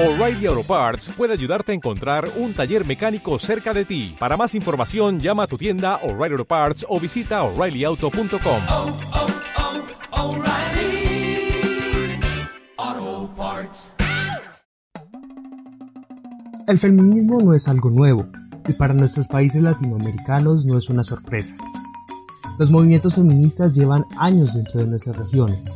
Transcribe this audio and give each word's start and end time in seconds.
O'Reilly 0.00 0.46
Auto 0.46 0.62
Parts 0.62 1.08
puede 1.16 1.32
ayudarte 1.32 1.72
a 1.72 1.74
encontrar 1.74 2.28
un 2.36 2.54
taller 2.54 2.86
mecánico 2.86 3.36
cerca 3.40 3.74
de 3.74 3.84
ti. 3.84 4.14
Para 4.16 4.36
más 4.36 4.54
información, 4.54 5.18
llama 5.18 5.42
a 5.42 5.46
tu 5.48 5.58
tienda 5.58 5.96
O'Reilly 6.04 6.34
Auto 6.34 6.44
Parts 6.44 6.86
o 6.88 7.00
visita 7.00 7.42
oreillyauto.com. 7.42 8.60
oh, 8.70 8.96
oh, 12.78 13.30
Parts. 13.36 13.92
El 16.68 16.78
feminismo 16.78 17.40
no 17.40 17.54
es 17.54 17.66
algo 17.66 17.90
nuevo 17.90 18.24
y 18.68 18.74
para 18.74 18.94
nuestros 18.94 19.26
países 19.26 19.60
latinoamericanos 19.60 20.64
no 20.64 20.78
es 20.78 20.88
una 20.88 21.02
sorpresa. 21.02 21.56
Los 22.60 22.70
movimientos 22.70 23.16
feministas 23.16 23.72
llevan 23.72 24.04
años 24.16 24.54
dentro 24.54 24.78
de 24.78 24.86
nuestras 24.86 25.16
regiones, 25.16 25.72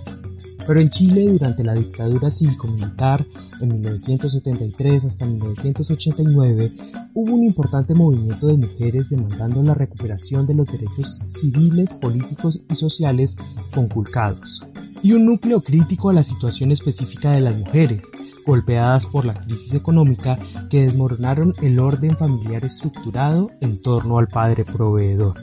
pero 0.66 0.80
en 0.80 0.90
Chile 0.90 1.26
durante 1.32 1.64
la 1.64 1.74
dictadura 1.74 2.30
cívico-militar 2.30 3.24
en 3.60 3.68
1973 3.68 5.04
hasta 5.04 5.26
1989 5.26 6.72
hubo 7.14 7.34
un 7.34 7.44
importante 7.44 7.94
movimiento 7.94 8.46
de 8.46 8.56
mujeres 8.56 9.10
demandando 9.10 9.62
la 9.62 9.74
recuperación 9.74 10.46
de 10.46 10.54
los 10.54 10.70
derechos 10.70 11.20
civiles, 11.26 11.92
políticos 11.94 12.60
y 12.70 12.74
sociales 12.74 13.36
conculcados, 13.74 14.66
y 15.02 15.12
un 15.12 15.26
núcleo 15.26 15.60
crítico 15.60 16.10
a 16.10 16.14
la 16.14 16.22
situación 16.22 16.72
específica 16.72 17.32
de 17.32 17.40
las 17.40 17.56
mujeres, 17.56 18.04
golpeadas 18.46 19.06
por 19.06 19.24
la 19.24 19.34
crisis 19.34 19.74
económica 19.74 20.38
que 20.70 20.86
desmoronaron 20.86 21.54
el 21.62 21.78
orden 21.78 22.16
familiar 22.16 22.64
estructurado 22.64 23.50
en 23.60 23.80
torno 23.80 24.18
al 24.18 24.28
padre 24.28 24.64
proveedor. 24.64 25.34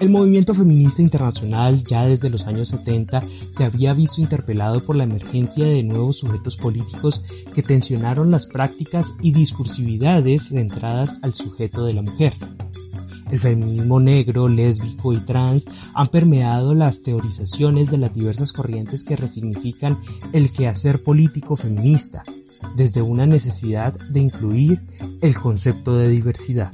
El 0.00 0.10
movimiento 0.10 0.54
feminista 0.54 1.02
internacional 1.02 1.84
ya 1.84 2.04
desde 2.06 2.30
los 2.30 2.46
años 2.46 2.68
70 2.68 3.22
se 3.52 3.64
había 3.64 3.94
visto 3.94 4.20
interpelado 4.20 4.84
por 4.84 4.96
la 4.96 5.04
emergencia 5.04 5.66
de 5.66 5.82
nuevos 5.82 6.18
sujetos 6.18 6.56
políticos 6.56 7.22
que 7.54 7.62
tensionaron 7.62 8.30
las 8.30 8.46
prácticas 8.46 9.14
y 9.22 9.32
discursividades 9.32 10.48
centradas 10.48 11.16
al 11.22 11.34
sujeto 11.34 11.84
de 11.84 11.94
la 11.94 12.02
mujer. 12.02 12.34
El 13.30 13.40
feminismo 13.40 14.00
negro, 14.00 14.48
lésbico 14.48 15.12
y 15.12 15.18
trans 15.18 15.66
han 15.94 16.08
permeado 16.08 16.74
las 16.74 17.02
teorizaciones 17.02 17.90
de 17.90 17.98
las 17.98 18.12
diversas 18.12 18.52
corrientes 18.52 19.02
que 19.02 19.16
resignifican 19.16 19.98
el 20.32 20.52
quehacer 20.52 21.02
político 21.02 21.56
feminista, 21.56 22.22
desde 22.76 23.02
una 23.02 23.26
necesidad 23.26 23.94
de 24.10 24.20
incluir 24.20 24.80
el 25.20 25.34
concepto 25.34 25.96
de 25.96 26.08
diversidad. 26.08 26.72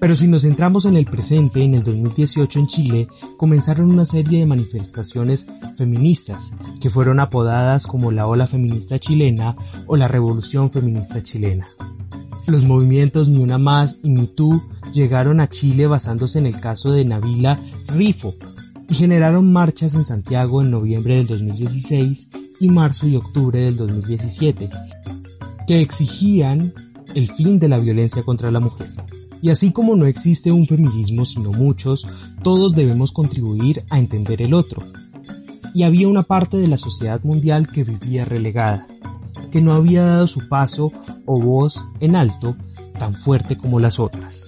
Pero 0.00 0.16
si 0.16 0.26
nos 0.26 0.42
centramos 0.42 0.86
en 0.86 0.96
el 0.96 1.04
presente, 1.04 1.62
en 1.62 1.74
el 1.74 1.84
2018 1.84 2.58
en 2.58 2.66
Chile, 2.66 3.08
comenzaron 3.36 3.90
una 3.90 4.06
serie 4.06 4.40
de 4.40 4.46
manifestaciones 4.46 5.46
feministas 5.76 6.52
que 6.80 6.88
fueron 6.88 7.20
apodadas 7.20 7.86
como 7.86 8.10
la 8.10 8.26
ola 8.26 8.46
feminista 8.46 8.98
chilena 8.98 9.56
o 9.86 9.96
la 9.96 10.08
revolución 10.08 10.70
feminista 10.70 11.22
chilena. 11.22 11.68
Los 12.46 12.64
movimientos 12.64 13.28
Ni 13.28 13.42
Una 13.42 13.58
Más 13.58 13.98
y 14.02 14.08
Me 14.08 14.26
Too 14.26 14.62
llegaron 14.94 15.38
a 15.38 15.48
Chile 15.48 15.86
basándose 15.86 16.38
en 16.38 16.46
el 16.46 16.58
caso 16.58 16.92
de 16.92 17.04
Nabila 17.04 17.58
Rifo 17.86 18.34
y 18.88 18.94
generaron 18.94 19.52
marchas 19.52 19.94
en 19.94 20.04
Santiago 20.04 20.62
en 20.62 20.70
noviembre 20.70 21.16
del 21.16 21.26
2016 21.26 22.28
y 22.58 22.68
marzo 22.70 23.06
y 23.06 23.16
octubre 23.16 23.60
del 23.60 23.76
2017 23.76 24.70
que 25.70 25.80
exigían 25.80 26.74
el 27.14 27.30
fin 27.30 27.60
de 27.60 27.68
la 27.68 27.78
violencia 27.78 28.24
contra 28.24 28.50
la 28.50 28.58
mujer. 28.58 28.90
Y 29.40 29.50
así 29.50 29.70
como 29.70 29.94
no 29.94 30.06
existe 30.06 30.50
un 30.50 30.66
feminismo 30.66 31.24
sino 31.24 31.52
muchos, 31.52 32.08
todos 32.42 32.74
debemos 32.74 33.12
contribuir 33.12 33.84
a 33.88 34.00
entender 34.00 34.42
el 34.42 34.52
otro. 34.52 34.82
Y 35.72 35.84
había 35.84 36.08
una 36.08 36.24
parte 36.24 36.56
de 36.56 36.66
la 36.66 36.76
sociedad 36.76 37.22
mundial 37.22 37.68
que 37.70 37.84
vivía 37.84 38.24
relegada, 38.24 38.88
que 39.52 39.60
no 39.60 39.72
había 39.72 40.02
dado 40.02 40.26
su 40.26 40.48
paso 40.48 40.90
o 41.24 41.40
voz 41.40 41.84
en 42.00 42.16
alto 42.16 42.56
tan 42.98 43.14
fuerte 43.14 43.56
como 43.56 43.78
las 43.78 44.00
otras. 44.00 44.46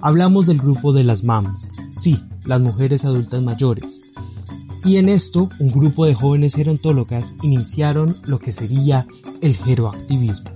Hablamos 0.00 0.46
del 0.46 0.58
grupo 0.58 0.92
de 0.92 1.02
las 1.02 1.24
MAMS, 1.24 1.68
sí, 1.90 2.16
las 2.44 2.60
mujeres 2.60 3.04
adultas 3.04 3.42
mayores. 3.42 3.99
Y 4.84 4.96
en 4.96 5.08
esto, 5.08 5.50
un 5.58 5.70
grupo 5.70 6.06
de 6.06 6.14
jóvenes 6.14 6.54
gerontólogas 6.54 7.34
iniciaron 7.42 8.16
lo 8.24 8.38
que 8.38 8.52
sería 8.52 9.06
el 9.40 9.54
geroactivismo. 9.56 10.50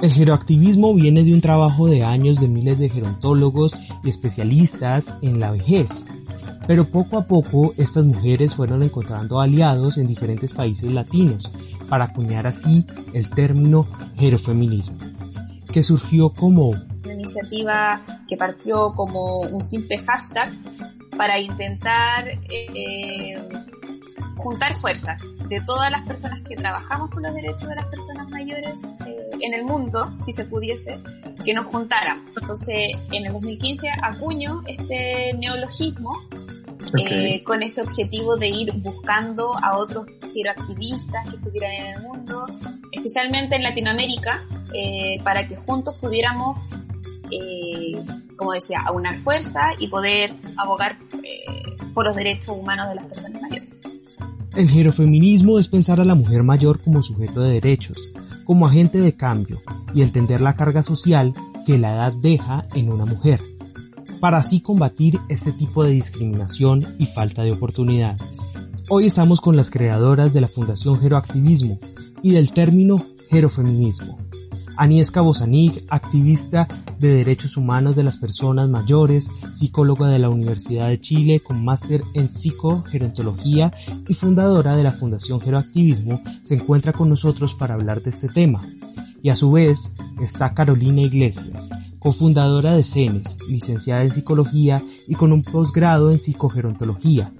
El 0.00 0.12
geroactivismo 0.12 0.94
viene 0.94 1.24
de 1.24 1.34
un 1.34 1.40
trabajo 1.40 1.88
de 1.88 2.04
años 2.04 2.38
de 2.38 2.46
miles 2.46 2.78
de 2.78 2.88
gerontólogos 2.88 3.74
y 4.04 4.08
especialistas 4.08 5.12
en 5.22 5.40
la 5.40 5.50
vejez, 5.50 6.04
pero 6.68 6.84
poco 6.84 7.18
a 7.18 7.24
poco 7.24 7.74
estas 7.78 8.04
mujeres 8.04 8.54
fueron 8.54 8.84
encontrando 8.84 9.40
aliados 9.40 9.98
en 9.98 10.06
diferentes 10.06 10.52
países 10.52 10.92
latinos 10.92 11.50
para 11.88 12.04
acuñar 12.04 12.46
así 12.46 12.86
el 13.12 13.28
término 13.30 13.88
gerofeminismo, 14.16 14.98
que 15.72 15.82
surgió 15.82 16.30
como 16.30 16.68
una 16.68 17.14
iniciativa 17.14 18.00
que 18.28 18.36
partió 18.36 18.92
como 18.94 19.40
un 19.40 19.62
simple 19.62 19.98
hashtag 19.98 20.52
para 21.18 21.38
intentar 21.38 22.26
eh, 22.48 23.36
juntar 24.38 24.76
fuerzas 24.78 25.20
de 25.48 25.60
todas 25.62 25.90
las 25.90 26.06
personas 26.06 26.40
que 26.42 26.54
trabajamos 26.54 27.10
con 27.10 27.22
los 27.22 27.34
derechos 27.34 27.68
de 27.68 27.74
las 27.74 27.86
personas 27.86 28.28
mayores 28.30 28.80
eh, 29.06 29.28
en 29.40 29.52
el 29.52 29.64
mundo, 29.64 30.10
si 30.24 30.32
se 30.32 30.44
pudiese, 30.44 30.98
que 31.44 31.52
nos 31.52 31.66
juntáramos. 31.66 32.24
Entonces, 32.40 32.92
en 33.12 33.26
el 33.26 33.32
2015 33.32 33.88
acuño 34.02 34.62
este 34.66 35.34
neologismo 35.34 36.12
Okay. 36.88 37.34
eh, 37.34 37.44
con 37.44 37.62
este 37.62 37.82
objetivo 37.82 38.38
de 38.38 38.48
ir 38.48 38.72
buscando 38.72 39.52
a 39.62 39.76
otros 39.76 40.06
giroactivistas 40.32 41.28
que 41.28 41.36
estuvieran 41.36 41.72
en 41.72 41.86
el 41.86 42.02
mundo, 42.02 42.46
especialmente 42.92 43.56
en 43.56 43.62
Latinoamérica, 43.62 44.42
eh, 44.72 45.20
para 45.22 45.46
que 45.46 45.56
juntos 45.56 45.96
pudiéramos, 46.00 46.58
eh, 47.30 48.00
como 48.36 48.52
decía, 48.52 48.80
aunar 48.86 49.18
fuerza 49.18 49.70
y 49.78 49.88
poder 49.88 50.34
abogar 50.56 50.98
eh, 51.22 51.44
por 51.94 52.06
los 52.06 52.16
derechos 52.16 52.56
humanos 52.56 52.88
de 52.88 52.94
las 52.96 53.04
personas 53.06 53.42
mayores. 53.42 53.68
El 54.56 54.68
gerofeminismo 54.68 55.58
es 55.58 55.68
pensar 55.68 56.00
a 56.00 56.04
la 56.04 56.14
mujer 56.14 56.42
mayor 56.42 56.80
como 56.80 57.02
sujeto 57.02 57.40
de 57.40 57.52
derechos, 57.52 57.96
como 58.44 58.66
agente 58.66 59.00
de 59.00 59.14
cambio 59.14 59.60
y 59.94 60.02
entender 60.02 60.40
la 60.40 60.56
carga 60.56 60.82
social 60.82 61.32
que 61.66 61.78
la 61.78 61.94
edad 61.94 62.12
deja 62.14 62.66
en 62.74 62.90
una 62.90 63.04
mujer, 63.04 63.40
para 64.20 64.38
así 64.38 64.60
combatir 64.60 65.18
este 65.28 65.52
tipo 65.52 65.84
de 65.84 65.90
discriminación 65.90 66.96
y 66.98 67.06
falta 67.06 67.42
de 67.42 67.52
oportunidades. 67.52 68.22
Hoy 68.88 69.06
estamos 69.06 69.40
con 69.40 69.54
las 69.54 69.70
creadoras 69.70 70.32
de 70.32 70.40
la 70.40 70.48
Fundación 70.48 70.98
Geroactivismo 70.98 71.78
y 72.22 72.30
del 72.30 72.52
término 72.52 73.04
gerofeminismo. 73.28 74.18
Aniesca 74.78 75.20
Bozanig, 75.20 75.84
activista 75.88 76.68
de 77.00 77.08
derechos 77.08 77.56
humanos 77.56 77.96
de 77.96 78.04
las 78.04 78.16
personas 78.16 78.68
mayores, 78.68 79.28
psicóloga 79.52 80.06
de 80.06 80.20
la 80.20 80.30
Universidad 80.30 80.88
de 80.88 81.00
Chile 81.00 81.40
con 81.40 81.64
máster 81.64 82.02
en 82.14 82.28
psicogerontología 82.28 83.72
y 84.06 84.14
fundadora 84.14 84.76
de 84.76 84.84
la 84.84 84.92
Fundación 84.92 85.40
Geroactivismo, 85.40 86.22
se 86.42 86.54
encuentra 86.54 86.92
con 86.92 87.08
nosotros 87.08 87.54
para 87.54 87.74
hablar 87.74 88.02
de 88.02 88.10
este 88.10 88.28
tema. 88.28 88.62
Y 89.20 89.30
a 89.30 89.36
su 89.36 89.50
vez 89.50 89.90
está 90.22 90.54
Carolina 90.54 91.00
Iglesias, 91.00 91.68
cofundadora 91.98 92.76
de 92.76 92.84
CENES, 92.84 93.36
licenciada 93.48 94.04
en 94.04 94.12
psicología 94.12 94.80
y 95.08 95.16
con 95.16 95.32
un 95.32 95.42
posgrado 95.42 96.12
en 96.12 96.20
psicogerontología, 96.20 97.32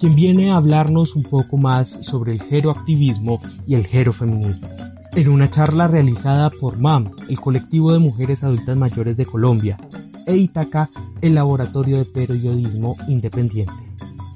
quien 0.00 0.14
viene 0.14 0.50
a 0.50 0.56
hablarnos 0.56 1.14
un 1.14 1.24
poco 1.24 1.58
más 1.58 1.90
sobre 2.00 2.32
el 2.32 2.42
geroactivismo 2.42 3.40
y 3.66 3.74
el 3.74 3.86
gerofeminismo. 3.86 4.68
En 5.16 5.30
una 5.30 5.48
charla 5.48 5.88
realizada 5.88 6.50
por 6.50 6.76
MAM, 6.78 7.10
el 7.30 7.40
colectivo 7.40 7.90
de 7.90 7.98
mujeres 7.98 8.44
adultas 8.44 8.76
mayores 8.76 9.16
de 9.16 9.24
Colombia, 9.24 9.78
e 10.26 10.36
Itaca, 10.36 10.90
el 11.22 11.36
laboratorio 11.36 11.96
de 11.96 12.04
periodismo 12.04 12.98
independiente. 13.08 13.72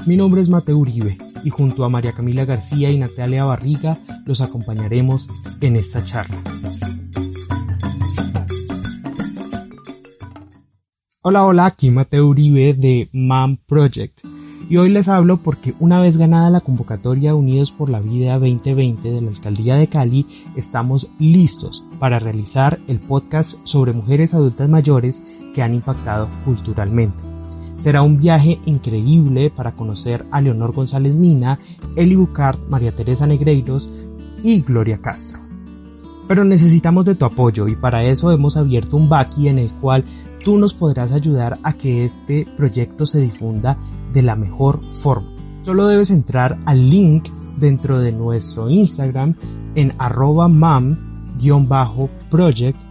Mi 0.07 0.17
nombre 0.17 0.41
es 0.41 0.49
Mateo 0.49 0.79
Uribe 0.79 1.19
y 1.45 1.51
junto 1.51 1.85
a 1.85 1.91
María 1.91 2.13
Camila 2.13 2.47
García 2.47 2.91
y 2.91 2.99
Natalia 2.99 3.45
Barriga 3.45 3.99
los 4.25 4.41
acompañaremos 4.41 5.29
en 5.61 5.77
esta 5.77 6.03
charla. 6.03 6.41
Hola, 11.21 11.45
hola, 11.45 11.67
aquí 11.67 11.91
Mateo 11.91 12.27
Uribe 12.27 12.73
de 12.73 13.11
MAM 13.13 13.59
Project. 13.67 14.21
Y 14.71 14.77
hoy 14.77 14.89
les 14.89 15.09
hablo 15.09 15.39
porque 15.39 15.75
una 15.81 16.01
vez 16.01 16.17
ganada 16.17 16.49
la 16.49 16.61
convocatoria 16.61 17.35
Unidos 17.35 17.73
por 17.73 17.91
la 17.91 17.99
Vida 17.99 18.39
2020 18.39 19.11
de 19.11 19.21
la 19.21 19.31
Alcaldía 19.31 19.75
de 19.75 19.89
Cali, 19.89 20.27
estamos 20.55 21.09
listos 21.19 21.83
para 21.99 22.21
realizar 22.21 22.79
el 22.87 23.01
podcast 23.01 23.57
sobre 23.65 23.93
mujeres 23.93 24.33
adultas 24.33 24.69
mayores 24.69 25.25
que 25.57 25.63
han 25.65 25.75
impactado 25.75 26.29
culturalmente. 26.45 27.19
Será 27.81 28.03
un 28.03 28.19
viaje 28.19 28.61
increíble 28.65 29.51
para 29.51 29.73
conocer 29.73 30.25
a 30.31 30.41
Leonor 30.41 30.73
González 30.73 31.15
Mina, 31.15 31.59
Eli 31.97 32.15
Bucart, 32.15 32.61
María 32.69 32.93
Teresa 32.93 33.27
Negreiros 33.27 33.91
y 34.45 34.61
Gloria 34.61 34.99
Castro. 34.99 35.41
Pero 36.29 36.45
necesitamos 36.45 37.05
de 37.07 37.17
tu 37.17 37.25
apoyo 37.25 37.67
y 37.67 37.75
para 37.75 38.05
eso 38.05 38.31
hemos 38.31 38.57
abierto 38.57 38.97
un 38.97 39.09
Baki 39.09 39.49
en 39.49 39.59
el 39.59 39.73
cual 39.73 40.05
tú 40.45 40.59
nos 40.59 40.75
podrás 40.75 41.11
ayudar 41.11 41.59
a 41.65 41.73
que 41.73 42.05
este 42.05 42.47
proyecto 42.57 43.05
se 43.05 43.21
difunda 43.21 43.77
de 44.13 44.23
la 44.23 44.37
mejor 44.37 44.81
forma. 45.03 45.31
Solo 45.63 45.87
debes 45.89 46.11
entrar 46.11 46.59
al 46.65 46.89
link 46.91 47.29
dentro 47.59 47.99
de 47.99 48.13
nuestro 48.13 48.71
Instagram 48.71 49.35
en 49.75 49.95
arroba 49.99 50.49
mam-project 50.49 51.39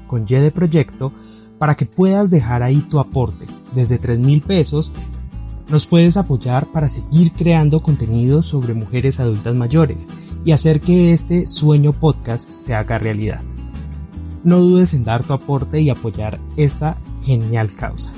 con 0.08 0.26
Y 0.28 0.36
de 0.36 0.52
proyecto 0.52 1.12
para 1.58 1.76
que 1.76 1.86
puedas 1.86 2.30
dejar 2.30 2.64
ahí 2.64 2.80
tu 2.90 3.00
aporte 3.00 3.46
desde 3.74 3.98
3 3.98 4.20
mil 4.20 4.42
pesos 4.42 4.92
nos 5.70 5.86
puedes 5.86 6.18
apoyar 6.18 6.66
para 6.66 6.90
seguir 6.90 7.32
creando 7.32 7.84
contenido 7.84 8.42
sobre 8.42 8.74
mujeres 8.74 9.20
adultas 9.20 9.56
mayores 9.56 10.08
y 10.44 10.52
hacer 10.52 10.82
que 10.82 11.14
este 11.14 11.46
sueño 11.46 11.94
podcast 11.94 12.50
se 12.60 12.74
haga 12.74 12.98
realidad. 12.98 13.42
No 14.44 14.60
dudes 14.60 14.94
en 14.94 15.04
dar 15.04 15.24
tu 15.24 15.34
aporte 15.34 15.82
y 15.82 15.90
apoyar 15.90 16.40
esta 16.58 16.98
genial 17.24 17.70
causa, 17.76 18.12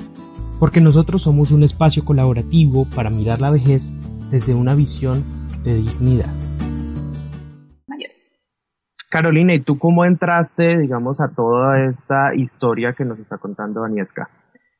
porque 0.62 0.80
nosotros 0.80 1.22
somos 1.22 1.50
un 1.50 1.64
espacio 1.64 2.04
colaborativo 2.04 2.86
para 2.94 3.10
mirar 3.10 3.40
la 3.40 3.50
vejez 3.50 3.90
desde 4.30 4.54
una 4.54 4.76
visión 4.76 5.24
de 5.64 5.74
dignidad. 5.74 6.32
Carolina, 9.10 9.54
¿y 9.54 9.60
tú 9.60 9.76
cómo 9.76 10.04
entraste, 10.04 10.78
digamos, 10.78 11.20
a 11.20 11.34
toda 11.34 11.84
esta 11.84 12.36
historia 12.36 12.92
que 12.92 13.04
nos 13.04 13.18
está 13.18 13.38
contando 13.38 13.82
Aniesca? 13.82 14.30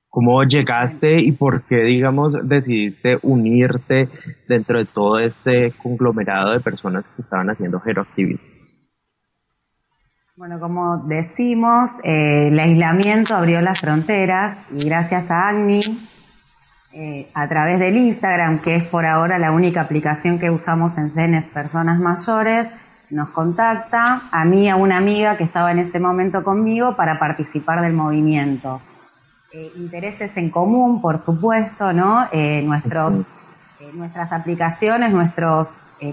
¿Cómo 0.08 0.44
llegaste 0.44 1.20
y 1.20 1.32
por 1.32 1.64
qué, 1.64 1.82
digamos, 1.82 2.36
decidiste 2.44 3.18
unirte 3.20 4.08
dentro 4.46 4.78
de 4.78 4.84
todo 4.84 5.18
este 5.18 5.72
conglomerado 5.82 6.52
de 6.52 6.60
personas 6.60 7.08
que 7.08 7.22
estaban 7.22 7.50
haciendo 7.50 7.80
geroactivismo? 7.80 8.51
Bueno, 10.42 10.58
como 10.58 10.96
decimos, 11.06 11.88
eh, 12.02 12.48
el 12.48 12.58
aislamiento 12.58 13.36
abrió 13.36 13.60
las 13.60 13.80
fronteras 13.80 14.58
y 14.72 14.84
gracias 14.86 15.30
a 15.30 15.48
Agni, 15.50 15.80
eh, 16.92 17.30
a 17.32 17.48
través 17.48 17.78
del 17.78 17.96
Instagram, 17.96 18.58
que 18.58 18.74
es 18.74 18.82
por 18.82 19.06
ahora 19.06 19.38
la 19.38 19.52
única 19.52 19.82
aplicación 19.82 20.40
que 20.40 20.50
usamos 20.50 20.98
en 20.98 21.12
CENES 21.12 21.44
Personas 21.50 22.00
Mayores, 22.00 22.68
nos 23.10 23.28
contacta 23.28 24.22
a 24.32 24.44
mí, 24.44 24.68
a 24.68 24.74
una 24.74 24.96
amiga 24.96 25.36
que 25.36 25.44
estaba 25.44 25.70
en 25.70 25.78
ese 25.78 26.00
momento 26.00 26.42
conmigo 26.42 26.96
para 26.96 27.20
participar 27.20 27.80
del 27.80 27.92
movimiento. 27.92 28.80
Eh, 29.52 29.70
intereses 29.76 30.36
en 30.36 30.50
común, 30.50 31.00
por 31.00 31.20
supuesto, 31.20 31.92
¿no? 31.92 32.26
Eh, 32.32 32.62
nuestros, 32.66 33.28
eh, 33.78 33.92
nuestras 33.94 34.32
aplicaciones, 34.32 35.12
nuestros 35.12 35.68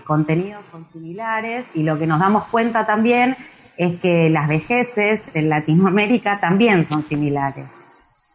contenidos 0.06 0.64
son 0.72 0.86
similares 0.94 1.66
y 1.74 1.82
lo 1.82 1.98
que 1.98 2.06
nos 2.06 2.20
damos 2.20 2.46
cuenta 2.50 2.86
también 2.86 3.36
es 3.80 4.00
que 4.02 4.30
las 4.30 4.50
vejeces 4.50 5.22
en 5.34 5.48
Latinoamérica 5.48 6.42
también 6.42 6.86
son 6.86 7.02
similares. 7.02 7.72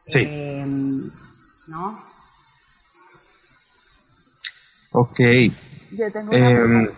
Sí. 0.06 0.26
¿No? 1.68 1.98
Ok. 4.92 5.20
Yo 5.92 6.10
tengo 6.10 6.30
una 6.30 6.88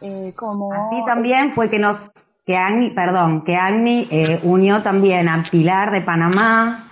em, 0.00 0.32
como... 0.32 0.72
Así 0.72 1.04
también 1.04 1.52
fue 1.52 1.68
que 1.68 1.78
nos 1.78 1.98
que 2.46 2.56
Agni, 2.56 2.88
perdón, 2.88 3.44
que 3.44 3.56
Agni 3.56 4.08
unió 4.44 4.82
también 4.82 5.28
a 5.28 5.42
Pilar 5.50 5.90
de 5.90 6.00
Panamá, 6.00 6.88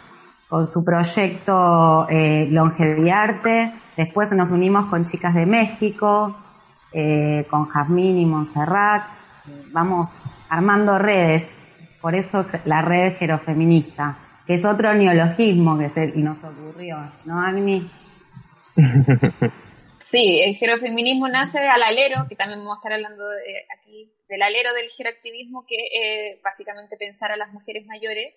con 0.47 0.67
su 0.67 0.85
proyecto 0.85 2.07
eh, 2.11 2.49
Longeviarte. 2.51 3.73
Después 3.97 4.31
nos 4.33 4.51
unimos 4.51 4.91
con 4.91 5.07
chicas 5.07 5.35
de 5.35 5.47
México, 5.47 6.37
eh, 6.93 7.47
con 7.49 7.67
Jazmín 7.67 8.19
y 8.19 8.27
Montserrat. 8.27 9.05
Vamos 9.73 10.25
armando 10.49 10.99
redes, 10.99 11.49
por 12.01 12.15
eso 12.15 12.45
la 12.65 12.83
red 12.83 13.17
gerofeminista, 13.17 14.19
que 14.47 14.55
es 14.55 14.65
otro 14.65 14.95
neologismo 14.95 15.79
que 15.79 15.91
se 15.91 16.07
nos 16.17 16.39
ocurrió, 16.43 16.99
¿no, 17.25 17.41
Agni? 17.41 17.89
Sí, 19.99 20.41
el 20.43 20.55
gerofeminismo 20.57 21.27
nace 21.27 21.67
al 21.67 21.83
alero, 21.83 22.27
que 22.29 22.37
también 22.37 22.61
vamos 22.61 22.77
a 22.77 22.81
estar 22.81 22.93
hablando 22.93 23.25
aquí 23.79 24.13
del 24.29 24.43
alero 24.43 24.73
del 24.75 24.91
geroactivismo, 24.91 25.65
que 25.67 25.77
es 25.95 26.43
básicamente 26.43 26.99
pensar 26.99 27.33
a 27.33 27.37
las 27.37 27.51
mujeres 27.53 27.87
mayores 27.87 28.35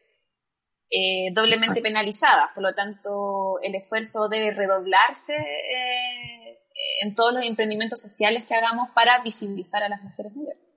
eh, 0.89 1.31
doblemente 1.33 1.81
penalizadas. 1.81 2.51
Por 2.53 2.63
lo 2.63 2.73
tanto, 2.73 3.59
el 3.61 3.75
esfuerzo 3.75 4.29
debe 4.29 4.51
redoblarse 4.51 5.35
eh, 5.35 6.59
en 7.01 7.13
todos 7.13 7.33
los 7.33 7.44
emprendimientos 7.44 8.01
sociales 8.01 8.45
que 8.45 8.56
hagamos 8.56 8.89
para 8.91 9.21
visibilizar 9.21 9.83
a 9.83 9.89
las 9.89 10.01
mujeres 10.01 10.33
mayores. 10.35 10.69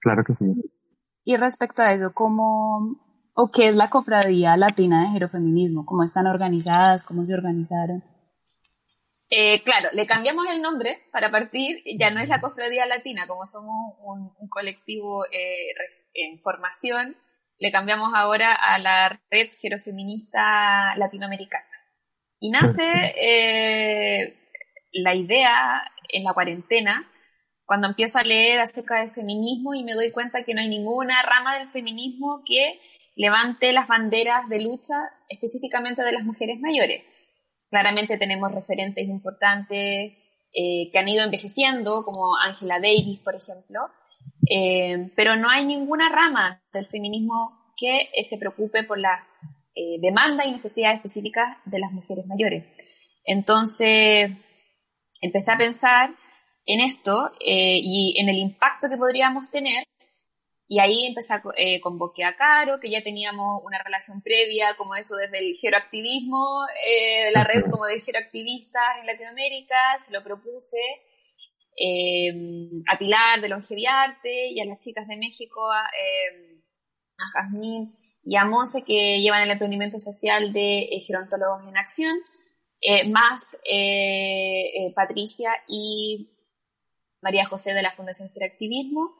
Claro 0.00 0.24
que 0.24 0.34
sí. 0.34 0.44
Y 1.24 1.36
respecto 1.36 1.82
a 1.82 1.92
eso, 1.92 2.12
¿cómo 2.14 3.00
o 3.34 3.50
qué 3.50 3.68
es 3.68 3.76
la 3.76 3.90
cofradía 3.90 4.56
latina 4.56 5.02
de 5.02 5.10
gerofeminismo? 5.10 5.84
¿Cómo 5.84 6.04
están 6.04 6.26
organizadas? 6.26 7.04
¿Cómo 7.04 7.26
se 7.26 7.34
organizaron? 7.34 8.04
Eh, 9.28 9.62
claro, 9.64 9.88
le 9.92 10.06
cambiamos 10.06 10.46
el 10.48 10.62
nombre 10.62 10.98
para 11.10 11.32
partir, 11.32 11.82
ya 11.98 12.10
no 12.10 12.20
es 12.20 12.28
la 12.28 12.40
cofradía 12.40 12.86
latina, 12.86 13.26
como 13.26 13.44
somos 13.44 13.96
un, 13.98 14.32
un 14.38 14.48
colectivo 14.48 15.24
en 15.32 16.38
formación, 16.38 17.16
le 17.58 17.72
cambiamos 17.72 18.12
ahora 18.14 18.52
a 18.52 18.78
la 18.78 19.20
red 19.30 19.48
gerofeminista 19.60 20.94
latinoamericana. 20.96 21.66
Y 22.38 22.50
nace 22.50 23.14
eh, 23.20 24.36
la 24.92 25.14
idea 25.14 25.82
en 26.10 26.24
la 26.24 26.34
cuarentena, 26.34 27.10
cuando 27.66 27.88
empiezo 27.88 28.18
a 28.18 28.22
leer 28.22 28.60
acerca 28.60 29.00
del 29.00 29.10
feminismo 29.10 29.74
y 29.74 29.84
me 29.84 29.94
doy 29.94 30.12
cuenta 30.12 30.44
que 30.44 30.54
no 30.54 30.60
hay 30.60 30.68
ninguna 30.68 31.22
rama 31.22 31.58
del 31.58 31.68
feminismo 31.68 32.42
que 32.46 32.80
levante 33.16 33.72
las 33.72 33.88
banderas 33.88 34.48
de 34.48 34.60
lucha 34.60 34.94
específicamente 35.28 36.02
de 36.02 36.12
las 36.12 36.24
mujeres 36.24 36.60
mayores. 36.60 37.02
Claramente 37.68 38.18
tenemos 38.18 38.52
referentes 38.52 39.08
importantes 39.08 40.12
eh, 40.52 40.90
que 40.92 40.98
han 40.98 41.08
ido 41.08 41.24
envejeciendo, 41.24 42.04
como 42.04 42.36
Angela 42.36 42.78
Davis, 42.78 43.18
por 43.18 43.34
ejemplo, 43.34 43.80
eh, 44.48 45.10
pero 45.16 45.36
no 45.36 45.50
hay 45.50 45.64
ninguna 45.64 46.08
rama 46.08 46.62
del 46.72 46.86
feminismo 46.86 47.72
que 47.76 48.02
eh, 48.02 48.22
se 48.22 48.38
preocupe 48.38 48.84
por 48.84 48.98
la 48.98 49.26
eh, 49.74 50.00
y 50.00 50.50
necesidades 50.50 50.96
específicas 50.96 51.58
de 51.64 51.78
las 51.78 51.92
mujeres 51.92 52.26
mayores. 52.26 52.64
Entonces, 53.24 54.30
empecé 55.20 55.52
a 55.52 55.58
pensar 55.58 56.10
en 56.66 56.80
esto 56.80 57.32
y 57.40 58.14
en 58.20 58.28
el 58.28 58.36
impacto 58.36 58.88
que 58.90 58.96
podríamos 58.96 59.50
tener 59.50 59.84
y 60.68 60.80
ahí 60.80 61.06
empecé 61.06 61.34
a 61.34 61.42
eh, 61.56 61.80
convoqué 61.80 62.24
a 62.24 62.36
Caro, 62.36 62.80
que 62.80 62.90
ya 62.90 63.02
teníamos 63.02 63.62
una 63.64 63.80
relación 63.82 64.20
previa, 64.20 64.76
como 64.76 64.96
esto 64.96 65.14
desde 65.14 65.38
el 65.38 65.54
geroactivismo, 65.56 66.66
de 66.84 67.30
la 67.32 67.44
red 67.44 67.70
como 67.70 67.86
de 67.86 68.00
geroactivistas 68.00 68.98
en 69.00 69.06
Latinoamérica, 69.06 69.76
se 70.00 70.12
lo 70.12 70.24
propuse 70.24 70.78
eh, 71.78 72.32
a 72.90 72.98
Pilar 72.98 73.40
de 73.40 73.48
Longeviarte 73.48 74.48
y 74.48 74.60
a 74.60 74.64
las 74.64 74.80
chicas 74.80 75.06
de 75.06 75.16
México, 75.16 75.70
a, 75.70 75.84
eh, 75.84 76.62
a 77.18 77.42
Jazmín 77.42 77.94
y 78.22 78.36
a 78.36 78.44
Monse 78.44 78.82
que 78.84 79.20
llevan 79.20 79.42
el 79.42 79.50
emprendimiento 79.50 80.00
social 80.00 80.52
de 80.52 80.80
eh, 80.80 81.00
Gerontólogos 81.06 81.68
en 81.68 81.76
Acción, 81.76 82.16
más 83.08 83.58
Patricia 84.94 85.50
y 85.66 86.35
María 87.22 87.46
José 87.46 87.74
de 87.74 87.82
la 87.82 87.92
Fundación 87.92 88.30
Geroactivismo, 88.30 89.14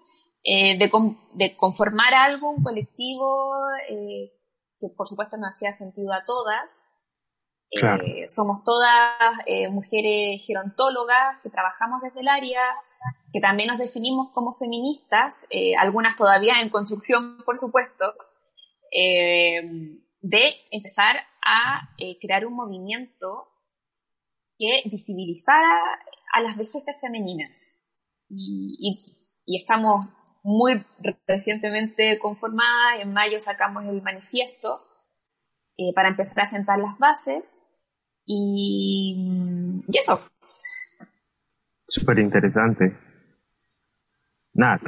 de, 0.45 0.91
de, 1.35 1.57
conformar 1.57 2.15
algo, 2.15 2.50
un 2.50 2.62
colectivo 2.62 3.37
que 3.88 4.88
por 4.97 5.09
supuesto 5.09 5.37
nos 5.38 5.50
hacía 5.50 5.73
sentido 5.73 6.12
a 6.12 6.25
todas, 6.25 6.87
eh, 7.71 8.29
somos 8.29 8.62
todas 8.62 9.38
eh, 9.45 9.69
mujeres 9.69 10.45
gerontólogas 10.47 11.41
que 11.43 11.50
trabajamos 11.50 12.00
desde 12.00 12.21
el 12.21 12.29
área, 12.29 12.62
que 13.33 13.41
también 13.41 13.69
nos 13.69 13.79
definimos 13.79 14.31
como 14.33 14.55
feministas, 14.55 15.47
eh, 15.50 15.75
algunas 15.76 16.17
todavía 16.17 16.61
en 16.61 16.71
construcción, 16.71 17.38
por 17.45 17.59
supuesto, 17.59 18.15
de 20.23 20.55
empezar 20.71 21.17
a 21.45 21.91
crear 22.21 22.47
un 22.47 22.55
movimiento 22.55 23.49
que 24.59 24.83
visibilizara 24.91 25.81
a 26.33 26.41
las 26.41 26.57
vejeces 26.57 26.97
femeninas. 27.00 27.79
Y, 28.28 29.04
y 29.47 29.61
estamos 29.61 30.06
muy 30.42 30.78
recientemente 31.26 32.18
conformadas, 32.18 33.00
en 33.00 33.12
mayo 33.12 33.40
sacamos 33.40 33.85
el 33.85 34.00
manifiesto, 34.02 34.80
eh, 35.76 35.92
para 35.95 36.09
empezar 36.09 36.45
a 36.45 36.47
sentar 36.47 36.78
las 36.78 36.99
bases 36.99 37.64
y, 38.25 39.14
y 39.88 39.99
eso. 39.99 40.21
Súper 41.87 42.18
interesante. 42.18 42.97
Nada. 44.54 44.80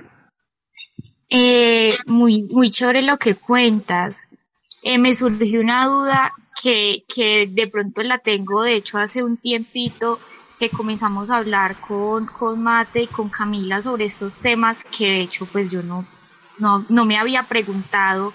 Eh, 1.29 1.93
muy, 2.07 2.45
muy 2.45 2.71
chévere 2.71 3.03
lo 3.03 3.19
que 3.19 3.35
cuentas. 3.35 4.29
Eh, 4.83 4.97
me 4.97 5.13
surgió 5.13 5.61
una 5.61 5.87
duda 5.87 6.33
que, 6.63 7.05
que 7.15 7.49
de 7.49 7.69
pronto 7.69 8.03
la 8.03 8.19
tengo, 8.19 8.63
de 8.63 8.77
hecho, 8.77 8.99
hace 8.99 9.23
un 9.23 9.37
tiempito 9.37 10.19
que 10.59 10.71
comenzamos 10.71 11.31
a 11.31 11.37
hablar 11.37 11.77
con, 11.77 12.27
con 12.27 12.63
Mate 12.63 13.03
y 13.03 13.07
con 13.07 13.29
Camila 13.29 13.81
sobre 13.81 14.07
estos 14.07 14.41
temas 14.41 14.85
que 14.85 15.07
de 15.07 15.21
hecho 15.21 15.47
pues 15.47 15.71
yo 15.71 15.83
no, 15.83 16.05
no, 16.59 16.85
no 16.89 17.05
me 17.05 17.17
había 17.17 17.45
preguntado 17.45 18.33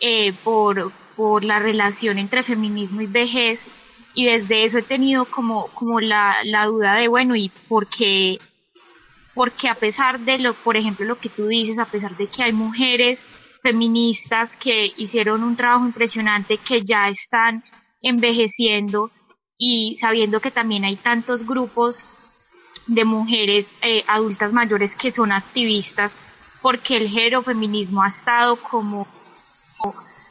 eh, 0.00 0.32
por, 0.44 0.92
por 1.16 1.44
la 1.44 1.58
relación 1.58 2.18
entre 2.18 2.42
feminismo 2.42 3.00
y 3.00 3.06
vejez. 3.06 3.68
Y 4.16 4.26
desde 4.26 4.62
eso 4.62 4.78
he 4.78 4.82
tenido 4.82 5.24
como, 5.24 5.66
como 5.74 6.00
la, 6.00 6.36
la 6.44 6.66
duda 6.66 6.94
de, 6.94 7.08
bueno, 7.08 7.34
¿y 7.34 7.50
por 7.68 7.88
qué 7.88 8.38
porque 9.34 9.68
a 9.68 9.74
pesar 9.74 10.20
de 10.20 10.38
lo, 10.38 10.54
por 10.54 10.76
ejemplo, 10.76 11.04
lo 11.04 11.18
que 11.18 11.28
tú 11.28 11.48
dices, 11.48 11.78
a 11.78 11.86
pesar 11.86 12.16
de 12.16 12.28
que 12.28 12.44
hay 12.44 12.52
mujeres 12.52 13.28
feministas 13.62 14.56
que 14.56 14.92
hicieron 14.96 15.42
un 15.42 15.56
trabajo 15.56 15.84
impresionante, 15.84 16.58
que 16.58 16.82
ya 16.82 17.08
están 17.08 17.64
envejeciendo 18.00 19.10
y 19.58 19.96
sabiendo 19.96 20.40
que 20.40 20.50
también 20.50 20.84
hay 20.84 20.96
tantos 20.96 21.46
grupos 21.46 22.08
de 22.86 23.04
mujeres 23.04 23.74
eh, 23.82 24.04
adultas 24.08 24.52
mayores 24.52 24.96
que 24.96 25.10
son 25.10 25.32
activistas, 25.32 26.18
porque 26.60 26.96
el 26.96 27.08
feminismo 27.42 28.02
ha 28.02 28.08
estado 28.08 28.56
como 28.56 29.06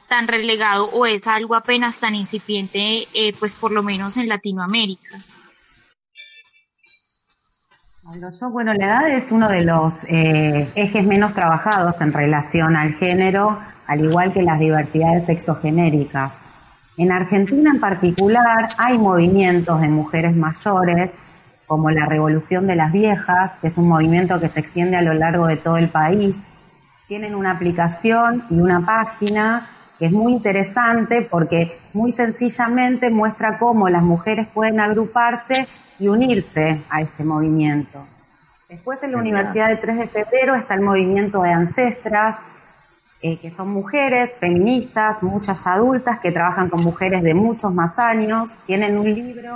tan 0.07 0.27
relegado 0.27 0.89
o 0.91 1.05
es 1.05 1.25
algo 1.27 1.55
apenas 1.55 1.99
tan 1.99 2.13
incipiente, 2.13 3.07
eh, 3.13 3.33
pues 3.39 3.55
por 3.55 3.71
lo 3.71 3.81
menos 3.81 4.17
en 4.17 4.27
Latinoamérica. 4.27 5.23
bueno, 8.51 8.73
la 8.75 8.85
edad 8.85 9.09
es 9.09 9.31
uno 9.31 9.49
de 9.49 9.63
los 9.63 10.03
eh, 10.07 10.69
ejes 10.75 11.03
menos 11.03 11.33
trabajados 11.33 11.99
en 11.99 12.13
relación 12.13 12.75
al 12.75 12.93
género, 12.93 13.57
al 13.87 14.05
igual 14.05 14.33
que 14.33 14.43
las 14.43 14.59
diversidades 14.59 15.25
sexogenéricas. 15.25 16.42
En 16.95 17.11
Argentina 17.11 17.71
en 17.71 17.79
particular 17.79 18.69
hay 18.77 18.99
movimientos 18.99 19.81
de 19.81 19.87
mujeres 19.87 20.35
mayores, 20.35 21.11
como 21.65 21.89
la 21.89 22.05
Revolución 22.05 22.67
de 22.67 22.75
las 22.75 22.91
Viejas, 22.91 23.53
que 23.59 23.67
es 23.67 23.77
un 23.79 23.87
movimiento 23.87 24.39
que 24.39 24.49
se 24.49 24.59
extiende 24.59 24.97
a 24.97 25.01
lo 25.01 25.15
largo 25.15 25.47
de 25.47 25.57
todo 25.57 25.77
el 25.77 25.89
país. 25.89 26.37
Tienen 27.07 27.33
una 27.33 27.51
aplicación 27.51 28.43
y 28.51 28.59
una 28.59 28.85
página 28.85 29.69
que 29.97 30.05
es 30.05 30.11
muy 30.11 30.33
interesante 30.33 31.27
porque 31.29 31.79
muy 31.93 32.11
sencillamente 32.11 33.09
muestra 33.09 33.57
cómo 33.57 33.89
las 33.89 34.03
mujeres 34.03 34.47
pueden 34.53 34.79
agruparse 34.79 35.67
y 35.97 36.07
unirse 36.09 36.79
a 36.91 37.01
este 37.01 37.23
movimiento. 37.23 38.05
Después 38.69 39.01
en 39.01 39.13
la 39.13 39.17
Universidad 39.17 39.69
de 39.69 39.77
3 39.77 39.97
de 39.97 40.07
Febrero 40.07 40.55
está 40.55 40.75
el 40.75 40.81
movimiento 40.81 41.41
de 41.41 41.53
ancestras, 41.53 42.35
eh, 43.25 43.37
que 43.37 43.51
son 43.51 43.69
mujeres 43.69 44.31
feministas, 44.37 45.23
muchas 45.23 45.65
adultas 45.65 46.19
que 46.19 46.33
trabajan 46.33 46.69
con 46.69 46.83
mujeres 46.83 47.23
de 47.23 47.33
muchos 47.33 47.73
más 47.73 47.97
años. 47.97 48.49
Tienen 48.65 48.97
un 48.97 49.05
libro, 49.05 49.55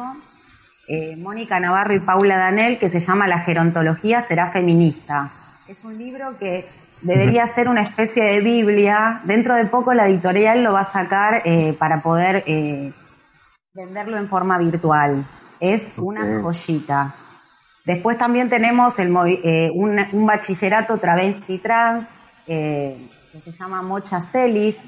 eh, 0.87 1.17
Mónica 1.17 1.59
Navarro 1.59 1.93
y 1.93 1.99
Paula 1.99 2.37
Danel, 2.37 2.77
que 2.79 2.89
se 2.89 3.01
llama 3.01 3.27
La 3.27 3.39
gerontología 3.39 4.23
será 4.25 4.53
feminista. 4.53 5.29
Es 5.67 5.83
un 5.83 5.97
libro 5.97 6.37
que 6.39 6.65
debería 7.01 7.45
ser 7.47 7.67
una 7.67 7.81
especie 7.81 8.23
de 8.23 8.39
Biblia. 8.39 9.19
Dentro 9.25 9.55
de 9.55 9.65
poco 9.65 9.93
la 9.93 10.07
editorial 10.07 10.63
lo 10.63 10.71
va 10.71 10.83
a 10.83 10.91
sacar 10.93 11.41
eh, 11.43 11.75
para 11.77 12.01
poder 12.01 12.45
venderlo 13.73 14.17
en 14.17 14.29
forma 14.29 14.57
virtual. 14.59 15.25
Es 15.59 15.91
una 15.97 16.41
joyita. 16.41 17.15
Después 17.83 18.17
también 18.17 18.47
tenemos 18.47 18.97
el, 18.97 19.11
un, 19.11 19.99
un, 20.13 20.25
bachillerato 20.25 20.97
travesti 20.99 21.57
trans, 21.57 22.07
que 23.43 23.51
se 23.51 23.57
llama 23.57 23.81
Mocha 23.81 24.21
Celis, 24.21 24.79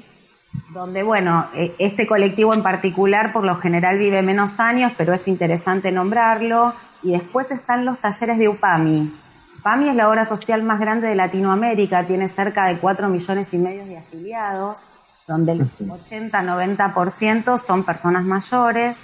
donde, 0.70 1.02
bueno, 1.02 1.48
e, 1.54 1.74
este 1.78 2.06
colectivo 2.06 2.52
en 2.54 2.62
particular 2.62 3.32
por 3.32 3.44
lo 3.44 3.56
general 3.56 3.98
vive 3.98 4.22
menos 4.22 4.58
años, 4.58 4.92
pero 4.96 5.12
es 5.12 5.28
interesante 5.28 5.92
nombrarlo. 5.92 6.74
Y 7.02 7.12
después 7.12 7.50
están 7.50 7.84
los 7.84 7.98
talleres 7.98 8.38
de 8.38 8.48
UPAMI. 8.48 9.12
UPAMI 9.60 9.90
es 9.90 9.96
la 9.96 10.08
obra 10.08 10.26
social 10.26 10.62
más 10.62 10.80
grande 10.80 11.08
de 11.08 11.14
Latinoamérica, 11.14 12.06
tiene 12.06 12.28
cerca 12.28 12.66
de 12.66 12.78
4 12.78 13.08
millones 13.08 13.54
y 13.54 13.58
medio 13.58 13.84
de 13.84 13.98
afiliados, 13.98 14.84
donde 15.26 15.52
el 15.52 15.70
80-90% 15.78 17.58
son 17.58 17.84
personas 17.84 18.24
mayores. 18.24 18.98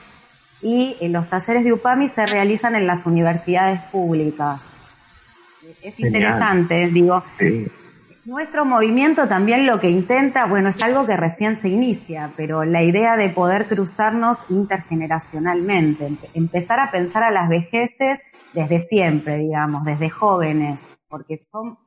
Y 0.60 0.96
eh, 1.00 1.08
los 1.08 1.28
talleres 1.28 1.64
de 1.64 1.72
UPAMI 1.72 2.08
se 2.08 2.26
realizan 2.26 2.74
en 2.74 2.86
las 2.86 3.06
universidades 3.06 3.80
públicas. 3.92 4.68
Es 5.82 5.98
interesante, 6.00 6.88
digo. 6.88 7.22
Nuestro 8.26 8.64
movimiento 8.64 9.28
también 9.28 9.66
lo 9.66 9.78
que 9.78 9.88
intenta, 9.88 10.46
bueno, 10.46 10.70
es 10.70 10.82
algo 10.82 11.06
que 11.06 11.16
recién 11.16 11.58
se 11.58 11.68
inicia, 11.68 12.32
pero 12.36 12.64
la 12.64 12.82
idea 12.82 13.16
de 13.16 13.28
poder 13.28 13.68
cruzarnos 13.68 14.38
intergeneracionalmente, 14.50 16.08
empezar 16.34 16.80
a 16.80 16.90
pensar 16.90 17.22
a 17.22 17.30
las 17.30 17.48
vejeces 17.48 18.18
desde 18.52 18.80
siempre, 18.80 19.38
digamos, 19.38 19.84
desde 19.84 20.10
jóvenes, 20.10 20.80
porque 21.08 21.36
son, 21.36 21.78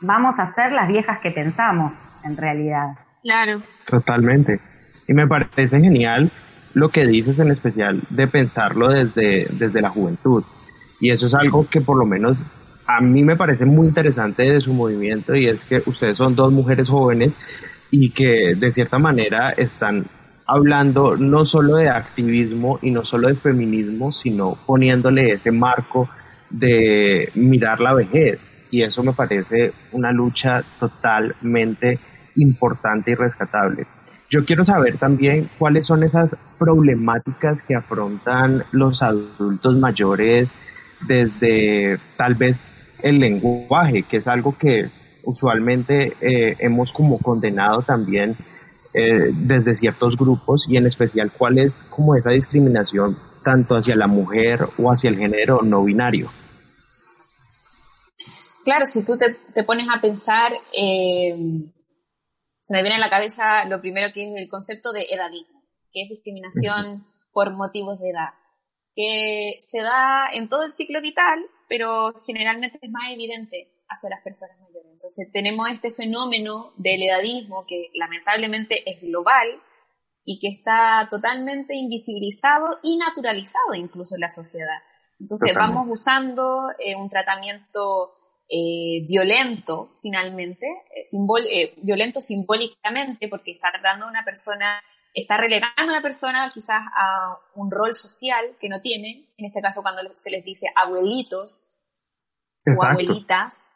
vamos 0.00 0.36
a 0.38 0.52
ser 0.52 0.70
las 0.70 0.86
viejas 0.86 1.18
que 1.18 1.32
pensamos, 1.32 1.94
en 2.22 2.36
realidad. 2.36 2.90
Claro. 3.24 3.60
Totalmente. 3.84 4.60
Y 5.08 5.12
me 5.12 5.26
parece 5.26 5.80
genial 5.80 6.30
lo 6.72 6.90
que 6.90 7.04
dices 7.04 7.40
en 7.40 7.50
especial 7.50 8.00
de 8.10 8.28
pensarlo 8.28 8.90
desde, 8.90 9.48
desde 9.50 9.80
la 9.80 9.88
juventud. 9.88 10.44
Y 11.00 11.10
eso 11.10 11.26
es 11.26 11.34
algo 11.34 11.66
que 11.68 11.80
por 11.80 11.96
lo 11.96 12.06
menos 12.06 12.44
a 12.96 13.00
mí 13.00 13.22
me 13.22 13.36
parece 13.36 13.66
muy 13.66 13.86
interesante 13.86 14.42
de 14.42 14.60
su 14.60 14.72
movimiento 14.72 15.34
y 15.36 15.48
es 15.48 15.64
que 15.64 15.82
ustedes 15.86 16.18
son 16.18 16.34
dos 16.34 16.52
mujeres 16.52 16.88
jóvenes 16.88 17.38
y 17.90 18.10
que 18.10 18.54
de 18.56 18.70
cierta 18.72 18.98
manera 18.98 19.50
están 19.50 20.06
hablando 20.44 21.16
no 21.16 21.44
solo 21.44 21.76
de 21.76 21.88
activismo 21.88 22.80
y 22.82 22.90
no 22.90 23.04
solo 23.04 23.28
de 23.28 23.36
feminismo, 23.36 24.12
sino 24.12 24.58
poniéndole 24.66 25.32
ese 25.32 25.52
marco 25.52 26.08
de 26.50 27.30
mirar 27.34 27.78
la 27.78 27.94
vejez. 27.94 28.66
Y 28.72 28.82
eso 28.82 29.04
me 29.04 29.12
parece 29.12 29.72
una 29.92 30.10
lucha 30.10 30.64
totalmente 30.80 32.00
importante 32.34 33.12
y 33.12 33.14
rescatable. 33.14 33.86
Yo 34.28 34.44
quiero 34.44 34.64
saber 34.64 34.96
también 34.98 35.48
cuáles 35.58 35.86
son 35.86 36.02
esas 36.02 36.36
problemáticas 36.58 37.62
que 37.62 37.76
afrontan 37.76 38.64
los 38.72 39.02
adultos 39.02 39.76
mayores 39.76 40.54
desde 41.06 41.98
tal 42.16 42.34
vez 42.34 42.79
el 43.02 43.18
lenguaje, 43.18 44.02
que 44.02 44.18
es 44.18 44.28
algo 44.28 44.56
que 44.56 44.90
usualmente 45.24 46.16
eh, 46.20 46.56
hemos 46.58 46.92
como 46.92 47.18
condenado 47.18 47.82
también 47.82 48.36
eh, 48.92 49.30
desde 49.32 49.74
ciertos 49.74 50.16
grupos 50.16 50.68
y 50.68 50.76
en 50.76 50.86
especial 50.86 51.30
cuál 51.30 51.58
es 51.58 51.84
como 51.84 52.16
esa 52.16 52.30
discriminación 52.30 53.16
tanto 53.44 53.76
hacia 53.76 53.96
la 53.96 54.06
mujer 54.06 54.66
o 54.78 54.90
hacia 54.90 55.10
el 55.10 55.16
género 55.16 55.62
no 55.62 55.84
binario. 55.84 56.30
Claro, 58.64 58.86
si 58.86 59.04
tú 59.04 59.16
te, 59.16 59.64
pones 59.64 59.86
a 59.88 60.00
pensar, 60.00 60.52
eh, 60.76 61.34
se 62.60 62.74
me 62.74 62.82
viene 62.82 62.96
a 62.96 63.00
la 63.00 63.10
cabeza 63.10 63.64
lo 63.64 63.80
primero 63.80 64.12
que 64.12 64.28
es 64.28 64.36
el 64.36 64.48
concepto 64.48 64.92
de 64.92 65.06
edadismo, 65.10 65.62
que 65.92 66.02
es 66.02 66.08
discriminación 66.08 67.06
por 67.32 67.52
motivos 67.52 67.98
de 68.00 68.10
edad, 68.10 68.30
que 68.94 69.56
se 69.60 69.80
da 69.80 70.28
en 70.32 70.48
todo 70.48 70.64
el 70.64 70.72
ciclo 70.72 71.00
vital 71.00 71.48
pero 71.70 72.12
generalmente 72.26 72.80
es 72.82 72.90
más 72.90 73.10
evidente 73.12 73.72
hacia 73.88 74.10
las 74.10 74.22
personas 74.22 74.58
mayores. 74.58 74.90
Entonces 74.92 75.30
tenemos 75.32 75.70
este 75.70 75.92
fenómeno 75.92 76.72
del 76.76 77.04
edadismo 77.04 77.64
que 77.64 77.90
lamentablemente 77.94 78.90
es 78.90 79.00
global 79.00 79.46
y 80.24 80.40
que 80.40 80.48
está 80.48 81.06
totalmente 81.08 81.76
invisibilizado 81.76 82.80
y 82.82 82.98
naturalizado 82.98 83.74
incluso 83.74 84.16
en 84.16 84.20
la 84.22 84.28
sociedad. 84.28 84.82
Entonces 85.20 85.54
vamos 85.54 85.86
usando 85.88 86.70
eh, 86.80 86.96
un 86.96 87.08
tratamiento 87.08 88.14
eh, 88.48 89.06
violento 89.08 89.92
finalmente, 90.02 90.66
eh, 90.92 91.72
violento 91.82 92.20
simbólicamente 92.20 93.28
porque 93.28 93.52
está 93.52 93.68
tratando 93.70 94.06
a 94.06 94.10
una 94.10 94.24
persona 94.24 94.82
está 95.14 95.36
relegando 95.36 95.74
a 95.78 95.84
una 95.84 96.02
persona 96.02 96.48
quizás 96.52 96.82
a 96.96 97.36
un 97.54 97.70
rol 97.70 97.94
social 97.94 98.56
que 98.60 98.68
no 98.68 98.80
tiene, 98.80 99.32
en 99.36 99.46
este 99.46 99.60
caso 99.60 99.82
cuando 99.82 100.02
se 100.14 100.30
les 100.30 100.44
dice 100.44 100.66
abuelitos 100.74 101.64
o 102.76 102.84
abuelitas, 102.84 103.72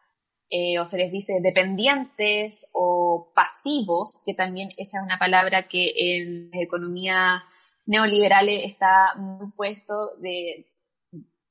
eh, 0.51 0.79
o 0.79 0.85
se 0.85 0.99
les 0.99 1.11
dice 1.11 1.41
dependientes 1.43 2.71
o 2.73 3.33
pasivos, 3.35 4.23
que 4.25 4.35
también 4.35 4.69
esa 4.77 4.99
es 4.99 5.05
una 5.05 5.19
palabra 5.19 5.67
que 5.69 5.93
en 5.97 6.51
economía 6.55 7.43
neoliberal 7.87 8.49
está 8.49 9.15
muy 9.17 9.51
puesto 9.53 10.17
de 10.21 10.71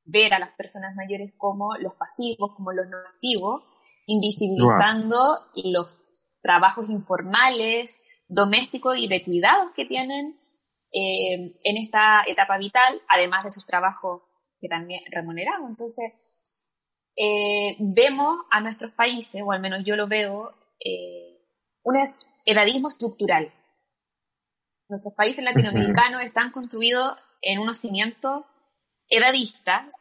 ver 0.05 0.33
a 0.33 0.39
las 0.39 0.51
personas 0.55 0.95
mayores 0.95 1.33
como 1.37 1.75
los 1.77 1.95
pasivos, 1.95 2.53
como 2.55 2.71
los 2.71 2.87
no 2.87 2.97
activos, 2.97 3.63
invisibilizando 4.05 5.17
los 5.55 5.99
trabajos 6.41 6.89
informales, 6.89 8.03
domésticos 8.27 8.97
y 8.97 9.07
de 9.07 9.23
cuidados 9.23 9.71
que 9.75 9.85
tienen 9.85 10.37
eh, 10.95 11.59
en 11.63 11.77
esta 11.77 12.23
etapa 12.27 12.57
vital, 12.59 13.01
además 13.09 13.43
de 13.43 13.49
sus 13.49 13.65
trabajos 13.65 14.21
que 14.59 14.67
también 14.67 15.01
remunerados. 15.11 15.67
Entonces, 15.67 16.13
eh, 17.15 17.75
vemos 17.79 18.37
a 18.51 18.61
nuestros 18.61 18.91
países, 18.91 19.41
o 19.43 19.51
al 19.51 19.59
menos 19.59 19.83
yo 19.85 19.95
lo 19.95 20.07
veo, 20.07 20.53
eh, 20.79 21.41
un 21.83 21.95
edadismo 22.45 22.89
estructural. 22.89 23.51
Nuestros 24.87 25.15
países 25.15 25.43
latinoamericanos 25.43 26.21
están 26.21 26.51
construidos 26.51 27.17
en 27.41 27.59
unos 27.59 27.79
cimientos 27.79 28.45
edadistas 29.09 29.93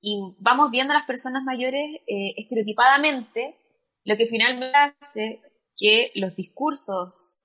y 0.00 0.36
vamos 0.40 0.70
viendo 0.70 0.92
a 0.92 0.96
las 0.96 1.06
personas 1.06 1.44
mayores 1.44 2.00
estereotipadamente, 2.36 3.56
lo 4.04 4.16
que 4.16 4.26
finalmente 4.26 4.76
hace 4.76 5.40
que 5.76 6.10
los 6.14 6.34
discursos 6.36 7.38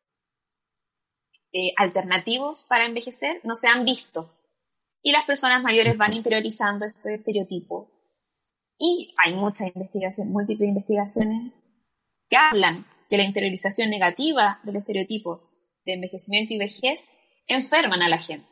eh, 1.51 1.73
alternativos 1.77 2.63
para 2.67 2.85
envejecer 2.85 3.41
no 3.43 3.55
se 3.55 3.67
han 3.67 3.85
visto. 3.85 4.35
Y 5.01 5.11
las 5.11 5.25
personas 5.25 5.63
mayores 5.63 5.97
van 5.97 6.13
interiorizando 6.13 6.85
este 6.85 7.13
estereotipo 7.13 7.89
Y 8.77 9.13
hay 9.23 9.33
muchas 9.33 9.67
investigaciones, 9.73 10.31
múltiples 10.31 10.69
investigaciones 10.69 11.53
que 12.29 12.37
hablan 12.37 12.85
que 13.09 13.17
la 13.17 13.23
interiorización 13.23 13.89
negativa 13.89 14.59
de 14.63 14.73
los 14.73 14.81
estereotipos 14.81 15.53
de 15.85 15.93
envejecimiento 15.93 16.53
y 16.53 16.59
vejez 16.59 17.09
enferman 17.47 18.01
a 18.01 18.09
la 18.09 18.19
gente. 18.19 18.47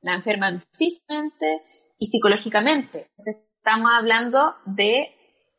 La 0.00 0.14
enferman 0.14 0.62
físicamente 0.72 1.62
y 1.98 2.06
psicológicamente. 2.06 3.10
Estamos 3.16 3.90
hablando 3.92 4.54
de 4.66 5.14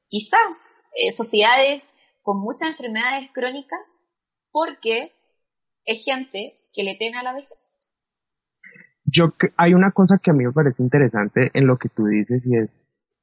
quizás 0.07 0.83
eh, 0.95 1.11
sociedades 1.11 1.95
con 2.21 2.39
muchas 2.39 2.69
enfermedades 2.69 3.31
crónicas 3.31 4.03
porque 4.51 5.11
es 5.85 6.03
gente 6.05 6.53
que 6.73 6.83
le 6.83 6.95
teme 6.95 7.17
a 7.17 7.23
la 7.23 7.33
vejez. 7.33 7.77
Yo 9.05 9.33
hay 9.57 9.73
una 9.73 9.91
cosa 9.91 10.17
que 10.17 10.31
a 10.31 10.33
mí 10.33 10.45
me 10.45 10.51
parece 10.51 10.81
interesante 10.81 11.51
en 11.53 11.67
lo 11.67 11.77
que 11.77 11.89
tú 11.89 12.05
dices 12.05 12.45
y 12.45 12.57
es 12.57 12.75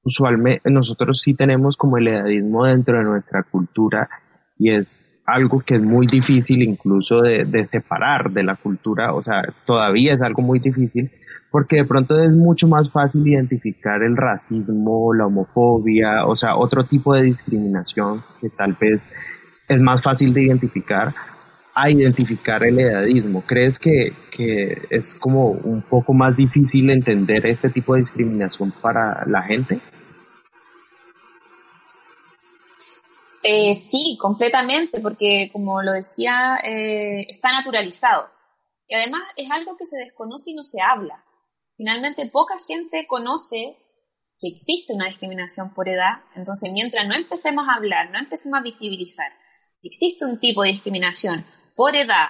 usualmente 0.03 0.71
nosotros 0.71 1.21
sí 1.21 1.35
tenemos 1.35 1.77
como 1.77 1.99
el 1.99 2.09
edadismo 2.09 2.65
dentro 2.65 2.99
de 2.99 3.05
nuestra 3.05 3.43
cultura 3.43 4.09
y 4.57 4.73
es 4.73 5.23
algo 5.27 5.61
que 5.61 5.77
es 5.77 5.83
muy 5.83 6.07
difícil 6.07 6.63
incluso 6.63 7.21
de, 7.21 7.45
de, 7.45 7.65
separar 7.65 8.31
de 8.31 8.43
la 8.43 8.57
cultura, 8.57 9.15
o 9.15 9.23
sea, 9.23 9.43
todavía 9.65 10.15
es 10.15 10.23
algo 10.23 10.43
muy 10.43 10.59
difícil 10.59 11.11
porque 11.51 11.77
de 11.77 11.85
pronto 11.85 12.19
es 12.23 12.31
mucho 12.31 12.69
más 12.69 12.91
fácil 12.91 13.27
identificar 13.27 14.03
el 14.03 14.17
racismo, 14.17 15.13
la 15.15 15.27
homofobia, 15.27 16.27
o 16.27 16.37
sea, 16.37 16.57
otro 16.57 16.85
tipo 16.85 17.15
de 17.15 17.23
discriminación 17.23 18.23
que 18.41 18.51
tal 18.51 18.77
vez 18.81 19.13
es 19.69 19.81
más 19.81 20.03
fácil 20.03 20.33
de 20.33 20.45
identificar 20.45 21.15
a 21.83 21.91
identificar 21.91 22.63
el 22.63 22.79
edadismo. 22.79 23.43
¿Crees 23.47 23.79
que, 23.79 24.13
es 24.91 25.15
como 25.17 25.51
un 25.51 25.83
poco 25.83 26.13
más 26.13 26.37
difícil 26.37 26.91
entender 26.91 27.47
este 27.47 27.71
tipo 27.71 27.95
de 27.95 28.01
discriminación 28.01 28.73
para 28.73 29.25
la 29.27 29.43
gente? 29.43 29.81
Eh, 33.43 33.75
sí, 33.75 34.19
completamente, 34.21 35.01
porque 35.01 35.49
como 35.53 35.83
lo 35.83 35.93
decía, 35.93 36.59
eh, 36.63 37.27
está 37.29 37.53
naturalizado. 37.53 38.29
Y 38.87 38.95
además 38.95 39.23
es 39.37 39.51
algo 39.51 39.77
que 39.77 39.87
se 39.87 39.99
desconoce 39.99 40.51
y 40.51 40.55
no 40.55 40.63
se 40.63 40.83
habla. 40.83 41.25
Finalmente, 41.77 42.29
poca 42.31 42.55
gente 42.67 43.07
conoce 43.07 43.77
que 44.39 44.49
existe 44.49 44.93
una 44.95 45.07
discriminación 45.07 45.73
por 45.73 45.89
edad. 45.89 46.23
Entonces, 46.35 46.73
mientras 46.73 47.07
no 47.07 47.15
empecemos 47.15 47.67
a 47.69 47.75
hablar, 47.77 48.11
no 48.11 48.19
empecemos 48.19 48.59
a 48.59 48.63
visibilizar, 48.63 49.33
existe 49.83 50.25
un 50.25 50.39
tipo 50.39 50.63
de 50.63 50.73
discriminación 50.73 51.45
por 51.81 51.97
edad 51.97 52.29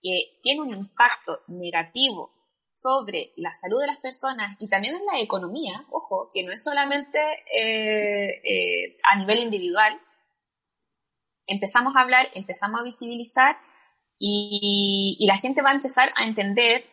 que 0.00 0.38
tiene 0.40 0.60
un 0.60 0.70
impacto 0.70 1.40
negativo 1.48 2.30
sobre 2.72 3.32
la 3.34 3.52
salud 3.52 3.80
de 3.80 3.88
las 3.88 3.96
personas 3.96 4.54
y 4.60 4.68
también 4.68 4.94
en 4.94 5.04
la 5.04 5.20
economía, 5.20 5.84
ojo, 5.90 6.28
que 6.32 6.44
no 6.44 6.52
es 6.52 6.62
solamente 6.62 7.18
eh, 7.52 8.96
a 9.10 9.18
nivel 9.18 9.40
individual, 9.40 10.00
empezamos 11.48 11.96
a 11.96 12.02
hablar, 12.02 12.28
empezamos 12.34 12.80
a 12.80 12.84
visibilizar 12.84 13.56
y, 14.20 15.18
la 15.26 15.38
gente 15.38 15.60
va 15.60 15.70
a 15.70 15.74
empezar 15.74 16.12
a 16.14 16.24
entender 16.24 16.84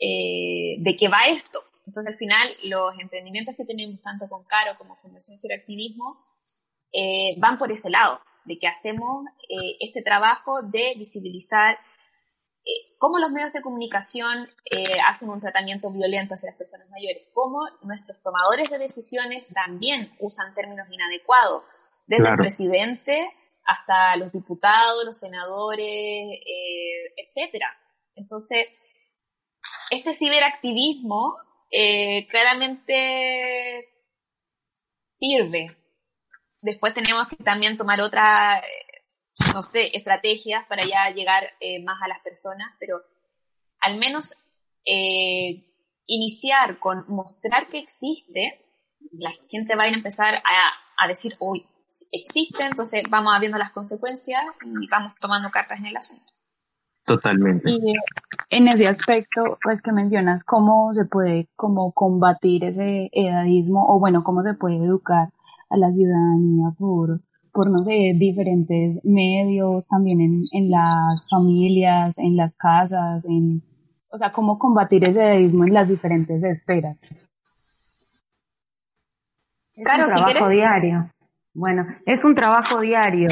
eh, 0.00 0.78
de 0.80 0.96
qué 0.98 1.06
va 1.06 1.28
esto. 1.28 1.60
Entonces, 1.86 2.12
al 2.12 2.18
final, 2.18 2.48
los 2.64 2.98
emprendimientos 2.98 3.54
que 3.56 3.64
tenemos, 3.64 4.02
tanto 4.02 4.28
con 4.28 4.42
Caro 4.46 4.76
como 4.76 4.96
Fundación 4.96 5.38
Activismo, 5.56 6.24
eh, 6.92 7.38
van 7.38 7.56
por 7.56 7.70
ese 7.70 7.88
lado, 7.88 8.18
de 8.46 8.58
que 8.58 8.66
hacemos 8.66 9.26
eh, 9.48 9.76
este 9.80 10.02
trabajo 10.02 10.62
de 10.62 10.94
visibilizar 10.96 11.78
cómo 12.98 13.20
los 13.20 13.30
medios 13.30 13.52
de 13.52 13.62
comunicación 13.62 14.48
hacen 15.06 15.30
un 15.30 15.38
tratamiento 15.38 15.88
violento 15.92 16.34
hacia 16.34 16.50
las 16.50 16.58
personas 16.58 16.90
mayores, 16.90 17.28
cómo 17.32 17.60
nuestros 17.82 18.20
tomadores 18.22 18.68
de 18.68 18.78
decisiones 18.78 19.46
también 19.54 20.12
usan 20.18 20.52
términos 20.52 20.88
inadecuados, 20.90 21.62
desde 22.06 22.28
el 22.28 22.36
presidente 22.36 23.32
hasta 23.64 24.16
los 24.16 24.32
diputados, 24.32 25.04
los 25.04 25.18
senadores, 25.18 25.86
eh, 25.86 27.12
etcétera. 27.16 27.66
Entonces, 28.14 28.68
este 29.90 30.14
ciberactivismo 30.14 31.36
eh, 31.70 32.26
claramente 32.28 33.88
sirve. 35.18 35.76
Después 36.66 36.94
tenemos 36.94 37.28
que 37.28 37.36
también 37.36 37.76
tomar 37.76 38.00
otras, 38.00 38.60
eh, 38.60 39.52
no 39.54 39.62
sé, 39.62 39.96
estrategias 39.96 40.66
para 40.66 40.82
ya 40.82 41.14
llegar 41.14 41.44
eh, 41.60 41.80
más 41.84 42.02
a 42.02 42.08
las 42.08 42.20
personas, 42.22 42.74
pero 42.80 43.00
al 43.80 43.96
menos 43.98 44.36
iniciar 46.06 46.78
con 46.78 47.04
mostrar 47.08 47.66
que 47.66 47.78
existe, 47.78 48.64
la 49.12 49.30
gente 49.50 49.74
va 49.74 49.82
a 49.82 49.88
empezar 49.88 50.36
a, 50.36 51.04
a 51.04 51.08
decir, 51.08 51.36
uy, 51.40 51.66
existe, 52.12 52.64
entonces 52.64 53.02
vamos 53.10 53.32
viendo 53.40 53.58
las 53.58 53.72
consecuencias 53.72 54.42
y 54.64 54.88
vamos 54.88 55.14
tomando 55.20 55.50
cartas 55.50 55.78
en 55.78 55.86
el 55.86 55.96
asunto. 55.96 56.22
Totalmente. 57.04 57.70
Y 57.70 57.94
en 58.50 58.68
ese 58.68 58.88
aspecto, 58.88 59.58
pues 59.62 59.80
que 59.80 59.92
mencionas, 59.92 60.42
cómo 60.44 60.92
se 60.92 61.04
puede 61.04 61.48
como 61.54 61.92
combatir 61.92 62.64
ese 62.64 63.10
edadismo 63.12 63.86
o 63.88 64.00
bueno, 64.00 64.24
cómo 64.24 64.42
se 64.42 64.54
puede 64.54 64.76
educar 64.76 65.28
a 65.68 65.76
la 65.76 65.92
ciudadanía 65.92 66.70
por, 66.78 67.20
por 67.52 67.70
no 67.70 67.82
sé, 67.82 68.12
diferentes 68.14 69.04
medios, 69.04 69.86
también 69.88 70.20
en, 70.20 70.42
en 70.52 70.70
las 70.70 71.28
familias, 71.28 72.16
en 72.18 72.36
las 72.36 72.54
casas, 72.56 73.24
en, 73.24 73.62
o 74.10 74.18
sea, 74.18 74.32
cómo 74.32 74.58
combatir 74.58 75.04
ese 75.04 75.22
edadismo 75.22 75.64
en 75.64 75.74
las 75.74 75.88
diferentes 75.88 76.42
esferas. 76.44 76.96
Es 79.74 79.84
claro, 79.84 80.04
un 80.04 80.10
trabajo 80.10 80.48
diario. 80.48 81.10
Bueno, 81.52 81.86
es 82.06 82.24
un 82.24 82.34
trabajo 82.34 82.80
diario. 82.80 83.28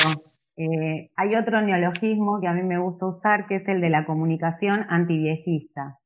Eh, 0.57 1.11
hay 1.17 1.35
otro 1.35 1.61
neologismo 1.63 2.41
que 2.41 2.49
a 2.49 2.53
mí 2.53 2.63
me 2.63 2.79
gusta 2.79 3.07
usar, 3.07 3.47
que 3.47 3.57
es 3.57 3.69
el 3.69 3.81
de 3.81 3.91
la 3.91 4.05
comunicación 4.07 4.87
antiviejista. 4.89 5.99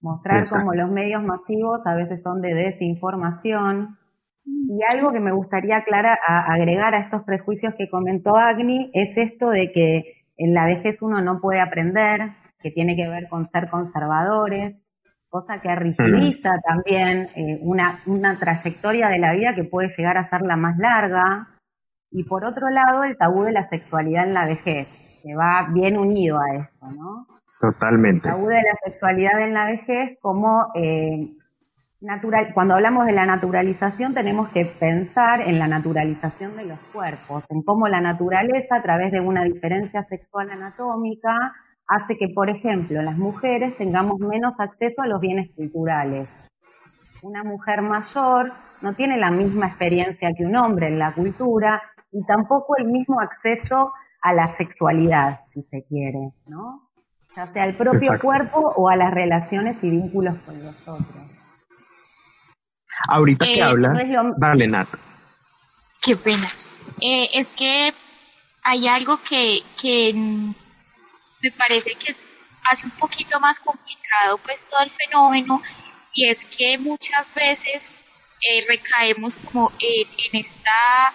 Mostrar 0.00 0.48
cómo 0.48 0.74
los 0.74 0.90
medios 0.90 1.22
masivos 1.22 1.86
a 1.86 1.94
veces 1.94 2.22
son 2.22 2.42
de 2.42 2.54
desinformación. 2.54 3.96
Y 4.44 4.80
algo 4.90 5.12
que 5.12 5.20
me 5.20 5.32
gustaría 5.32 5.78
aclarar, 5.78 6.18
agregar 6.26 6.94
a 6.94 7.00
estos 7.00 7.22
prejuicios 7.22 7.74
que 7.76 7.88
comentó 7.88 8.36
Agni 8.36 8.90
es 8.92 9.16
esto 9.16 9.50
de 9.50 9.72
que 9.72 10.24
en 10.36 10.54
la 10.54 10.66
vejez 10.66 11.00
uno 11.02 11.22
no 11.22 11.40
puede 11.40 11.60
aprender, 11.60 12.32
que 12.60 12.70
tiene 12.70 12.96
que 12.96 13.08
ver 13.08 13.28
con 13.28 13.48
ser 13.48 13.68
conservadores, 13.68 14.86
cosa 15.28 15.60
que 15.60 15.74
rigidiza 15.74 16.60
también 16.66 17.28
eh, 17.34 17.58
una, 17.62 18.00
una 18.06 18.38
trayectoria 18.38 19.08
de 19.08 19.18
la 19.18 19.32
vida 19.32 19.54
que 19.54 19.64
puede 19.64 19.88
llegar 19.88 20.16
a 20.16 20.24
ser 20.24 20.42
la 20.42 20.56
más 20.56 20.78
larga. 20.78 21.48
Y 22.10 22.24
por 22.24 22.44
otro 22.44 22.70
lado, 22.70 23.04
el 23.04 23.16
tabú 23.16 23.42
de 23.42 23.52
la 23.52 23.64
sexualidad 23.64 24.28
en 24.28 24.34
la 24.34 24.46
vejez, 24.46 24.88
que 25.22 25.34
va 25.34 25.68
bien 25.72 25.98
unido 25.98 26.38
a 26.38 26.54
esto, 26.54 26.86
¿no? 26.92 27.26
Totalmente. 27.60 28.28
El 28.28 28.34
tabú 28.34 28.46
de 28.46 28.62
la 28.62 28.76
sexualidad 28.84 29.40
en 29.40 29.54
la 29.54 29.66
vejez 29.66 30.18
como 30.20 30.68
eh, 30.74 31.34
natural, 32.04 32.52
cuando 32.52 32.74
hablamos 32.74 33.06
de 33.06 33.12
la 33.12 33.26
naturalización 33.26 34.14
tenemos 34.14 34.50
que 34.50 34.66
pensar 34.66 35.40
en 35.40 35.58
la 35.58 35.66
naturalización 35.66 36.56
de 36.56 36.66
los 36.66 36.78
cuerpos, 36.92 37.44
en 37.50 37.62
cómo 37.62 37.88
la 37.88 38.00
naturaleza 38.00 38.76
a 38.76 38.82
través 38.82 39.10
de 39.10 39.20
una 39.20 39.42
diferencia 39.44 40.02
sexual 40.02 40.50
anatómica 40.50 41.54
hace 41.86 42.16
que, 42.16 42.28
por 42.28 42.50
ejemplo, 42.50 43.02
las 43.02 43.16
mujeres 43.16 43.76
tengamos 43.76 44.18
menos 44.18 44.54
acceso 44.60 45.02
a 45.02 45.06
los 45.06 45.20
bienes 45.20 45.50
culturales. 45.56 46.30
Una 47.22 47.42
mujer 47.42 47.80
mayor 47.82 48.52
no 48.82 48.92
tiene 48.92 49.16
la 49.16 49.30
misma 49.30 49.66
experiencia 49.66 50.32
que 50.36 50.44
un 50.44 50.56
hombre 50.56 50.88
en 50.88 50.98
la 50.98 51.12
cultura 51.12 51.80
y 52.12 52.24
tampoco 52.26 52.76
el 52.76 52.86
mismo 52.86 53.20
acceso 53.20 53.92
a 54.20 54.32
la 54.32 54.54
sexualidad, 54.56 55.40
si 55.50 55.62
se 55.62 55.84
quiere, 55.84 56.32
¿no? 56.46 56.90
Ya 57.34 57.46
sea 57.52 57.64
al 57.64 57.76
propio 57.76 58.12
cuerpo 58.20 58.72
o 58.76 58.88
a 58.88 58.96
las 58.96 59.12
relaciones 59.12 59.82
y 59.82 59.90
vínculos 59.90 60.36
con 60.38 60.62
los 60.62 60.88
otros. 60.88 61.33
Ahorita 63.08 63.44
que 63.44 63.58
eh, 63.58 63.62
habla, 63.62 63.94
dale, 64.36 64.66
Nat. 64.66 64.88
Qué 66.00 66.16
pena. 66.16 66.48
Eh, 67.00 67.30
es 67.32 67.52
que 67.52 67.92
hay 68.62 68.88
algo 68.88 69.20
que, 69.22 69.62
que 69.80 70.12
me 70.14 71.50
parece 71.50 71.94
que 71.94 72.10
es, 72.10 72.24
hace 72.70 72.86
un 72.86 72.92
poquito 72.92 73.38
más 73.40 73.60
complicado 73.60 74.38
pues 74.38 74.66
todo 74.66 74.80
el 74.82 74.90
fenómeno 74.90 75.60
y 76.14 76.28
es 76.28 76.44
que 76.44 76.78
muchas 76.78 77.32
veces 77.34 77.92
eh, 78.40 78.64
recaemos 78.66 79.36
como 79.36 79.72
en, 79.78 80.40
esta 80.40 81.12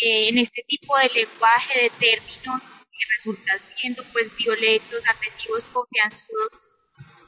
eh, 0.00 0.28
en 0.28 0.38
este 0.38 0.62
tipo 0.66 0.96
de 0.96 1.08
lenguaje 1.08 1.82
de 1.82 1.90
términos 1.90 2.62
que 2.62 3.04
resultan 3.16 3.60
siendo 3.64 4.04
pues 4.12 4.34
violentos, 4.36 5.02
agresivos, 5.08 5.64
confianzudos, 5.66 6.52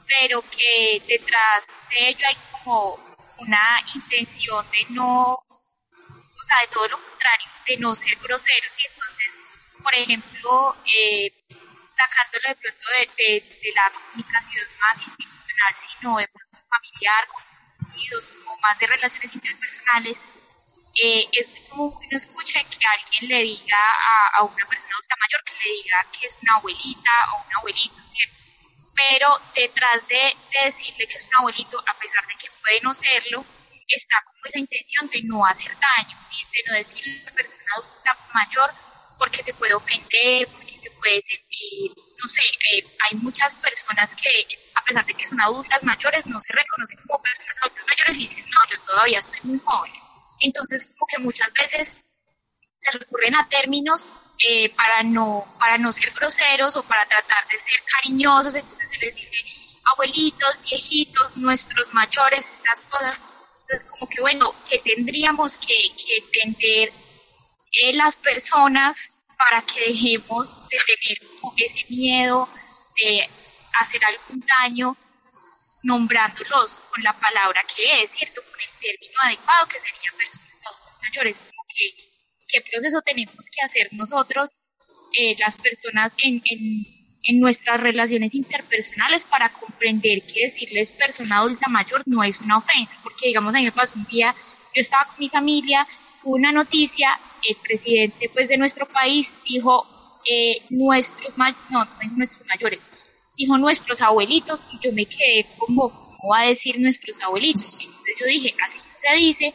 pero 0.07 0.41
que 0.43 1.01
detrás 1.07 1.67
de 1.91 2.09
ello 2.09 2.25
hay 2.27 2.37
como 2.51 2.99
una 3.41 3.83
intención 3.95 4.65
de 4.71 4.85
no, 4.89 5.33
o 5.33 6.43
sea, 6.47 6.61
de 6.61 6.67
todo 6.71 6.87
lo 6.87 6.97
contrario, 6.97 7.47
de 7.67 7.77
no 7.77 7.95
ser 7.95 8.15
groseros 8.17 8.79
y 8.79 8.85
entonces, 8.87 9.33
por 9.81 9.93
ejemplo, 9.95 10.75
eh, 10.85 11.33
sacándolo 11.97 12.49
de 12.49 12.55
pronto 12.55 12.85
de, 13.17 13.71
la 13.75 13.91
comunicación 13.91 14.65
más 14.79 15.01
institucional, 15.01 15.73
sino 15.75 16.17
de 16.17 16.27
familiar, 16.27 17.27
con 17.27 17.51
o 18.47 18.57
más 18.59 18.79
de 18.79 18.87
relaciones 18.87 19.33
interpersonales, 19.35 20.25
eh, 20.95 21.27
es 21.31 21.47
como 21.69 21.99
que 21.99 22.07
uno 22.07 22.17
escuche 22.17 22.59
que 22.65 22.85
alguien 22.85 23.29
le 23.29 23.43
diga 23.43 23.77
a, 23.77 24.37
a, 24.37 24.43
una 24.43 24.65
persona 24.65 24.91
adulta 24.93 25.15
mayor 25.19 25.43
que 25.45 25.63
le 25.63 25.71
diga 25.83 26.05
que 26.11 26.27
es 26.27 26.37
una 26.41 26.55
abuelita 26.55 27.11
o 27.33 27.45
un 27.45 27.55
abuelito, 27.55 28.01
¿cierto? 28.13 28.40
Pero 29.09 29.27
detrás 29.55 30.07
de, 30.07 30.15
de 30.15 30.65
decirle 30.65 31.07
que 31.07 31.15
es 31.15 31.25
un 31.25 31.39
abuelito, 31.39 31.79
a 31.79 31.97
pesar 31.99 32.25
de 32.27 32.35
que 32.35 32.47
puede 32.61 32.81
no 32.81 32.93
serlo, 32.93 33.45
está 33.87 34.15
como 34.25 34.45
esa 34.45 34.59
intención 34.59 35.09
de 35.09 35.21
no 35.23 35.45
hacer 35.45 35.71
daño, 35.71 36.17
de 36.51 36.63
no 36.67 36.73
decirle 36.75 37.21
a 37.21 37.25
la 37.25 37.31
persona 37.31 37.71
adulta 37.77 38.17
mayor 38.33 38.71
porque 39.17 39.43
se 39.43 39.53
puede 39.53 39.73
ofender, 39.73 40.47
porque 40.47 40.77
se 40.79 40.89
puede 40.91 41.21
sentir, 41.21 41.91
no 42.17 42.27
sé, 42.27 42.41
eh, 42.73 42.83
hay 43.05 43.17
muchas 43.19 43.55
personas 43.55 44.15
que 44.15 44.47
a 44.73 44.83
pesar 44.83 45.05
de 45.05 45.13
que 45.13 45.27
son 45.27 45.39
adultas 45.39 45.83
mayores 45.83 46.25
no 46.25 46.39
se 46.39 46.53
reconocen 46.53 46.97
como 47.05 47.21
personas 47.21 47.55
adultas 47.61 47.85
mayores 47.87 48.17
y 48.17 48.21
dicen, 48.21 48.45
no, 48.49 48.59
yo 48.69 48.81
todavía 48.83 49.19
estoy 49.19 49.39
muy 49.43 49.59
joven. 49.59 49.91
Entonces, 50.39 50.87
como 50.87 51.05
que 51.05 51.19
muchas 51.19 51.53
veces 51.53 51.97
se 52.79 52.97
recurren 52.97 53.35
a 53.35 53.47
términos 53.47 54.09
eh, 54.47 54.69
para, 54.69 55.03
no, 55.03 55.45
para 55.59 55.77
no 55.77 55.91
ser 55.91 56.11
groseros 56.11 56.75
o 56.75 56.83
para 56.83 57.05
tratar 57.05 57.47
de 57.47 57.57
ser 57.57 57.75
cariñosos, 57.95 58.55
entonces 58.55 58.89
se 58.89 58.97
les 59.05 59.15
dice 59.15 59.37
abuelitos, 59.93 60.59
viejitos, 60.63 61.37
nuestros 61.37 61.93
mayores, 61.93 62.51
estas 62.51 62.81
cosas. 62.81 63.21
Entonces, 63.61 63.89
como 63.89 64.09
que 64.09 64.21
bueno, 64.21 64.53
que 64.69 64.79
tendríamos 64.79 65.57
que, 65.57 65.73
entender 66.17 66.93
eh, 67.71 67.93
las 67.93 68.17
personas 68.17 69.13
para 69.37 69.61
que 69.63 69.81
dejemos 69.91 70.67
de 70.69 70.77
tener 70.85 71.17
ese 71.57 71.85
miedo 71.89 72.49
de 72.95 73.29
hacer 73.79 74.01
algún 74.05 74.43
daño 74.59 74.97
nombrándolos 75.83 76.73
con 76.93 77.03
la 77.03 77.17
palabra 77.19 77.63
que 77.75 78.03
es, 78.03 78.11
¿cierto? 78.11 78.41
Con 78.43 78.59
el 78.59 78.79
término 78.79 79.19
adecuado 79.21 79.67
que 79.67 79.79
sería 79.79 80.11
personas 80.17 80.51
mayores. 81.01 81.39
Como 81.39 81.67
que, 81.67 82.10
¿Qué 82.51 82.61
proceso 82.61 83.01
tenemos 83.01 83.35
que 83.35 83.65
hacer 83.65 83.89
nosotros, 83.93 84.55
eh, 85.17 85.35
las 85.39 85.55
personas, 85.57 86.11
en, 86.23 86.41
en, 86.45 86.85
en, 87.23 87.39
nuestras 87.39 87.79
relaciones 87.79 88.33
interpersonales 88.33 89.25
para 89.25 89.53
comprender 89.53 90.23
que 90.23 90.47
decirles 90.47 90.91
persona 90.91 91.37
adulta 91.37 91.69
mayor 91.69 92.03
no 92.05 92.23
es 92.23 92.39
una 92.41 92.57
ofensa? 92.57 92.93
Porque, 93.03 93.27
digamos, 93.27 93.55
a 93.55 93.59
mí 93.59 93.65
me 93.65 93.71
pasó 93.71 93.97
un 93.97 94.05
día, 94.05 94.35
yo 94.75 94.81
estaba 94.81 95.05
con 95.05 95.19
mi 95.19 95.29
familia, 95.29 95.87
una 96.23 96.51
noticia, 96.51 97.17
el 97.47 97.55
presidente 97.57 98.29
pues 98.33 98.49
de 98.49 98.57
nuestro 98.57 98.85
país 98.85 99.35
dijo 99.43 100.19
eh, 100.29 100.61
nuestros, 100.69 101.37
no, 101.37 101.45
no 101.69 101.87
nuestros 102.15 102.47
mayores, 102.47 102.87
dijo 103.35 103.57
nuestros 103.57 104.01
abuelitos 104.01 104.65
y 104.71 104.79
yo 104.85 104.91
me 104.91 105.05
quedé 105.05 105.47
como, 105.57 105.89
¿cómo 105.89 106.29
va 106.31 106.41
a 106.41 106.47
decir 106.47 106.79
nuestros 106.79 107.19
abuelitos? 107.21 107.81
Entonces 107.81 108.15
yo 108.19 108.25
dije, 108.27 108.53
así 108.63 108.79
no 108.79 108.93
se 108.97 109.17
dice, 109.17 109.53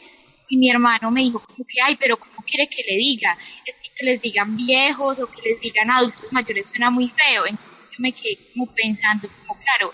y 0.48 0.56
mi 0.56 0.70
hermano 0.70 1.10
me 1.10 1.22
dijo 1.22 1.40
como 1.40 1.64
que, 1.66 1.80
ay, 1.82 1.96
pero 1.96 2.16
¿cómo 2.16 2.44
quiere 2.46 2.68
que 2.68 2.82
le 2.82 2.96
diga? 2.96 3.36
Es 3.64 3.80
que, 3.80 3.88
que 3.96 4.04
les 4.04 4.22
digan 4.22 4.56
viejos 4.56 5.18
o 5.20 5.30
que 5.30 5.42
les 5.42 5.60
digan 5.60 5.90
adultos 5.90 6.32
mayores 6.32 6.68
suena 6.68 6.90
muy 6.90 7.08
feo, 7.08 7.46
entonces 7.46 7.72
yo 7.90 7.96
me 7.98 8.12
quedé 8.12 8.38
como 8.52 8.72
pensando, 8.74 9.28
como 9.28 9.60
claro, 9.60 9.92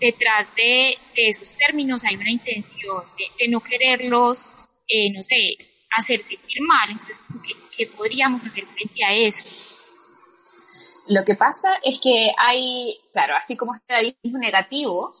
detrás 0.00 0.54
de, 0.54 0.96
de 1.14 1.28
esos 1.28 1.56
términos 1.56 2.04
hay 2.04 2.16
una 2.16 2.30
intención 2.30 3.04
de, 3.16 3.44
de 3.44 3.50
no 3.50 3.60
quererlos, 3.60 4.50
eh, 4.88 5.12
no 5.12 5.22
sé, 5.22 5.56
hacer 5.96 6.20
sentir 6.20 6.62
mal, 6.62 6.90
entonces, 6.90 7.20
¿qué, 7.46 7.54
¿qué 7.76 7.86
podríamos 7.86 8.44
hacer 8.44 8.64
frente 8.66 9.04
a 9.04 9.14
eso? 9.14 9.76
Lo 11.08 11.24
que 11.24 11.34
pasa 11.34 11.68
es 11.82 12.00
que 12.00 12.32
hay, 12.38 12.94
claro, 13.12 13.34
así 13.36 13.56
como 13.56 13.74
este 13.74 13.92
edadismo 13.92 14.38
negativo, 14.38 15.12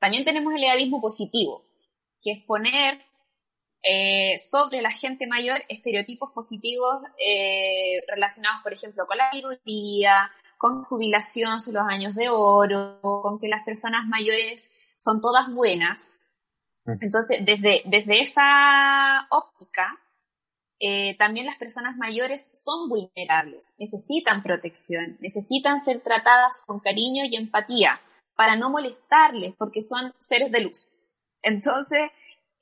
también 0.00 0.24
tenemos 0.24 0.54
el 0.54 0.64
edadismo 0.64 1.00
positivo, 1.00 1.64
que 2.22 2.32
es 2.32 2.44
poner 2.44 3.00
eh, 3.84 4.38
sobre 4.38 4.80
la 4.80 4.90
gente 4.90 5.26
mayor 5.26 5.62
estereotipos 5.68 6.30
positivos 6.32 7.02
eh, 7.18 8.00
relacionados, 8.08 8.62
por 8.62 8.72
ejemplo, 8.72 9.06
con 9.06 9.18
la 9.18 9.28
virulía, 9.30 10.30
con 10.56 10.84
jubilación, 10.84 11.60
son 11.60 11.74
los 11.74 11.86
años 11.86 12.14
de 12.14 12.30
oro, 12.30 12.98
con 13.02 13.38
que 13.38 13.48
las 13.48 13.62
personas 13.64 14.06
mayores 14.08 14.72
son 14.96 15.20
todas 15.20 15.52
buenas. 15.52 16.14
Entonces, 16.86 17.44
desde, 17.44 17.82
desde 17.84 18.20
esa 18.20 19.26
óptica, 19.30 20.00
eh, 20.80 21.16
también 21.18 21.46
las 21.46 21.56
personas 21.56 21.96
mayores 21.96 22.50
son 22.54 22.88
vulnerables, 22.88 23.74
necesitan 23.78 24.42
protección, 24.42 25.16
necesitan 25.20 25.82
ser 25.82 26.00
tratadas 26.00 26.62
con 26.66 26.80
cariño 26.80 27.24
y 27.24 27.36
empatía 27.36 28.00
para 28.34 28.56
no 28.56 28.70
molestarles, 28.70 29.54
porque 29.56 29.82
son 29.82 30.14
seres 30.18 30.50
de 30.50 30.60
luz. 30.60 30.96
Entonces, 31.42 32.10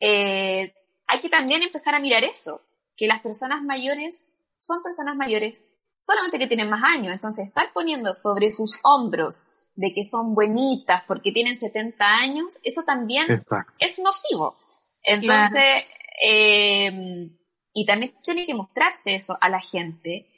eh, 0.01 0.75
hay 1.13 1.21
que 1.21 1.29
también 1.29 1.63
empezar 1.63 1.95
a 1.95 2.01
mirar 2.01 2.25
eso, 2.25 2.63
que 2.97 3.07
las 3.07 3.21
personas 3.21 3.63
mayores 3.63 4.29
son 4.59 4.83
personas 4.83 5.15
mayores, 5.15 5.69
solamente 6.01 6.39
que 6.39 6.47
tienen 6.47 6.71
más 6.71 6.83
años. 6.83 7.13
Entonces, 7.13 7.47
estar 7.47 7.73
poniendo 7.73 8.15
sobre 8.15 8.49
sus 8.49 8.79
hombros 8.83 9.71
de 9.75 9.93
que 9.93 10.05
son 10.05 10.35
buenitas 10.35 11.03
porque 11.07 11.33
tienen 11.33 11.57
70 11.57 12.05
años, 12.05 12.59
eso 12.63 12.83
también 12.85 13.31
Exacto. 13.31 13.73
es 13.79 13.99
nocivo. 13.99 14.57
Entonces, 15.03 15.53
claro. 15.53 15.87
eh, 16.27 17.31
y 17.75 17.87
también 17.87 18.15
tiene 18.23 18.47
que 18.47 18.55
mostrarse 18.55 19.15
eso 19.15 19.37
a 19.41 19.49
la 19.49 19.61
gente 19.61 20.31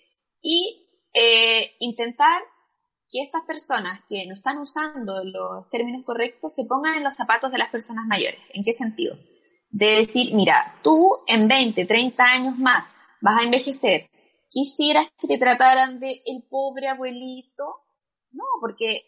y 0.42 0.88
eh, 1.12 1.76
intentar 1.78 2.42
que 3.10 3.22
estas 3.22 3.42
personas 3.42 4.00
que 4.08 4.26
no 4.26 4.34
están 4.34 4.58
usando 4.58 5.22
los 5.22 5.68
términos 5.70 6.04
correctos 6.04 6.52
se 6.52 6.64
pongan 6.64 6.94
en 6.94 7.04
los 7.04 7.14
zapatos 7.14 7.52
de 7.52 7.58
las 7.58 7.70
personas 7.70 8.06
mayores. 8.06 8.40
¿En 8.52 8.64
qué 8.64 8.72
sentido? 8.72 9.16
De 9.74 9.96
decir, 9.96 10.32
mira, 10.34 10.78
tú 10.84 11.16
en 11.26 11.48
20, 11.48 11.84
30 11.84 12.22
años 12.22 12.58
más 12.58 12.94
vas 13.20 13.40
a 13.40 13.42
envejecer. 13.42 14.08
¿Quisieras 14.48 15.08
que 15.18 15.26
te 15.26 15.36
trataran 15.36 15.98
de 15.98 16.22
el 16.26 16.44
pobre 16.48 16.86
abuelito? 16.86 17.64
No, 18.30 18.44
porque 18.60 19.02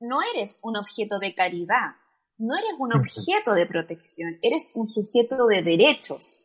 no 0.00 0.18
eres 0.34 0.58
un 0.64 0.76
objeto 0.76 1.20
de 1.20 1.32
caridad, 1.32 1.94
no 2.38 2.56
eres 2.56 2.72
un 2.80 2.92
objeto 2.92 3.54
de 3.54 3.66
protección, 3.66 4.36
eres 4.42 4.72
un 4.74 4.84
sujeto 4.84 5.46
de 5.46 5.62
derechos. 5.62 6.44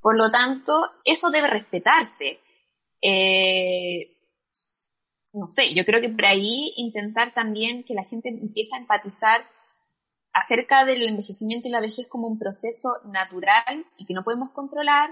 Por 0.00 0.16
lo 0.16 0.30
tanto, 0.30 0.80
eso 1.04 1.30
debe 1.30 1.48
respetarse. 1.48 2.40
Eh, 3.02 4.16
no 5.34 5.46
sé, 5.48 5.74
yo 5.74 5.84
creo 5.84 6.00
que 6.00 6.08
por 6.08 6.24
ahí 6.24 6.72
intentar 6.78 7.34
también 7.34 7.84
que 7.84 7.92
la 7.92 8.04
gente 8.04 8.30
empiece 8.30 8.74
a 8.74 8.78
empatizar 8.78 9.44
acerca 10.32 10.84
del 10.84 11.02
envejecimiento 11.02 11.68
y 11.68 11.70
la 11.70 11.80
vejez 11.80 12.08
como 12.08 12.26
un 12.26 12.38
proceso 12.38 12.88
natural 13.10 13.86
y 13.96 14.06
que 14.06 14.14
no 14.14 14.24
podemos 14.24 14.50
controlar 14.52 15.10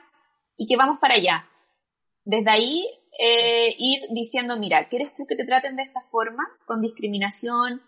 y 0.56 0.66
que 0.66 0.76
vamos 0.76 0.98
para 0.98 1.14
allá. 1.14 1.46
Desde 2.24 2.50
ahí, 2.50 2.86
eh, 3.18 3.74
ir 3.78 4.00
diciendo, 4.10 4.58
mira, 4.58 4.88
¿quieres 4.88 5.14
tú 5.14 5.24
que 5.26 5.36
te 5.36 5.46
traten 5.46 5.76
de 5.76 5.82
esta 5.82 6.00
forma, 6.10 6.44
con 6.66 6.80
discriminación? 6.80 7.82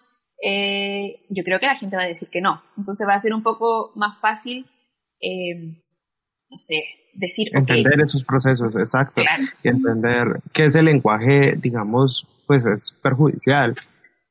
Eh, 0.45 1.25
yo 1.29 1.45
creo 1.45 1.61
que 1.61 1.67
la 1.67 1.77
gente 1.77 1.97
va 1.97 2.03
a 2.03 2.07
decir 2.07 2.29
que 2.31 2.41
no. 2.41 2.63
Entonces 2.77 3.07
va 3.09 3.15
a 3.15 3.19
ser 3.19 3.35
un 3.35 3.43
poco 3.43 3.93
más 3.95 4.19
fácil 4.21 4.67
eh, 5.23 5.55
no 6.51 6.57
sé, 6.57 6.83
decir... 7.15 7.49
Entender 7.53 7.95
okay, 7.95 8.05
esos 8.05 8.25
procesos, 8.25 8.77
exacto. 8.77 9.23
Claro. 9.23 9.45
Y 9.63 9.69
entender 9.69 10.43
que 10.53 10.67
ese 10.67 10.83
lenguaje, 10.83 11.55
digamos, 11.57 12.29
pues 12.47 12.65
es 12.67 12.95
perjudicial. 13.03 13.75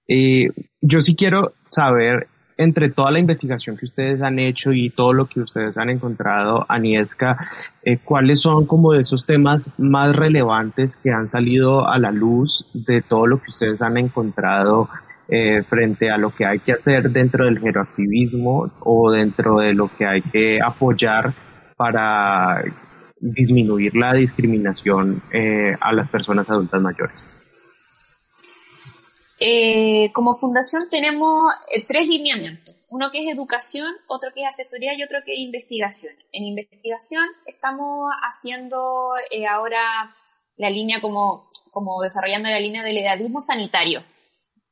Y 0.07 0.47
yo 0.81 0.99
sí 0.99 1.15
quiero 1.15 1.53
saber, 1.67 2.27
entre 2.57 2.89
toda 2.89 3.11
la 3.11 3.19
investigación 3.19 3.77
que 3.77 3.85
ustedes 3.85 4.21
han 4.21 4.39
hecho 4.39 4.71
y 4.71 4.89
todo 4.89 5.13
lo 5.13 5.27
que 5.27 5.41
ustedes 5.41 5.77
han 5.77 5.89
encontrado, 5.89 6.65
Aniesca, 6.69 7.49
eh, 7.83 7.97
¿cuáles 8.03 8.41
son 8.41 8.65
como 8.65 8.93
de 8.93 9.01
esos 9.01 9.25
temas 9.25 9.71
más 9.79 10.15
relevantes 10.15 10.97
que 10.97 11.11
han 11.11 11.29
salido 11.29 11.87
a 11.87 11.97
la 11.97 12.11
luz 12.11 12.69
de 12.73 13.01
todo 13.01 13.27
lo 13.27 13.41
que 13.41 13.51
ustedes 13.51 13.81
han 13.81 13.97
encontrado 13.97 14.89
eh, 15.27 15.63
frente 15.63 16.11
a 16.11 16.17
lo 16.17 16.35
que 16.35 16.45
hay 16.45 16.59
que 16.59 16.73
hacer 16.73 17.09
dentro 17.09 17.45
del 17.45 17.59
geroactivismo 17.59 18.69
o 18.81 19.11
dentro 19.11 19.59
de 19.59 19.73
lo 19.73 19.89
que 19.95 20.05
hay 20.05 20.21
que 20.21 20.59
apoyar 20.61 21.33
para 21.77 22.61
disminuir 23.21 23.95
la 23.95 24.13
discriminación 24.13 25.21
eh, 25.31 25.75
a 25.79 25.93
las 25.93 26.09
personas 26.09 26.49
adultas 26.49 26.81
mayores? 26.81 27.30
Eh, 29.43 30.11
como 30.13 30.33
fundación 30.33 30.83
tenemos 30.91 31.51
eh, 31.73 31.83
tres 31.87 32.07
lineamientos. 32.07 32.75
Uno 32.89 33.09
que 33.09 33.23
es 33.23 33.33
educación, 33.33 33.91
otro 34.07 34.31
que 34.31 34.41
es 34.41 34.47
asesoría 34.47 34.93
y 34.93 35.01
otro 35.01 35.17
que 35.25 35.33
es 35.33 35.39
investigación. 35.39 36.13
En 36.31 36.43
investigación 36.43 37.25
estamos 37.47 38.11
haciendo 38.21 39.13
eh, 39.31 39.47
ahora 39.47 40.15
la 40.57 40.69
línea 40.69 41.01
como, 41.01 41.49
como 41.71 42.03
desarrollando 42.03 42.49
la 42.49 42.59
línea 42.59 42.83
del 42.83 42.99
edadismo 42.99 43.41
sanitario, 43.41 44.03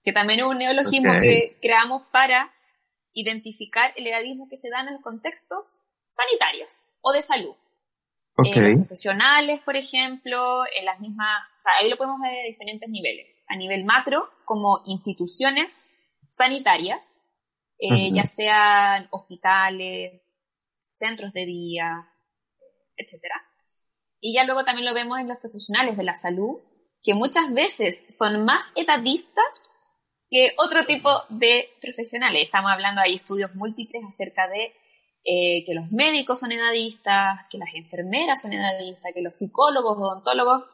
que 0.04 0.14
también 0.14 0.42
es 0.42 0.46
un 0.46 0.60
neologismo 0.60 1.16
okay. 1.16 1.20
que 1.20 1.58
creamos 1.60 2.04
para 2.12 2.54
identificar 3.14 3.92
el 3.98 4.06
edadismo 4.06 4.48
que 4.48 4.58
se 4.58 4.70
da 4.70 4.82
en 4.82 4.94
los 4.94 5.02
contextos 5.02 5.86
sanitarios 6.10 6.84
o 7.02 7.12
de 7.12 7.24
salud. 7.24 7.56
Okay. 8.36 8.54
En 8.54 8.64
los 8.64 8.74
profesionales, 8.82 9.62
por 9.62 9.78
ejemplo, 9.78 10.62
en 10.78 10.86
las 10.86 11.00
mismas, 11.00 11.42
o 11.60 11.64
sea, 11.64 11.74
ahí 11.80 11.90
lo 11.90 11.98
podemos 11.98 12.22
ver 12.22 12.34
de 12.34 12.50
diferentes 12.50 12.88
niveles. 12.88 13.39
A 13.50 13.58
nivel 13.58 13.84
macro, 13.84 14.30
como 14.46 14.82
instituciones 14.86 15.90
sanitarias, 16.32 17.24
eh, 17.78 17.88
uh 17.88 17.96
-huh. 17.96 18.16
ya 18.16 18.26
sean 18.26 19.08
hospitales, 19.12 20.22
centros 20.94 21.34
de 21.34 21.46
día, 21.46 22.10
etc. 22.96 23.24
Y 24.20 24.36
ya 24.36 24.44
luego 24.44 24.64
también 24.64 24.86
lo 24.86 24.94
vemos 24.94 25.20
en 25.20 25.28
los 25.28 25.38
profesionales 25.38 25.98
de 25.98 26.04
la 26.04 26.16
salud, 26.16 26.60
que 27.04 27.14
muchas 27.14 27.54
veces 27.54 28.06
son 28.10 28.46
más 28.46 28.64
edadistas 28.76 29.72
que 30.30 30.54
otro 30.58 30.86
tipo 30.86 31.10
de 31.30 31.70
profesionales. 31.82 32.44
Estamos 32.46 32.72
hablando, 32.72 33.02
hay 33.02 33.16
estudios 33.16 33.56
múltiples 33.56 34.04
acerca 34.08 34.48
de 34.48 34.74
eh, 35.24 35.64
que 35.66 35.74
los 35.74 35.92
médicos 35.92 36.40
son 36.40 36.52
edadistas, 36.52 37.42
que 37.50 37.58
las 37.58 37.70
enfermeras 37.74 38.42
son 38.42 38.54
edadistas, 38.54 39.12
que 39.14 39.22
los 39.22 39.36
psicólogos, 39.36 39.98
odontólogos 39.98 40.66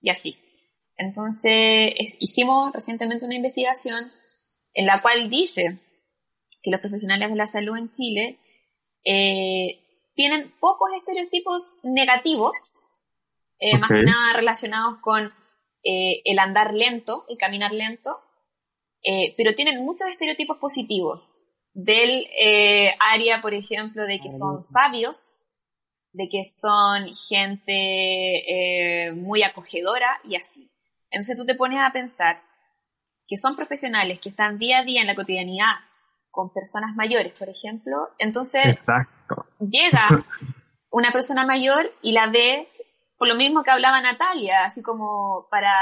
y 0.00 0.10
así. 0.10 0.36
Entonces, 0.96 1.92
hicimos 2.20 2.72
recientemente 2.72 3.24
una 3.24 3.34
investigación 3.34 4.10
en 4.74 4.86
la 4.86 5.02
cual 5.02 5.28
dice 5.30 5.80
que 6.62 6.70
los 6.70 6.80
profesionales 6.80 7.30
de 7.30 7.36
la 7.36 7.46
salud 7.46 7.76
en 7.76 7.90
Chile 7.90 8.38
eh, 9.04 9.80
tienen 10.14 10.52
pocos 10.58 10.90
estereotipos 10.96 11.80
negativos, 11.84 12.86
eh, 13.58 13.76
más 13.78 13.90
que 13.90 14.02
nada 14.02 14.32
relacionados 14.34 14.98
con 15.00 15.32
eh, 15.84 16.22
el 16.24 16.38
andar 16.38 16.72
lento, 16.72 17.24
el 17.28 17.36
caminar 17.36 17.72
lento, 17.72 18.20
pero 19.36 19.54
tienen 19.54 19.84
muchos 19.84 20.08
estereotipos 20.08 20.56
positivos 20.56 21.34
del 21.74 22.26
área, 23.00 23.42
por 23.42 23.52
ejemplo, 23.52 24.06
de 24.06 24.18
que 24.18 24.30
son 24.30 24.62
sabios, 24.62 25.42
de 26.12 26.26
que 26.30 26.40
son 26.42 27.12
gente 27.28 29.12
muy 29.14 29.42
acogedora 29.42 30.20
y 30.24 30.36
así. 30.36 30.73
Entonces 31.14 31.36
tú 31.36 31.46
te 31.46 31.54
pones 31.54 31.78
a 31.80 31.92
pensar 31.92 32.42
que 33.28 33.36
son 33.36 33.54
profesionales 33.54 34.18
que 34.18 34.30
están 34.30 34.58
día 34.58 34.80
a 34.80 34.84
día 34.84 35.00
en 35.00 35.06
la 35.06 35.14
cotidianidad 35.14 35.70
con 36.30 36.52
personas 36.52 36.96
mayores, 36.96 37.32
por 37.32 37.48
ejemplo, 37.48 38.08
entonces 38.18 38.84
llega 39.60 40.26
una 40.90 41.12
persona 41.12 41.46
mayor 41.46 41.88
y 42.02 42.10
la 42.10 42.26
ve 42.26 42.68
por 43.16 43.28
lo 43.28 43.36
mismo 43.36 43.62
que 43.62 43.70
hablaba 43.70 44.00
Natalia, 44.00 44.64
así 44.64 44.82
como 44.82 45.46
para, 45.48 45.72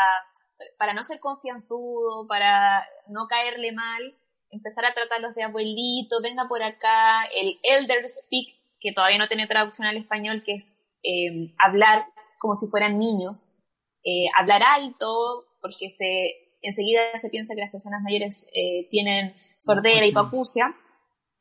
para 0.79 0.93
no 0.93 1.03
ser 1.03 1.19
confianzudo, 1.19 2.27
para 2.29 2.85
no 3.09 3.27
caerle 3.27 3.73
mal, 3.73 4.15
empezar 4.51 4.85
a 4.85 4.93
tratarlos 4.93 5.35
de 5.35 5.45
abuelito, 5.45 6.21
venga 6.23 6.47
por 6.47 6.63
acá, 6.63 7.25
el 7.35 7.59
elder 7.63 8.07
speak, 8.07 8.55
que 8.79 8.93
todavía 8.93 9.17
no 9.17 9.29
tiene 9.29 9.47
traducción 9.47 9.89
al 9.89 9.97
español, 9.97 10.43
que 10.45 10.53
es 10.53 10.79
eh, 11.03 11.55
hablar 11.59 12.05
como 12.39 12.55
si 12.55 12.67
fueran 12.67 12.99
niños, 12.99 13.52
eh, 14.05 14.27
hablar 14.39 14.63
alto, 14.63 15.47
porque 15.61 15.89
se, 15.91 16.59
enseguida 16.61 17.01
se 17.19 17.31
piensa 17.31 17.55
que 17.55 17.61
las 17.61 17.71
personas 17.71 18.03
mayores 18.03 18.49
eh, 18.55 18.89
tienen 18.91 19.35
sordera 19.59 20.05
y 20.07 20.13
papucia. 20.13 20.75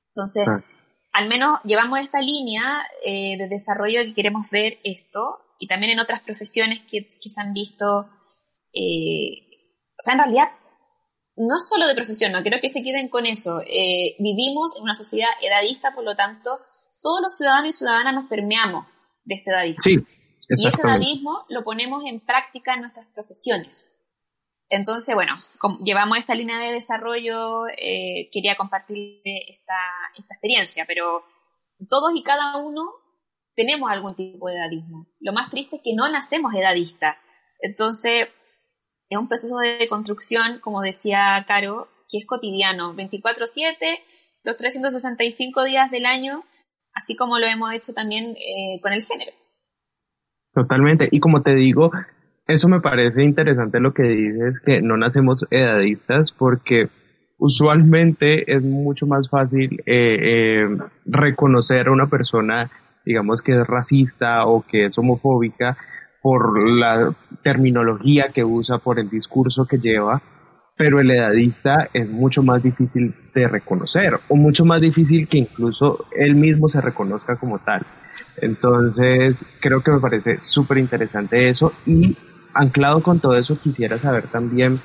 Entonces, 0.09 0.47
al 1.13 1.27
menos 1.27 1.59
llevamos 1.63 1.99
esta 1.99 2.21
línea 2.21 2.83
eh, 3.03 3.37
de 3.37 3.47
desarrollo 3.47 4.03
que 4.03 4.13
queremos 4.13 4.49
ver 4.51 4.77
esto, 4.83 5.39
y 5.59 5.67
también 5.67 5.93
en 5.93 5.99
otras 5.99 6.21
profesiones 6.21 6.81
que, 6.89 7.09
se 7.21 7.41
han 7.41 7.53
visto, 7.53 7.85
o 7.87 8.07
sea, 9.99 10.13
en 10.13 10.19
realidad, 10.19 10.49
no 11.37 11.59
solo 11.59 11.87
de 11.87 11.95
profesión, 11.95 12.31
no 12.31 12.41
quiero 12.41 12.59
que 12.59 12.69
se 12.69 12.81
queden 12.81 13.09
con 13.09 13.25
eso. 13.27 13.59
vivimos 14.19 14.75
en 14.77 14.83
una 14.83 14.95
sociedad 14.95 15.29
edadista, 15.41 15.93
por 15.93 16.03
lo 16.03 16.15
tanto, 16.15 16.59
todos 17.01 17.21
los 17.21 17.37
ciudadanos 17.37 17.69
y 17.69 17.73
ciudadanas 17.73 18.15
nos 18.15 18.27
permeamos 18.27 18.85
de 19.23 19.35
este 19.35 19.51
edadismo. 19.51 19.81
Sí, 19.83 19.97
y 20.57 20.67
ese 20.67 20.81
edadismo 20.81 21.45
lo 21.49 21.63
ponemos 21.63 22.03
en 22.05 22.19
práctica 22.19 22.73
en 22.73 22.81
nuestras 22.81 23.07
profesiones. 23.13 23.97
Entonces, 24.69 25.13
bueno, 25.15 25.35
llevamos 25.83 26.17
esta 26.17 26.33
línea 26.33 26.57
de 26.57 26.71
desarrollo, 26.71 27.67
eh, 27.77 28.29
quería 28.31 28.55
compartir 28.55 29.21
esta, 29.23 29.75
esta 30.17 30.33
experiencia, 30.33 30.85
pero 30.87 31.23
todos 31.89 32.15
y 32.15 32.23
cada 32.23 32.57
uno 32.57 32.89
tenemos 33.55 33.91
algún 33.91 34.15
tipo 34.15 34.47
de 34.47 34.55
edadismo. 34.55 35.07
Lo 35.19 35.33
más 35.33 35.49
triste 35.49 35.75
es 35.75 35.81
que 35.83 35.93
no 35.93 36.09
nacemos 36.09 36.53
edadistas. 36.53 37.17
Entonces, 37.59 38.29
es 39.09 39.17
un 39.17 39.27
proceso 39.27 39.57
de 39.57 39.87
construcción, 39.89 40.59
como 40.61 40.81
decía 40.81 41.43
Caro, 41.47 41.89
que 42.09 42.19
es 42.19 42.25
cotidiano, 42.25 42.93
24/7, 42.95 43.99
los 44.43 44.55
365 44.55 45.63
días 45.65 45.91
del 45.91 46.05
año, 46.05 46.45
así 46.93 47.17
como 47.17 47.39
lo 47.39 47.47
hemos 47.47 47.73
hecho 47.73 47.93
también 47.93 48.35
eh, 48.37 48.79
con 48.81 48.93
el 48.93 49.01
género. 49.01 49.33
Totalmente. 50.53 51.07
Y 51.11 51.19
como 51.19 51.41
te 51.41 51.55
digo, 51.55 51.91
eso 52.47 52.67
me 52.67 52.81
parece 52.81 53.23
interesante 53.23 53.79
lo 53.79 53.93
que 53.93 54.03
dices, 54.03 54.59
que 54.59 54.81
no 54.81 54.97
nacemos 54.97 55.47
edadistas 55.49 56.31
porque 56.31 56.89
usualmente 57.37 58.53
es 58.53 58.61
mucho 58.61 59.07
más 59.07 59.29
fácil 59.29 59.81
eh, 59.85 60.17
eh, 60.65 60.77
reconocer 61.05 61.87
a 61.87 61.91
una 61.91 62.07
persona, 62.07 62.69
digamos, 63.05 63.41
que 63.41 63.53
es 63.53 63.65
racista 63.65 64.45
o 64.45 64.63
que 64.67 64.85
es 64.85 64.97
homofóbica 64.97 65.77
por 66.21 66.61
la 66.69 67.15
terminología 67.41 68.29
que 68.33 68.43
usa, 68.43 68.77
por 68.77 68.99
el 68.99 69.09
discurso 69.09 69.65
que 69.65 69.79
lleva, 69.79 70.21
pero 70.77 70.99
el 70.99 71.09
edadista 71.09 71.89
es 71.93 72.07
mucho 72.09 72.43
más 72.43 72.61
difícil 72.61 73.13
de 73.33 73.47
reconocer 73.47 74.13
o 74.27 74.35
mucho 74.35 74.65
más 74.65 74.81
difícil 74.81 75.27
que 75.27 75.39
incluso 75.39 76.05
él 76.15 76.35
mismo 76.35 76.67
se 76.69 76.81
reconozca 76.81 77.37
como 77.37 77.59
tal. 77.59 77.85
Entonces, 78.37 79.43
creo 79.59 79.81
que 79.81 79.91
me 79.91 79.99
parece 79.99 80.39
súper 80.39 80.77
interesante 80.77 81.49
eso 81.49 81.73
y 81.85 82.15
anclado 82.53 83.01
con 83.01 83.19
todo 83.19 83.37
eso 83.37 83.59
quisiera 83.59 83.97
saber 83.97 84.27
también 84.27 84.81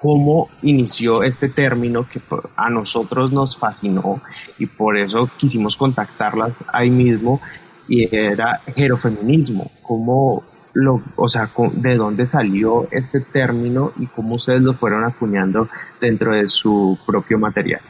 cómo 0.00 0.48
inició 0.62 1.22
este 1.22 1.48
término 1.48 2.08
que 2.08 2.20
a 2.56 2.70
nosotros 2.70 3.32
nos 3.32 3.56
fascinó 3.56 4.22
y 4.58 4.66
por 4.66 4.96
eso 4.96 5.28
quisimos 5.36 5.76
contactarlas 5.76 6.64
ahí 6.72 6.90
mismo 6.90 7.40
y 7.86 8.14
era 8.14 8.60
jerofeminismo, 8.74 9.70
cómo 9.82 10.44
lo, 10.72 11.02
o 11.16 11.28
sea, 11.28 11.50
de 11.74 11.96
dónde 11.96 12.24
salió 12.24 12.86
este 12.92 13.20
término 13.20 13.92
y 13.98 14.06
cómo 14.06 14.36
ustedes 14.36 14.62
lo 14.62 14.74
fueron 14.74 15.04
acuñando 15.04 15.68
dentro 16.00 16.34
de 16.34 16.48
su 16.48 16.98
propio 17.04 17.38
material. 17.38 17.80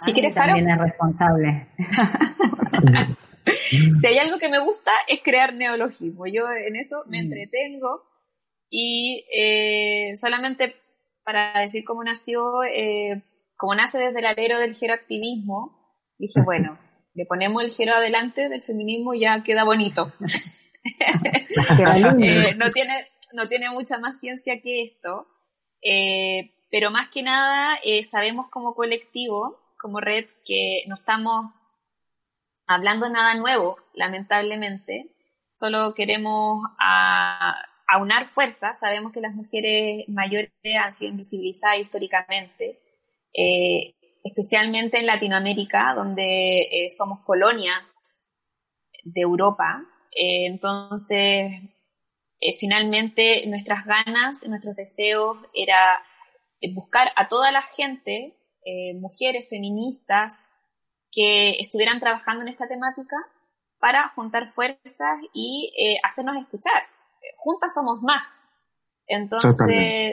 Si 0.00 0.12
quieres, 0.12 0.34
También 0.34 0.68
es 0.68 0.78
responsable. 0.78 1.68
si 4.00 4.06
hay 4.06 4.18
algo 4.18 4.38
que 4.38 4.48
me 4.48 4.58
gusta 4.58 4.90
es 5.08 5.20
crear 5.22 5.54
neologismo. 5.54 6.26
Yo 6.26 6.50
en 6.50 6.76
eso 6.76 7.02
me 7.08 7.18
mm. 7.18 7.24
entretengo 7.24 8.02
y 8.68 9.24
eh, 9.32 10.16
solamente 10.16 10.76
para 11.24 11.60
decir 11.60 11.84
cómo 11.84 12.02
nació, 12.02 12.64
eh, 12.64 13.22
como 13.56 13.74
nace 13.74 13.98
desde 13.98 14.18
el 14.18 14.26
alero 14.26 14.58
del 14.58 14.74
geroactivismo, 14.74 15.94
dije, 16.18 16.40
bueno, 16.44 16.78
le 17.14 17.24
ponemos 17.26 17.62
el 17.62 17.70
gero 17.70 17.94
adelante 17.94 18.48
del 18.48 18.62
feminismo 18.62 19.14
y 19.14 19.20
ya 19.20 19.42
queda 19.42 19.64
bonito. 19.64 20.12
Eh, 20.86 22.54
no, 22.56 22.72
tiene, 22.72 23.06
no 23.32 23.48
tiene 23.48 23.70
mucha 23.70 23.98
más 23.98 24.20
ciencia 24.20 24.60
que 24.60 24.82
esto, 24.82 25.28
pero 26.70 26.90
más 26.90 27.08
que 27.08 27.22
nada 27.22 27.78
sabemos 28.10 28.48
como 28.50 28.74
colectivo 28.74 29.63
como 29.84 30.00
red 30.00 30.24
que 30.46 30.82
no 30.88 30.94
estamos 30.94 31.52
hablando 32.66 33.10
nada 33.10 33.34
nuevo, 33.34 33.76
lamentablemente. 33.92 35.14
Solo 35.52 35.92
queremos 35.94 36.64
aunar 37.86 38.24
fuerzas. 38.24 38.80
Sabemos 38.80 39.12
que 39.12 39.20
las 39.20 39.34
mujeres 39.34 40.08
mayores 40.08 40.50
han 40.82 40.90
sido 40.90 41.10
invisibilizadas 41.10 41.80
históricamente, 41.80 42.80
eh, 43.34 43.94
especialmente 44.24 45.00
en 45.00 45.06
Latinoamérica, 45.06 45.92
donde 45.94 46.62
eh, 46.62 46.88
somos 46.88 47.20
colonias 47.22 47.94
de 49.02 49.20
Europa. 49.20 49.80
Eh, 50.12 50.46
entonces, 50.46 51.60
finalmente, 52.58 53.46
nuestras 53.48 53.84
ganas, 53.84 54.48
nuestros 54.48 54.76
deseos 54.76 55.36
era 55.52 56.02
buscar 56.72 57.12
a 57.16 57.28
toda 57.28 57.52
la 57.52 57.60
gente 57.60 58.34
eh, 58.64 58.94
mujeres 58.98 59.48
feministas 59.48 60.52
que 61.10 61.50
estuvieran 61.60 62.00
trabajando 62.00 62.42
en 62.42 62.48
esta 62.48 62.66
temática 62.66 63.16
para 63.78 64.08
juntar 64.08 64.46
fuerzas 64.46 65.18
y 65.32 65.72
eh, 65.78 65.96
hacernos 66.02 66.36
escuchar. 66.36 66.82
Juntas 67.36 67.74
somos 67.74 68.02
más. 68.02 68.22
Entonces, 69.06 69.66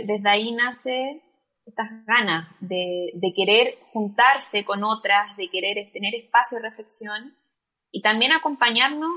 desde 0.06 0.30
ahí 0.30 0.52
nace 0.52 1.24
estas 1.66 2.06
ganas 2.06 2.50
de, 2.60 3.12
de, 3.14 3.34
querer 3.34 3.78
juntarse 3.94 4.66
con 4.66 4.84
otras, 4.84 5.38
de 5.38 5.50
querer 5.50 5.90
tener 5.94 6.14
espacio 6.16 6.58
de 6.58 6.66
reflexión 6.68 7.38
y 7.92 8.02
también 8.02 8.34
acompañarnos 8.34 9.12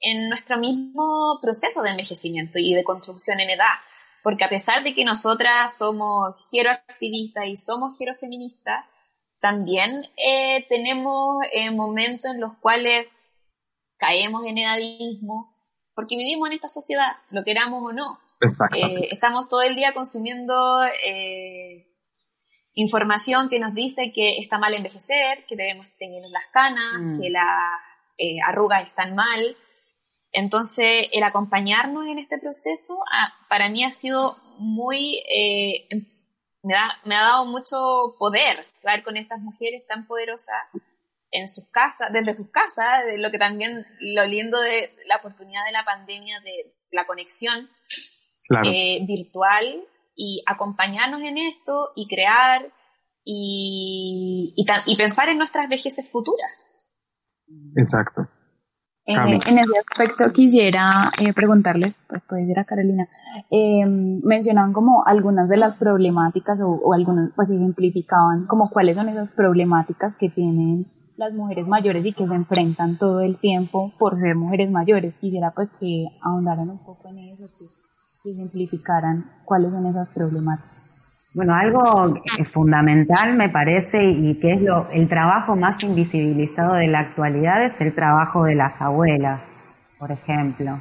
en 0.00 0.30
nuestro 0.30 0.58
mismo 0.58 1.38
proceso 1.42 1.82
de 1.82 1.90
envejecimiento 1.90 2.58
y 2.58 2.74
de 2.74 2.84
construcción 2.84 3.40
en 3.40 3.50
edad 3.50 3.74
porque 4.22 4.44
a 4.44 4.48
pesar 4.48 4.82
de 4.84 4.94
que 4.94 5.04
nosotras 5.04 5.76
somos 5.76 6.48
geroactivistas 6.50 7.46
y 7.46 7.56
somos 7.56 7.96
gerofeministas, 7.98 8.84
también 9.40 10.02
eh, 10.16 10.66
tenemos 10.68 11.36
eh, 11.52 11.70
momentos 11.70 12.32
en 12.32 12.40
los 12.40 12.56
cuales 12.60 13.06
caemos 13.96 14.46
en 14.46 14.58
edadismo, 14.58 15.54
porque 15.94 16.16
vivimos 16.16 16.48
en 16.48 16.54
esta 16.54 16.68
sociedad, 16.68 17.12
lo 17.30 17.42
queramos 17.44 17.82
o 17.82 17.92
no. 17.92 18.20
Eh, 18.74 19.08
estamos 19.10 19.48
todo 19.48 19.62
el 19.62 19.76
día 19.76 19.92
consumiendo 19.92 20.54
información 22.74 23.48
que 23.48 23.58
nos 23.58 23.74
dice 23.74 24.12
que 24.14 24.38
está 24.38 24.58
mal 24.58 24.74
envejecer, 24.74 25.44
que 25.48 25.56
debemos 25.56 25.86
tener 25.98 26.22
las 26.30 26.46
canas, 26.52 27.00
mm. 27.00 27.20
que 27.20 27.30
las 27.30 27.80
eh, 28.18 28.36
arrugas 28.46 28.86
están 28.86 29.14
mal. 29.14 29.54
Entonces, 30.32 31.08
el 31.12 31.22
acompañarnos 31.24 32.06
en 32.06 32.18
este 32.18 32.38
proceso 32.38 32.94
ah, 33.12 33.32
para 33.48 33.68
mí 33.68 33.84
ha 33.84 33.92
sido 33.92 34.36
muy, 34.58 35.18
eh, 35.28 35.88
me, 36.62 36.74
me 37.04 37.16
ha 37.16 37.22
dado 37.22 37.46
mucho 37.46 38.14
poder 38.18 38.66
estar 38.76 39.02
con 39.02 39.16
estas 39.16 39.40
mujeres 39.40 39.86
tan 39.86 40.06
poderosas 40.06 40.62
en 41.32 41.48
sus 41.48 41.68
casas, 41.70 42.12
desde 42.12 42.34
sus 42.34 42.50
casas, 42.50 43.04
de 43.06 43.18
lo 43.18 43.30
que 43.30 43.38
también, 43.38 43.86
lo 44.00 44.24
lindo 44.26 44.60
de 44.60 44.90
la 45.06 45.16
oportunidad 45.16 45.64
de 45.64 45.72
la 45.72 45.84
pandemia, 45.84 46.40
de 46.40 46.74
la 46.90 47.06
conexión 47.06 47.70
eh, 48.64 49.04
virtual 49.06 49.86
y 50.16 50.42
acompañarnos 50.46 51.22
en 51.22 51.38
esto 51.38 51.92
y 51.94 52.08
crear 52.08 52.72
y, 53.24 54.54
y, 54.56 54.96
pensar 54.96 55.28
en 55.28 55.38
nuestras 55.38 55.68
vejeces 55.68 56.10
futuras. 56.10 56.50
Exacto. 57.76 58.22
Eh, 59.10 59.40
en 59.46 59.58
ese 59.58 59.72
aspecto 59.88 60.32
quisiera 60.32 61.10
eh, 61.20 61.32
preguntarles, 61.32 61.94
pues 62.08 62.22
puede 62.28 62.46
ser 62.46 62.58
a 62.60 62.64
Carolina, 62.64 63.08
eh, 63.50 63.84
mencionaban 63.86 64.72
como 64.72 65.04
algunas 65.04 65.48
de 65.48 65.56
las 65.56 65.76
problemáticas 65.76 66.60
o, 66.60 66.68
o 66.68 66.92
algunas, 66.92 67.30
pues 67.34 67.50
ejemplificaban 67.50 68.46
como 68.46 68.64
cuáles 68.66 68.96
son 68.96 69.08
esas 69.08 69.30
problemáticas 69.32 70.16
que 70.16 70.28
tienen 70.28 70.86
las 71.20 71.34
mujeres 71.34 71.66
mayores 71.66 72.06
y 72.06 72.14
que 72.14 72.26
se 72.26 72.34
enfrentan 72.34 72.96
todo 72.96 73.20
el 73.20 73.36
tiempo 73.36 73.92
por 73.98 74.16
ser 74.16 74.36
mujeres 74.36 74.70
mayores. 74.70 75.14
Quisiera 75.20 75.50
pues 75.50 75.70
que 75.78 76.06
ahondaran 76.22 76.70
un 76.70 76.78
poco 76.78 77.08
en 77.08 77.18
eso, 77.18 77.44
que, 77.58 78.30
ejemplificaran 78.30 79.24
cuáles 79.44 79.72
son 79.72 79.86
esas 79.86 80.10
problemáticas. 80.10 80.69
Bueno, 81.32 81.54
algo 81.54 82.20
fundamental 82.44 83.36
me 83.36 83.48
parece 83.48 84.02
y 84.02 84.34
que 84.40 84.54
es 84.54 84.62
lo, 84.62 84.88
el 84.90 85.06
trabajo 85.06 85.54
más 85.54 85.80
invisibilizado 85.84 86.74
de 86.74 86.88
la 86.88 86.98
actualidad 86.98 87.62
es 87.64 87.80
el 87.80 87.94
trabajo 87.94 88.42
de 88.42 88.56
las 88.56 88.82
abuelas, 88.82 89.44
por 89.96 90.10
ejemplo, 90.10 90.80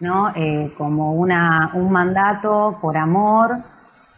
¿no? 0.00 0.32
Eh, 0.34 0.72
como 0.78 1.12
una, 1.12 1.72
un 1.74 1.92
mandato 1.92 2.78
por 2.80 2.96
amor, 2.96 3.50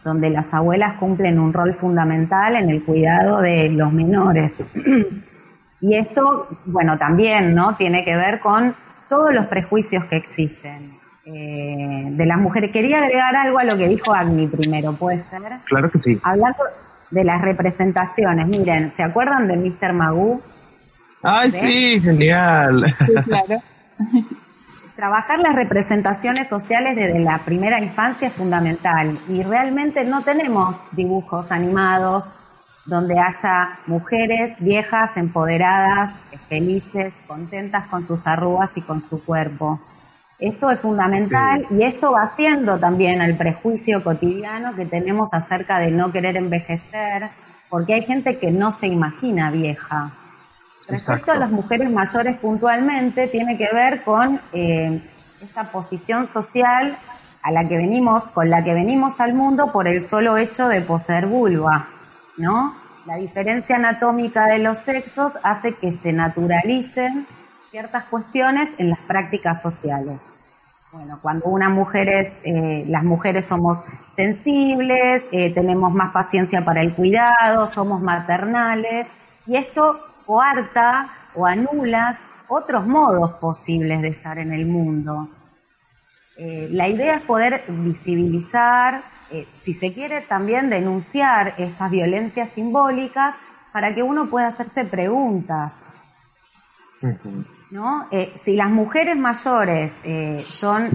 donde 0.05 0.29
las 0.29 0.53
abuelas 0.53 0.95
cumplen 0.97 1.37
un 1.37 1.51
rol 1.51 1.75
fundamental 1.75 2.55
en 2.55 2.69
el 2.69 2.81
cuidado 2.81 3.41
de 3.41 3.67
los 3.67 3.91
menores. 3.91 4.53
y 5.81 5.95
esto, 5.95 6.47
bueno, 6.67 6.97
también, 6.97 7.53
¿no? 7.53 7.75
Tiene 7.75 8.05
que 8.05 8.15
ver 8.15 8.39
con 8.39 8.73
todos 9.09 9.33
los 9.33 9.47
prejuicios 9.47 10.05
que 10.05 10.15
existen 10.15 10.92
eh, 11.25 12.05
de 12.11 12.25
las 12.25 12.37
mujeres. 12.37 12.71
Quería 12.71 12.99
agregar 12.99 13.35
algo 13.35 13.59
a 13.59 13.63
lo 13.63 13.77
que 13.77 13.87
dijo 13.87 14.13
Agni 14.13 14.47
primero, 14.47 14.93
¿puede 14.93 15.17
ser? 15.17 15.41
Claro 15.65 15.89
que 15.89 15.97
sí. 15.97 16.19
Hablando 16.23 16.63
de 17.11 17.23
las 17.23 17.41
representaciones, 17.41 18.47
miren, 18.47 18.93
¿se 18.95 19.03
acuerdan 19.03 19.47
de 19.47 19.57
Mr. 19.57 19.93
Magoo? 19.93 20.41
Ay, 21.21 21.51
sí, 21.51 22.01
genial. 22.01 22.95
Sí, 23.05 23.13
claro. 23.25 23.61
Trabajar 24.95 25.39
las 25.39 25.55
representaciones 25.55 26.47
sociales 26.49 26.95
desde 26.95 27.19
la 27.19 27.39
primera 27.39 27.79
infancia 27.79 28.27
es 28.27 28.33
fundamental 28.33 29.17
y 29.27 29.41
realmente 29.41 30.03
no 30.03 30.21
tenemos 30.21 30.75
dibujos 30.91 31.51
animados 31.51 32.25
donde 32.85 33.17
haya 33.17 33.79
mujeres 33.87 34.55
viejas, 34.59 35.17
empoderadas, 35.17 36.15
felices, 36.47 37.13
contentas 37.25 37.87
con 37.87 38.05
sus 38.05 38.27
arrugas 38.27 38.69
y 38.75 38.81
con 38.81 39.01
su 39.01 39.23
cuerpo. 39.23 39.79
Esto 40.39 40.71
es 40.71 40.79
fundamental 40.79 41.65
y 41.69 41.83
esto 41.83 42.11
va 42.11 42.23
haciendo 42.23 42.77
también 42.77 43.21
al 43.21 43.37
prejuicio 43.37 44.03
cotidiano 44.03 44.75
que 44.75 44.85
tenemos 44.85 45.29
acerca 45.31 45.79
de 45.79 45.91
no 45.91 46.11
querer 46.11 46.37
envejecer, 46.37 47.29
porque 47.69 47.93
hay 47.93 48.03
gente 48.03 48.37
que 48.37 48.51
no 48.51 48.71
se 48.71 48.87
imagina 48.87 49.51
vieja. 49.51 50.11
Respecto 50.89 51.31
a 51.31 51.35
las 51.35 51.49
mujeres 51.49 51.89
mayores 51.89 52.37
puntualmente, 52.37 53.27
tiene 53.27 53.57
que 53.57 53.69
ver 53.73 54.03
con 54.03 54.41
eh, 54.51 55.01
esta 55.41 55.71
posición 55.71 56.27
social 56.27 56.97
a 57.41 57.51
la 57.51 57.67
que 57.67 57.77
venimos, 57.77 58.25
con 58.27 58.49
la 58.49 58.63
que 58.63 58.73
venimos 58.73 59.19
al 59.19 59.33
mundo 59.33 59.71
por 59.71 59.87
el 59.87 60.01
solo 60.01 60.37
hecho 60.37 60.67
de 60.67 60.81
poseer 60.81 61.27
vulva, 61.27 61.87
¿no? 62.37 62.75
La 63.05 63.15
diferencia 63.15 63.75
anatómica 63.75 64.47
de 64.47 64.59
los 64.59 64.79
sexos 64.79 65.33
hace 65.43 65.75
que 65.75 65.91
se 65.91 66.13
naturalicen 66.13 67.27
ciertas 67.73 68.03
cuestiones 68.03 68.69
en 68.77 68.91
las 68.91 68.99
prácticas 68.99 69.59
sociales. 69.63 70.19
Bueno, 70.91 71.17
cuando 71.23 71.47
una 71.47 71.69
mujer 71.69 72.07
es, 72.07 72.31
eh, 72.43 72.85
las 72.87 73.03
mujeres 73.03 73.45
somos 73.45 73.79
sensibles, 74.15 75.23
eh, 75.31 75.51
tenemos 75.55 75.91
más 75.91 76.13
paciencia 76.13 76.63
para 76.63 76.81
el 76.81 76.93
cuidado, 76.93 77.71
somos 77.71 77.99
maternales, 77.99 79.07
y 79.47 79.55
esto 79.55 79.99
coarta 80.23 81.07
o 81.33 81.47
anulas 81.47 82.19
otros 82.47 82.85
modos 82.85 83.31
posibles 83.39 84.03
de 84.03 84.09
estar 84.09 84.37
en 84.37 84.53
el 84.53 84.67
mundo. 84.67 85.29
Eh, 86.37 86.67
la 86.69 86.87
idea 86.87 87.15
es 87.15 87.21
poder 87.23 87.63
visibilizar, 87.67 89.01
si 89.63 89.73
se 89.73 89.91
quiere 89.95 90.21
también 90.21 90.69
denunciar 90.69 91.55
estas 91.57 91.89
violencias 91.89 92.49
simbólicas 92.49 93.33
para 93.71 93.95
que 93.95 94.03
uno 94.03 94.29
pueda 94.29 94.49
hacerse 94.49 94.85
preguntas. 94.85 95.73
¿No? 97.73 98.07
Eh, 98.11 98.31
si 98.45 98.55
las 98.55 98.69
mujeres 98.69 99.17
mayores 99.17 99.91
son 100.43 100.91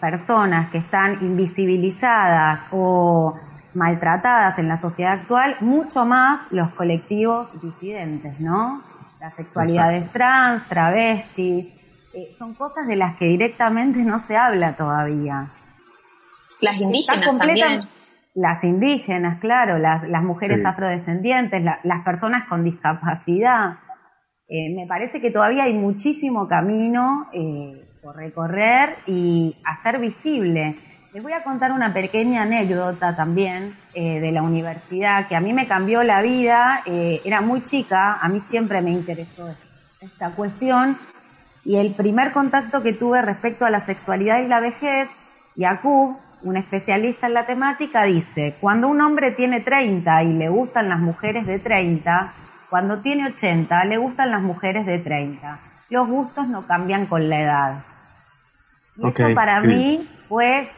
personas 0.00 0.70
que 0.70 0.78
están 0.78 1.18
invisibilizadas 1.22 2.60
o 2.72 3.38
maltratadas 3.74 4.58
en 4.58 4.68
la 4.68 4.76
sociedad 4.76 5.12
actual, 5.12 5.56
mucho 5.60 6.04
más 6.04 6.52
los 6.52 6.70
colectivos 6.70 7.62
disidentes, 7.62 8.40
¿no? 8.40 8.82
Las 9.20 9.34
sexualidades 9.34 10.10
trans, 10.10 10.64
travestis, 10.68 11.66
eh, 12.14 12.34
son 12.38 12.54
cosas 12.54 12.86
de 12.86 12.96
las 12.96 13.16
que 13.16 13.26
directamente 13.26 14.00
no 14.00 14.18
se 14.18 14.36
habla 14.36 14.76
todavía. 14.76 15.48
Las 16.60 16.80
indígenas 16.80 17.38
también. 17.38 17.78
Las 18.34 18.62
indígenas, 18.62 19.40
claro, 19.40 19.78
las, 19.78 20.22
mujeres 20.22 20.64
afrodescendientes, 20.64 21.62
las 21.82 22.04
personas 22.04 22.44
con 22.44 22.62
discapacidad. 22.62 23.78
Eh, 24.50 24.70
me 24.74 24.86
parece 24.86 25.20
que 25.20 25.30
todavía 25.30 25.64
hay 25.64 25.74
muchísimo 25.74 26.48
camino 26.48 27.28
eh, 27.34 27.86
por 28.02 28.16
recorrer 28.16 28.96
y 29.06 29.54
hacer 29.62 29.98
visible. 29.98 30.78
Les 31.12 31.22
voy 31.22 31.32
a 31.32 31.42
contar 31.42 31.70
una 31.72 31.92
pequeña 31.92 32.42
anécdota 32.42 33.14
también 33.14 33.76
eh, 33.92 34.20
de 34.20 34.32
la 34.32 34.42
universidad 34.42 35.28
que 35.28 35.36
a 35.36 35.40
mí 35.40 35.52
me 35.52 35.66
cambió 35.66 36.02
la 36.02 36.22
vida. 36.22 36.82
Era 36.86 37.42
muy 37.42 37.62
chica, 37.62 38.14
a 38.14 38.28
mí 38.28 38.42
siempre 38.48 38.80
me 38.80 38.90
interesó 38.90 39.54
esta 40.00 40.30
cuestión. 40.30 40.96
Y 41.64 41.76
el 41.76 41.92
primer 41.92 42.32
contacto 42.32 42.82
que 42.82 42.94
tuve 42.94 43.20
respecto 43.20 43.66
a 43.66 43.70
la 43.70 43.84
sexualidad 43.84 44.40
y 44.42 44.48
la 44.48 44.60
vejez, 44.60 45.08
Yakub, 45.56 46.16
un 46.42 46.56
especialista 46.56 47.26
en 47.26 47.34
la 47.34 47.44
temática, 47.44 48.04
dice, 48.04 48.54
cuando 48.60 48.88
un 48.88 49.00
hombre 49.02 49.32
tiene 49.32 49.60
30 49.60 50.22
y 50.22 50.32
le 50.34 50.48
gustan 50.48 50.88
las 50.88 51.00
mujeres 51.00 51.46
de 51.46 51.58
30, 51.58 52.32
cuando 52.70 52.98
tiene 52.98 53.26
80 53.26 53.84
le 53.84 53.96
gustan 53.96 54.30
las 54.30 54.42
mujeres 54.42 54.86
de 54.86 54.98
30. 54.98 55.58
Los 55.90 56.08
gustos 56.08 56.48
no 56.48 56.66
cambian 56.66 57.06
con 57.06 57.28
la 57.28 57.40
edad. 57.40 57.84
Y 58.96 59.06
eso 59.08 59.34
para 59.34 59.60
mí 59.60 60.06
fue 60.28 60.68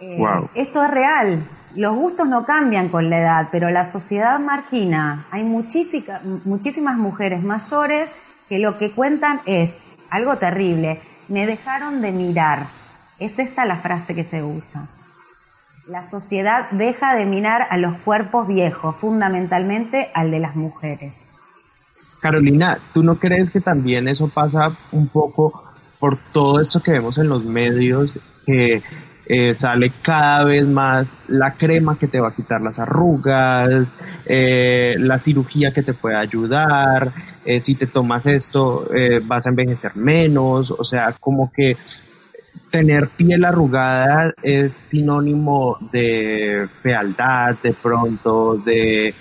eh, 0.00 0.18
esto 0.54 0.84
es 0.84 0.90
real. 0.90 1.44
Los 1.76 1.94
gustos 1.94 2.28
no 2.28 2.44
cambian 2.44 2.88
con 2.88 3.08
la 3.08 3.18
edad, 3.18 3.48
pero 3.50 3.70
la 3.70 3.90
sociedad 3.90 4.38
margina. 4.38 5.26
Hay 5.30 5.44
muchísimas 5.44 6.96
mujeres 6.96 7.42
mayores 7.42 8.10
que 8.48 8.58
lo 8.58 8.78
que 8.78 8.90
cuentan 8.90 9.40
es 9.46 9.78
algo 10.10 10.36
terrible. 10.36 11.00
Me 11.28 11.46
dejaron 11.46 12.02
de 12.02 12.12
mirar. 12.12 12.66
Es 13.18 13.38
esta 13.38 13.64
la 13.64 13.76
frase 13.76 14.14
que 14.14 14.24
se 14.24 14.42
usa. 14.42 14.88
La 15.88 16.08
sociedad 16.08 16.70
deja 16.70 17.16
de 17.16 17.26
mirar 17.26 17.66
a 17.68 17.76
los 17.76 17.96
cuerpos 17.98 18.46
viejos, 18.46 18.94
fundamentalmente 18.96 20.10
al 20.14 20.30
de 20.30 20.38
las 20.38 20.54
mujeres. 20.54 21.12
Carolina, 22.20 22.78
¿tú 22.94 23.02
no 23.02 23.16
crees 23.16 23.50
que 23.50 23.60
también 23.60 24.06
eso 24.06 24.28
pasa 24.28 24.70
un 24.92 25.08
poco 25.08 25.64
por 25.98 26.18
todo 26.32 26.60
esto 26.60 26.80
que 26.80 26.92
vemos 26.92 27.18
en 27.18 27.28
los 27.28 27.44
medios, 27.44 28.20
que 28.46 28.80
eh, 29.26 29.54
sale 29.56 29.90
cada 30.02 30.44
vez 30.44 30.66
más 30.66 31.16
la 31.28 31.54
crema 31.54 31.98
que 31.98 32.06
te 32.06 32.20
va 32.20 32.28
a 32.28 32.34
quitar 32.34 32.60
las 32.60 32.78
arrugas, 32.78 33.96
eh, 34.26 34.94
la 34.98 35.18
cirugía 35.18 35.72
que 35.72 35.82
te 35.82 35.94
puede 35.94 36.16
ayudar, 36.16 37.12
eh, 37.44 37.60
si 37.60 37.74
te 37.74 37.88
tomas 37.88 38.26
esto 38.26 38.86
vas 39.24 39.46
a 39.46 39.50
envejecer 39.50 39.96
menos, 39.96 40.70
o 40.70 40.84
sea, 40.84 41.12
como 41.18 41.50
que 41.52 41.76
tener 42.72 43.08
piel 43.08 43.44
arrugada 43.44 44.32
es 44.42 44.72
sinónimo 44.72 45.76
de 45.92 46.66
fealdad, 46.82 47.56
de 47.62 47.74
pronto, 47.74 48.56
de, 48.56 49.14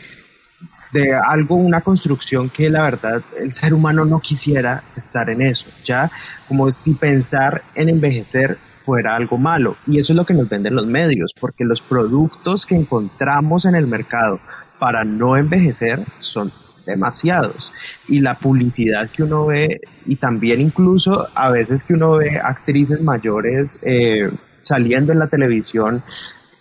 de 0.93 1.13
algo, 1.13 1.55
una 1.55 1.81
construcción 1.81 2.49
que 2.49 2.69
la 2.69 2.81
verdad 2.81 3.21
el 3.37 3.53
ser 3.53 3.73
humano 3.73 4.05
no 4.05 4.19
quisiera 4.19 4.81
estar 4.95 5.29
en 5.29 5.41
eso, 5.41 5.65
¿ya? 5.85 6.09
Como 6.47 6.71
si 6.71 6.93
pensar 6.93 7.61
en 7.75 7.89
envejecer 7.89 8.57
fuera 8.85 9.15
algo 9.15 9.37
malo. 9.37 9.75
Y 9.85 9.99
eso 9.99 10.13
es 10.13 10.17
lo 10.17 10.25
que 10.25 10.33
nos 10.33 10.49
venden 10.49 10.75
los 10.75 10.87
medios, 10.87 11.31
porque 11.39 11.65
los 11.65 11.81
productos 11.81 12.65
que 12.65 12.75
encontramos 12.75 13.65
en 13.65 13.75
el 13.75 13.85
mercado 13.85 14.39
para 14.79 15.03
no 15.03 15.35
envejecer 15.37 15.99
son 16.17 16.51
demasiados. 16.85 17.71
Y 18.07 18.19
la 18.19 18.37
publicidad 18.37 19.09
que 19.09 19.23
uno 19.23 19.45
ve 19.45 19.79
y 20.05 20.15
también 20.15 20.61
incluso 20.61 21.27
a 21.35 21.49
veces 21.49 21.83
que 21.83 21.93
uno 21.93 22.17
ve 22.17 22.39
actrices 22.41 23.01
mayores 23.01 23.79
eh, 23.83 24.29
saliendo 24.61 25.11
en 25.11 25.19
la 25.19 25.27
televisión 25.27 26.03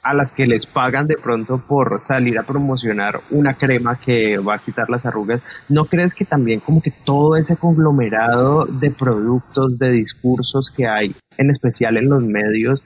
a 0.02 0.14
las 0.14 0.32
que 0.32 0.46
les 0.46 0.66
pagan 0.66 1.06
de 1.06 1.16
pronto 1.16 1.62
por 1.66 2.00
salir 2.02 2.38
a 2.38 2.42
promocionar 2.42 3.20
una 3.30 3.54
crema 3.54 3.96
que 3.96 4.38
va 4.38 4.54
a 4.54 4.58
quitar 4.58 4.88
las 4.88 5.04
arrugas, 5.04 5.42
¿no 5.68 5.86
crees 5.86 6.14
que 6.14 6.24
también 6.24 6.60
como 6.60 6.80
que 6.80 6.90
todo 6.90 7.36
ese 7.36 7.56
conglomerado 7.56 8.64
de 8.64 8.90
productos, 8.90 9.78
de 9.78 9.90
discursos 9.90 10.70
que 10.70 10.86
hay, 10.86 11.14
en 11.36 11.50
especial 11.50 11.98
en 11.98 12.08
los 12.08 12.22
medios, 12.22 12.82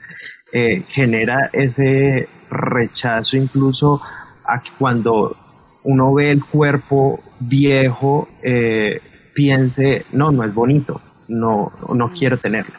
eh, 0.51 0.83
genera 0.89 1.49
ese 1.53 2.27
rechazo 2.49 3.37
incluso 3.37 4.01
a 4.45 4.61
que 4.61 4.69
cuando 4.77 5.35
uno 5.85 6.13
ve 6.13 6.31
el 6.31 6.43
cuerpo 6.43 7.19
viejo, 7.39 8.27
eh, 8.43 8.99
piense, 9.33 10.05
no, 10.11 10.31
no 10.31 10.43
es 10.43 10.53
bonito, 10.53 11.01
no, 11.29 11.71
no 11.93 12.11
quiero 12.11 12.37
tenerlo. 12.37 12.75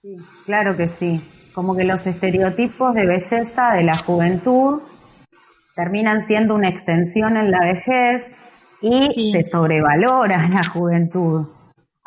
Sí, 0.00 0.16
claro 0.46 0.76
que 0.76 0.86
sí 0.86 1.20
como 1.58 1.74
que 1.74 1.82
los 1.82 2.06
estereotipos 2.06 2.94
de 2.94 3.04
belleza 3.04 3.72
de 3.74 3.82
la 3.82 3.98
juventud 3.98 4.80
terminan 5.74 6.22
siendo 6.22 6.54
una 6.54 6.68
extensión 6.68 7.36
en 7.36 7.50
la 7.50 7.64
vejez 7.64 8.26
y 8.80 9.32
se 9.32 9.42
sobrevalora 9.44 10.38
la 10.54 10.62
juventud. 10.62 11.48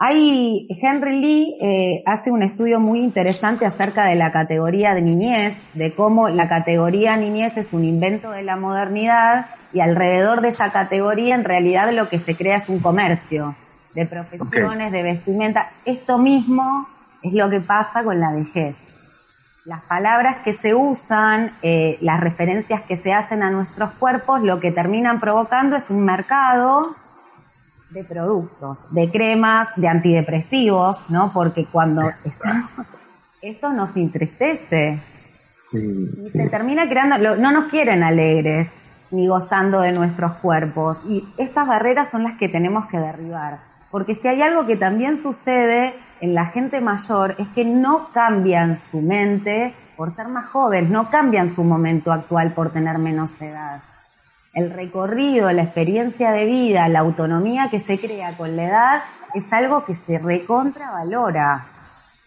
Hay, 0.04 0.68
Henry 0.82 1.22
Lee 1.22 1.58
eh, 1.62 2.02
hace 2.08 2.32
un 2.32 2.42
estudio 2.42 2.80
muy 2.80 3.02
interesante 3.02 3.68
acerca 3.68 4.06
de 4.06 4.16
la 4.16 4.32
categoría 4.32 4.96
de 4.96 5.04
niñez, 5.04 5.54
de 5.76 5.94
cómo 5.94 6.28
la 6.28 6.50
categoría 6.50 7.16
niñez 7.18 7.56
es 7.58 7.72
un 7.72 7.86
invento 7.86 8.32
de 8.32 8.42
la 8.42 8.56
modernidad 8.56 9.46
y 9.72 9.80
alrededor 9.80 10.42
de 10.42 10.48
esa 10.48 10.72
categoría 10.72 11.36
en 11.36 11.44
realidad 11.44 11.92
lo 11.92 12.10
que 12.10 12.18
se 12.18 12.36
crea 12.36 12.58
es 12.58 12.68
un 12.68 12.80
comercio 12.80 13.56
de 13.94 14.08
profesiones, 14.08 14.92
de 14.92 15.04
vestimenta. 15.04 15.70
Esto 15.86 16.18
mismo 16.18 16.88
es 17.22 17.34
lo 17.34 17.52
que 17.52 17.60
pasa 17.60 18.04
con 18.04 18.20
la 18.20 18.34
vejez 18.34 18.78
las 19.66 19.82
palabras 19.84 20.38
que 20.38 20.54
se 20.56 20.74
usan, 20.74 21.52
eh, 21.62 22.00
las 22.02 22.20
referencias 22.20 22.82
que 22.82 22.98
se 22.98 23.14
hacen 23.14 23.44
a 23.44 23.52
nuestros 23.52 23.92
cuerpos, 23.92 24.42
lo 24.42 24.60
que 24.60 24.72
terminan 24.72 25.20
provocando 25.20 25.76
es 25.76 25.92
un 25.92 26.04
mercado 26.04 26.96
de 27.92 28.04
productos, 28.06 28.94
de 28.94 29.12
cremas, 29.12 29.70
de 29.76 29.88
antidepresivos, 29.88 31.10
¿no? 31.10 31.32
Porque 31.34 31.66
cuando 31.66 32.10
estamos, 32.26 32.70
esto 33.42 33.72
nos 33.74 33.96
entristece. 33.98 35.00
Y 35.74 36.30
se 36.32 36.50
termina 36.50 36.88
creando, 36.88 37.36
no 37.38 37.52
nos 37.52 37.66
quieren 37.70 38.04
alegres 38.04 38.70
ni 39.12 39.28
gozando 39.28 39.82
de 39.82 39.92
nuestros 39.92 40.34
cuerpos. 40.36 41.00
Y 41.06 41.28
estas 41.38 41.68
barreras 41.68 42.10
son 42.10 42.24
las 42.24 42.38
que 42.38 42.50
tenemos 42.50 42.88
que 42.88 42.98
derribar, 42.98 43.60
porque 43.90 44.16
si 44.16 44.28
hay 44.28 44.42
algo 44.42 44.66
que 44.66 44.78
también 44.78 45.18
sucede 45.18 45.94
en 46.22 46.34
la 46.34 46.46
gente 46.46 46.80
mayor 46.80 47.36
es 47.40 47.48
que 47.50 47.66
no 47.66 48.10
cambian 48.14 48.78
su 48.78 49.02
mente 49.02 49.74
por 49.98 50.16
ser 50.16 50.30
más 50.30 50.50
jóvenes, 50.50 50.90
no 50.90 51.10
cambian 51.10 51.50
su 51.50 51.64
momento 51.64 52.12
actual 52.12 52.54
por 52.54 52.72
tener 52.72 52.98
menos 53.00 53.42
edad. 53.42 53.82
El 54.54 54.74
recorrido, 54.74 55.52
la 55.52 55.64
experiencia 55.64 56.32
de 56.32 56.46
vida, 56.46 56.90
la 56.90 57.00
autonomía 57.00 57.70
que 57.72 57.80
se 57.80 57.98
crea 57.98 58.36
con 58.36 58.56
la 58.58 58.64
edad 58.66 59.04
es 59.34 59.46
algo 59.52 59.86
que 59.86 59.96
se 59.96 60.20
recontravalora. 60.20 61.68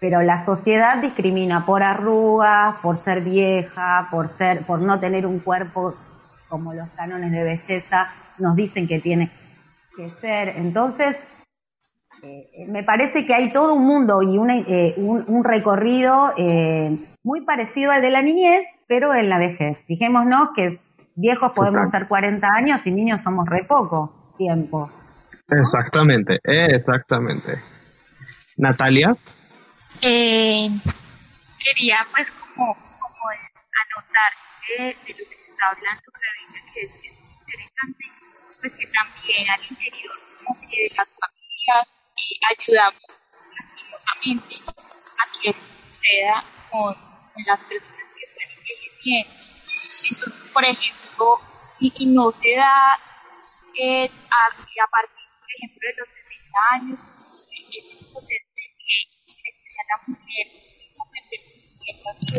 Pero 0.00 0.22
la 0.22 0.44
sociedad 0.44 1.02
discrimina 1.02 1.66
por 1.66 1.82
arrugas, 1.82 2.76
por 2.76 2.98
ser 2.98 3.20
vieja, 3.20 4.08
por 4.10 4.28
ser, 4.28 4.64
por 4.64 4.80
no 4.80 5.00
tener 5.00 5.26
un 5.26 5.40
cuerpo 5.40 5.92
como 6.48 6.72
los 6.72 6.88
cánones 6.90 7.30
de 7.30 7.42
belleza 7.42 8.08
nos 8.38 8.56
dicen 8.56 8.88
que 8.88 9.00
tiene 9.00 9.30
que 9.96 10.08
ser. 10.20 10.48
Entonces, 10.56 11.16
eh, 12.22 12.66
me 12.68 12.82
parece 12.82 13.26
que 13.26 13.34
hay 13.34 13.52
todo 13.52 13.74
un 13.74 13.84
mundo 13.84 14.22
y 14.22 14.38
eh, 14.66 14.94
un, 14.96 15.44
recorrido 15.44 16.32
eh, 16.38 16.96
muy 17.22 17.44
parecido 17.44 17.92
al 17.92 18.02
de 18.02 18.10
la 18.10 18.22
niñez, 18.22 18.64
pero 18.86 19.14
en 19.14 19.28
la 19.28 19.38
vejez. 19.38 19.84
Fijémonos 19.86 20.50
que 20.56 20.78
viejos 21.16 21.52
podemos 21.52 21.90
ser 21.90 22.08
40 22.08 22.46
años 22.46 22.86
y 22.86 22.92
niños 22.92 23.22
somos 23.22 23.46
re 23.48 23.64
poco 23.64 24.34
tiempo. 24.36 24.90
Exactamente, 25.48 26.38
exactamente. 26.42 27.62
Natalia. 28.56 29.16
quería 30.00 30.46
pues 32.14 32.30
como, 32.30 32.74
anotar 32.74 34.32
de, 34.78 34.94
lo 34.94 35.24
que 35.28 35.40
está 35.40 35.70
hablando, 35.70 36.02
que 36.72 36.80
es, 36.82 36.94
interesante, 37.40 38.04
pues 38.60 38.76
que 38.76 38.86
también 38.86 39.50
al 39.50 39.60
interior 39.68 40.14
de 40.70 40.90
las 40.96 41.12
familias 41.12 41.98
ayudamos 42.50 43.02
lastimosamente 43.54 44.54
a 45.18 45.24
que 45.40 45.50
eso 45.50 45.66
suceda 45.66 46.44
con, 46.70 46.96
las 47.46 47.62
personas 47.64 48.06
que 48.16 48.24
están 48.24 48.48
envejeciendo. 48.56 49.34
Entonces, 50.08 50.52
por 50.52 50.64
ejemplo, 50.64 51.03
y, 51.80 52.06
no 52.06 52.30
se 52.30 52.56
da 52.56 52.98
eh, 53.80 54.06
a, 54.06 54.46
a, 54.46 54.86
partir, 54.90 55.26
por 55.40 55.48
ejemplo, 55.56 55.80
de 55.82 55.94
los 55.98 56.08
60 56.08 56.24
años, 56.72 56.98
que 58.24 58.38
la 59.88 59.96
mujer 60.06 60.64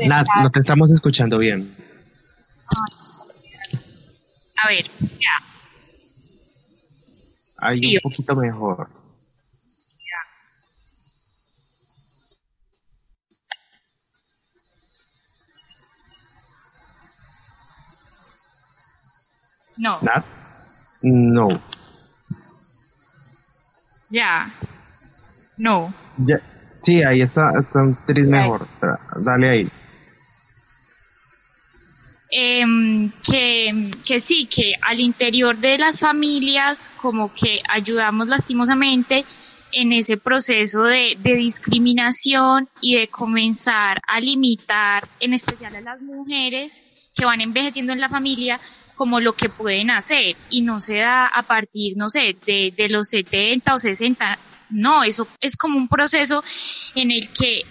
Nat, 0.07 0.27
no 0.41 0.49
te 0.49 0.59
estamos 0.59 0.91
escuchando 0.91 1.37
bien. 1.37 1.75
A 4.63 4.67
ver, 4.67 4.85
ya. 5.19 5.37
Ahí 7.57 7.95
un 7.95 8.01
poquito 8.01 8.35
mejor. 8.35 8.89
No. 19.77 19.99
No. 21.01 21.47
Ya. 24.09 24.51
No. 25.57 25.93
Ya. 26.17 26.41
Sí, 26.81 27.01
ahí 27.03 27.21
está, 27.21 27.51
está 27.59 27.81
un 27.81 27.97
mejor. 28.29 28.67
Dale 29.17 29.49
ahí. 29.49 29.69
Em, 32.29 33.11
que, 33.23 33.91
que 34.05 34.19
sí, 34.19 34.45
que 34.45 34.73
al 34.81 34.99
interior 34.99 35.57
de 35.57 35.77
las 35.77 35.99
familias 35.99 36.91
como 37.01 37.33
que 37.33 37.61
ayudamos 37.69 38.27
lastimosamente 38.27 39.25
en 39.71 39.93
ese 39.93 40.17
proceso 40.17 40.83
de, 40.83 41.17
de, 41.19 41.35
discriminación 41.35 42.69
y 42.81 42.97
de 42.97 43.07
comenzar 43.07 44.01
a 44.07 44.19
limitar, 44.19 45.07
en 45.19 45.33
especial 45.33 45.75
a 45.75 45.81
las 45.81 46.01
mujeres 46.01 46.83
que 47.15 47.25
van 47.25 47.41
envejeciendo 47.41 47.93
en 47.93 48.01
la 48.01 48.09
familia, 48.09 48.59
como 48.95 49.19
lo 49.19 49.33
que 49.33 49.49
pueden 49.49 49.91
hacer 49.91 50.35
y 50.49 50.61
no 50.61 50.81
se 50.81 50.97
da 50.97 51.27
a 51.27 51.43
partir, 51.43 51.97
no 51.97 52.09
sé, 52.09 52.35
de, 52.45 52.73
de 52.75 52.89
los 52.89 53.09
70 53.09 53.73
o 53.73 53.77
60. 53.77 54.39
No, 54.69 55.03
eso 55.03 55.27
es 55.41 55.57
como 55.57 55.77
un 55.77 55.87
proceso 55.87 56.43
en 56.95 57.11
el 57.11 57.29
que 57.29 57.61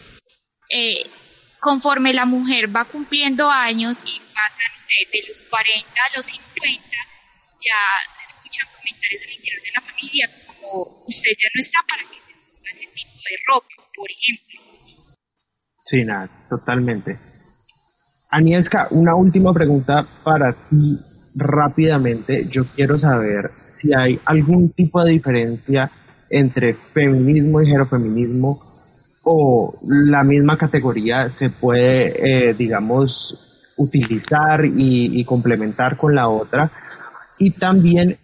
eh, 0.71 1.11
conforme 1.61 2.13
la 2.13 2.27
mujer 2.27 2.75
va 2.75 2.85
cumpliendo 2.85 3.51
años 3.51 3.99
y 4.05 4.21
pasa, 4.35 4.63
no 4.75 4.81
sé, 4.81 4.95
de 5.13 5.29
los 5.29 5.41
40 5.41 5.89
a 5.91 6.17
los 6.17 6.27
50, 6.27 6.83
ya 7.61 7.81
se 8.09 8.23
escuchan 8.25 8.69
comentarios 8.77 9.23
al 9.25 9.33
interior 9.33 9.63
de 9.63 9.71
la 9.75 9.81
familia 9.81 10.31
como 10.47 11.05
usted 11.07 11.31
ya 11.31 11.49
no 11.55 11.61
está 11.61 11.81
para 11.89 12.03
que 12.03 12.21
se 12.21 12.33
ponga 12.33 12.71
ese 12.71 12.87
tipo 12.95 13.19
de 13.31 13.37
ropa, 13.47 13.91
por 13.95 14.09
ejemplo. 14.11 14.55
Sí, 15.85 16.05
nada, 16.05 16.29
totalmente. 16.49 17.19
Anielska, 18.31 18.89
una 18.91 19.15
última 19.15 19.53
pregunta 19.53 20.07
para 20.25 20.53
ti 20.69 20.99
rápidamente, 21.35 22.47
yo 22.49 22.65
quiero 22.65 22.99
saber 22.99 23.51
si 23.69 23.93
hay 23.93 24.21
algún 24.25 24.71
tipo 24.71 25.03
de 25.03 25.13
diferencia 25.13 25.91
entre 26.31 26.75
feminismo 26.75 27.61
y 27.61 27.69
gerofeminismo 27.69 28.61
o 29.25 29.79
la 29.83 30.23
misma 30.23 30.57
categoría 30.57 31.31
se 31.31 31.51
puede, 31.51 32.49
eh, 32.51 32.55
digamos, 32.55 33.73
utilizar 33.77 34.65
y, 34.65 35.25
complementar 35.25 35.97
con 35.97 36.15
la 36.15 36.29
otra. 36.29 36.71
Y 37.39 37.51
también, 37.51 38.19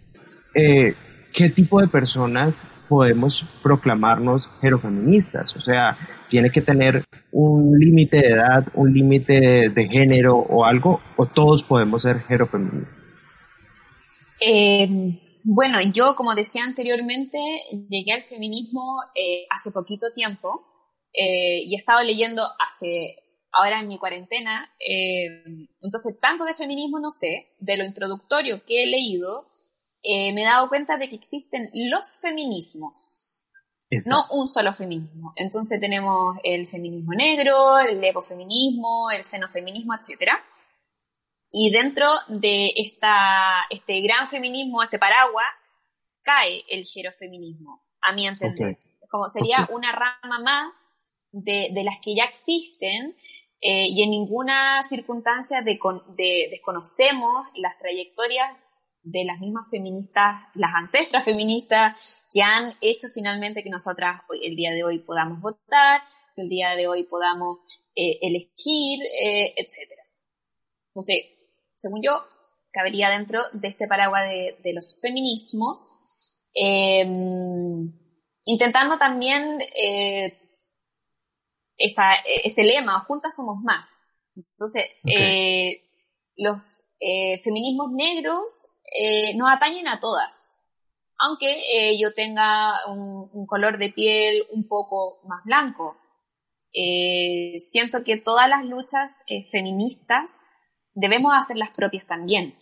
eh, 0.53 0.95
¿qué 1.33 1.49
tipo 1.49 1.81
de 1.81 1.87
personas 1.87 2.61
podemos 2.87 3.43
proclamarnos 3.63 4.49
gerofeministas? 4.61 5.55
O 5.55 5.61
sea, 5.61 5.97
tiene 6.31 6.49
que 6.49 6.61
tener 6.61 7.03
un 7.33 7.77
límite 7.77 8.17
de 8.17 8.29
edad, 8.29 8.65
un 8.73 8.93
límite 8.93 9.69
de 9.69 9.87
género 9.89 10.37
o 10.37 10.63
algo, 10.63 11.01
o 11.17 11.25
todos 11.25 11.61
podemos 11.61 12.01
ser 12.03 12.19
gerofeministas? 12.21 13.03
Eh, 14.39 14.87
bueno, 15.43 15.79
yo, 15.93 16.15
como 16.15 16.33
decía 16.33 16.63
anteriormente, 16.63 17.37
llegué 17.89 18.13
al 18.13 18.21
feminismo 18.21 18.81
eh, 19.13 19.45
hace 19.49 19.71
poquito 19.71 20.07
tiempo 20.15 20.65
eh, 21.13 21.63
y 21.65 21.75
he 21.75 21.77
estado 21.77 22.01
leyendo 22.01 22.43
hace, 22.65 23.17
ahora 23.51 23.81
en 23.81 23.89
mi 23.89 23.99
cuarentena, 23.99 24.73
entonces 25.81 26.17
tanto 26.21 26.45
de 26.45 26.53
feminismo 26.53 26.99
no 26.99 27.11
sé, 27.11 27.49
de 27.59 27.75
lo 27.75 27.83
introductorio 27.83 28.63
que 28.65 28.83
he 28.83 28.87
leído, 28.87 29.47
me 30.03 30.41
he 30.41 30.45
dado 30.45 30.69
cuenta 30.69 30.97
de 30.97 31.09
que 31.09 31.17
existen 31.17 31.63
los 31.89 32.19
feminismos, 32.21 33.30
no 34.05 34.25
un 34.31 34.47
solo 34.47 34.73
feminismo. 34.73 35.33
Entonces 35.35 35.79
tenemos 35.79 36.37
el 36.43 36.67
feminismo 36.67 37.13
negro, 37.13 37.79
el 37.79 38.03
ecofeminismo, 38.03 39.11
el 39.11 39.23
xenofeminismo, 39.23 39.93
etc. 39.95 40.31
Y 41.51 41.71
dentro 41.71 42.07
de 42.29 42.71
esta, 42.75 43.65
este 43.69 44.01
gran 44.01 44.29
feminismo, 44.29 44.81
este 44.81 44.97
paraguas, 44.97 45.45
cae 46.23 46.63
el 46.69 46.85
gerofeminismo, 46.85 47.83
a 48.01 48.13
mi 48.13 48.27
entender. 48.27 48.77
Como 49.09 49.27
sería 49.27 49.67
una 49.71 49.91
rama 49.91 50.39
más 50.39 50.93
de, 51.31 51.69
de, 51.73 51.83
las 51.83 51.99
que 52.01 52.15
ya 52.15 52.23
existen 52.23 53.17
eh, 53.59 53.87
y 53.89 54.03
en 54.03 54.11
ninguna 54.11 54.81
circunstancia 54.83 55.61
de, 55.61 55.77
de, 56.15 56.47
desconocemos 56.49 57.47
las 57.55 57.77
trayectorias 57.77 58.53
de 59.03 59.25
las 59.25 59.39
mismas 59.39 59.67
feministas, 59.69 60.41
las 60.55 60.73
ancestras 60.75 61.25
feministas 61.25 62.23
que 62.31 62.41
han 62.41 62.73
hecho 62.81 63.07
finalmente 63.13 63.63
que 63.63 63.69
nosotras 63.69 64.21
hoy, 64.29 64.45
el 64.45 64.55
día 64.55 64.71
de 64.71 64.83
hoy 64.83 64.99
podamos 64.99 65.41
votar, 65.41 66.01
que 66.35 66.43
el 66.43 66.49
día 66.49 66.75
de 66.75 66.87
hoy 66.87 67.03
podamos 67.03 67.59
eh, 67.95 68.19
elegir, 68.21 68.99
eh, 69.03 69.53
etc. 69.57 69.91
Entonces, 70.89 71.23
según 71.75 72.01
yo, 72.01 72.23
cabería 72.71 73.09
dentro 73.09 73.41
de 73.53 73.67
este 73.69 73.87
paraguas 73.87 74.23
de, 74.23 74.57
de 74.63 74.73
los 74.73 74.99
feminismos, 75.01 75.89
eh, 76.53 77.05
intentando 78.45 78.97
también 78.97 79.59
eh, 79.61 80.37
esta, 81.77 82.13
este 82.43 82.63
lema, 82.63 82.99
juntas 83.01 83.35
somos 83.35 83.61
más. 83.63 84.03
Entonces, 84.35 84.85
eh, 85.05 85.81
los 86.37 86.85
eh, 86.99 87.37
feminismos 87.39 87.91
negros 87.91 88.77
eh, 88.91 89.35
nos 89.35 89.49
atañen 89.49 89.87
a 89.87 89.99
todas. 89.99 90.61
Aunque 91.23 91.59
eh, 91.71 91.99
yo 91.99 92.13
tenga 92.13 92.73
un, 92.87 93.45
color 93.45 93.77
de 93.77 93.89
piel 93.89 94.43
un 94.51 94.67
poco 94.67 95.19
más 95.25 95.43
blanco. 95.45 95.89
Eh, 96.73 97.59
siento 97.59 98.03
que 98.03 98.17
todas 98.17 98.49
las 98.49 98.65
luchas 98.65 99.23
eh, 99.27 99.43
feministas 99.51 100.41
debemos 100.93 101.33
hacerlas 101.35 101.69
propias 101.71 102.05
también. 102.07 102.57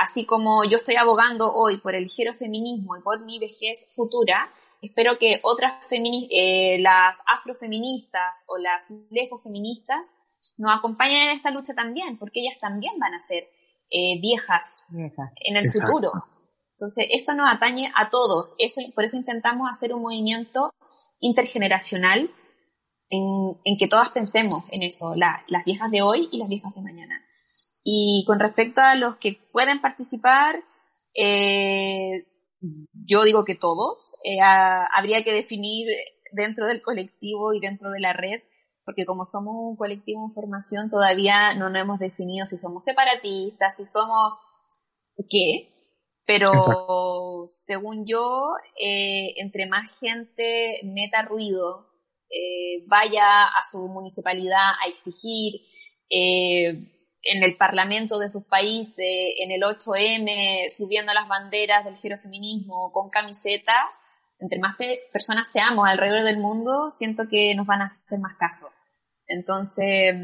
Así 0.00 0.26
como 0.26 0.64
yo 0.64 0.76
estoy 0.76 0.96
abogando 0.96 1.54
hoy 1.54 1.78
por 1.78 1.94
el 1.94 2.10
feminismo 2.36 2.96
y 2.96 3.02
por 3.02 3.24
mi 3.24 3.38
vejez 3.38 3.92
futura, 3.94 4.52
espero 4.82 5.18
que 5.20 5.38
otras 5.44 5.74
las 6.80 7.22
afrofeministas 7.32 8.44
o 8.48 8.58
las 8.58 8.90
lesbofeministas 9.10 10.16
nos 10.56 10.76
acompañen 10.76 11.28
en 11.28 11.36
esta 11.36 11.52
lucha 11.52 11.74
también, 11.74 12.18
porque 12.18 12.40
ellas 12.40 12.58
también 12.58 12.98
van 12.98 13.14
a 13.14 13.20
ser 13.20 13.48
eh, 13.90 14.20
viejas 14.20 14.84
Vieja. 14.90 15.32
en 15.36 15.56
el 15.56 15.66
Exacto. 15.66 15.92
futuro. 15.92 16.12
Entonces, 16.72 17.08
esto 17.10 17.34
nos 17.34 17.52
atañe 17.52 17.90
a 17.96 18.08
todos. 18.10 18.54
Eso, 18.58 18.80
por 18.94 19.04
eso 19.04 19.16
intentamos 19.16 19.68
hacer 19.70 19.92
un 19.94 20.02
movimiento 20.02 20.70
intergeneracional 21.20 22.30
en, 23.10 23.58
en 23.64 23.76
que 23.76 23.88
todas 23.88 24.10
pensemos 24.10 24.64
en 24.70 24.82
eso, 24.82 25.14
la, 25.16 25.44
las 25.48 25.64
viejas 25.64 25.90
de 25.90 26.02
hoy 26.02 26.28
y 26.30 26.38
las 26.38 26.48
viejas 26.48 26.74
de 26.74 26.82
mañana. 26.82 27.24
Y 27.82 28.24
con 28.26 28.38
respecto 28.38 28.80
a 28.80 28.94
los 28.94 29.16
que 29.16 29.38
pueden 29.52 29.80
participar, 29.80 30.62
eh, 31.16 32.26
yo 32.92 33.24
digo 33.24 33.44
que 33.44 33.54
todos. 33.54 34.16
Eh, 34.24 34.40
a, 34.40 34.86
habría 34.86 35.24
que 35.24 35.32
definir 35.32 35.88
dentro 36.32 36.66
del 36.66 36.82
colectivo 36.82 37.54
y 37.54 37.60
dentro 37.60 37.90
de 37.90 38.00
la 38.00 38.12
red, 38.12 38.40
porque 38.88 39.04
como 39.04 39.26
somos 39.26 39.54
un 39.54 39.76
colectivo 39.76 40.24
en 40.24 40.32
formación, 40.32 40.88
todavía 40.88 41.52
no 41.52 41.68
nos 41.68 41.82
hemos 41.82 41.98
definido 41.98 42.46
si 42.46 42.56
somos 42.56 42.82
separatistas, 42.84 43.76
si 43.76 43.84
somos 43.84 44.38
qué. 45.28 45.68
Pero 46.24 46.54
Exacto. 46.54 47.44
según 47.48 48.06
yo, 48.06 48.46
eh, 48.82 49.34
entre 49.36 49.66
más 49.66 50.00
gente 50.00 50.80
meta 50.84 51.20
ruido, 51.20 51.86
eh, 52.30 52.82
vaya 52.86 53.44
a 53.44 53.62
su 53.70 53.88
municipalidad 53.88 54.72
a 54.82 54.88
exigir, 54.88 55.60
eh, 56.08 56.68
en 57.20 57.42
el 57.42 57.58
parlamento 57.58 58.18
de 58.18 58.30
sus 58.30 58.46
países, 58.46 59.04
en 59.38 59.50
el 59.50 59.64
8M, 59.64 60.70
subiendo 60.74 61.12
las 61.12 61.28
banderas 61.28 61.84
del 61.84 61.98
gerofeminismo 61.98 62.90
con 62.90 63.10
camiseta, 63.10 63.74
entre 64.38 64.58
más 64.58 64.76
personas 65.12 65.52
seamos 65.52 65.86
alrededor 65.86 66.24
del 66.24 66.38
mundo, 66.38 66.88
siento 66.88 67.24
que 67.28 67.54
nos 67.54 67.66
van 67.66 67.82
a 67.82 67.84
hacer 67.84 68.18
más 68.18 68.34
caso. 68.36 68.68
Entonces, 69.28 70.14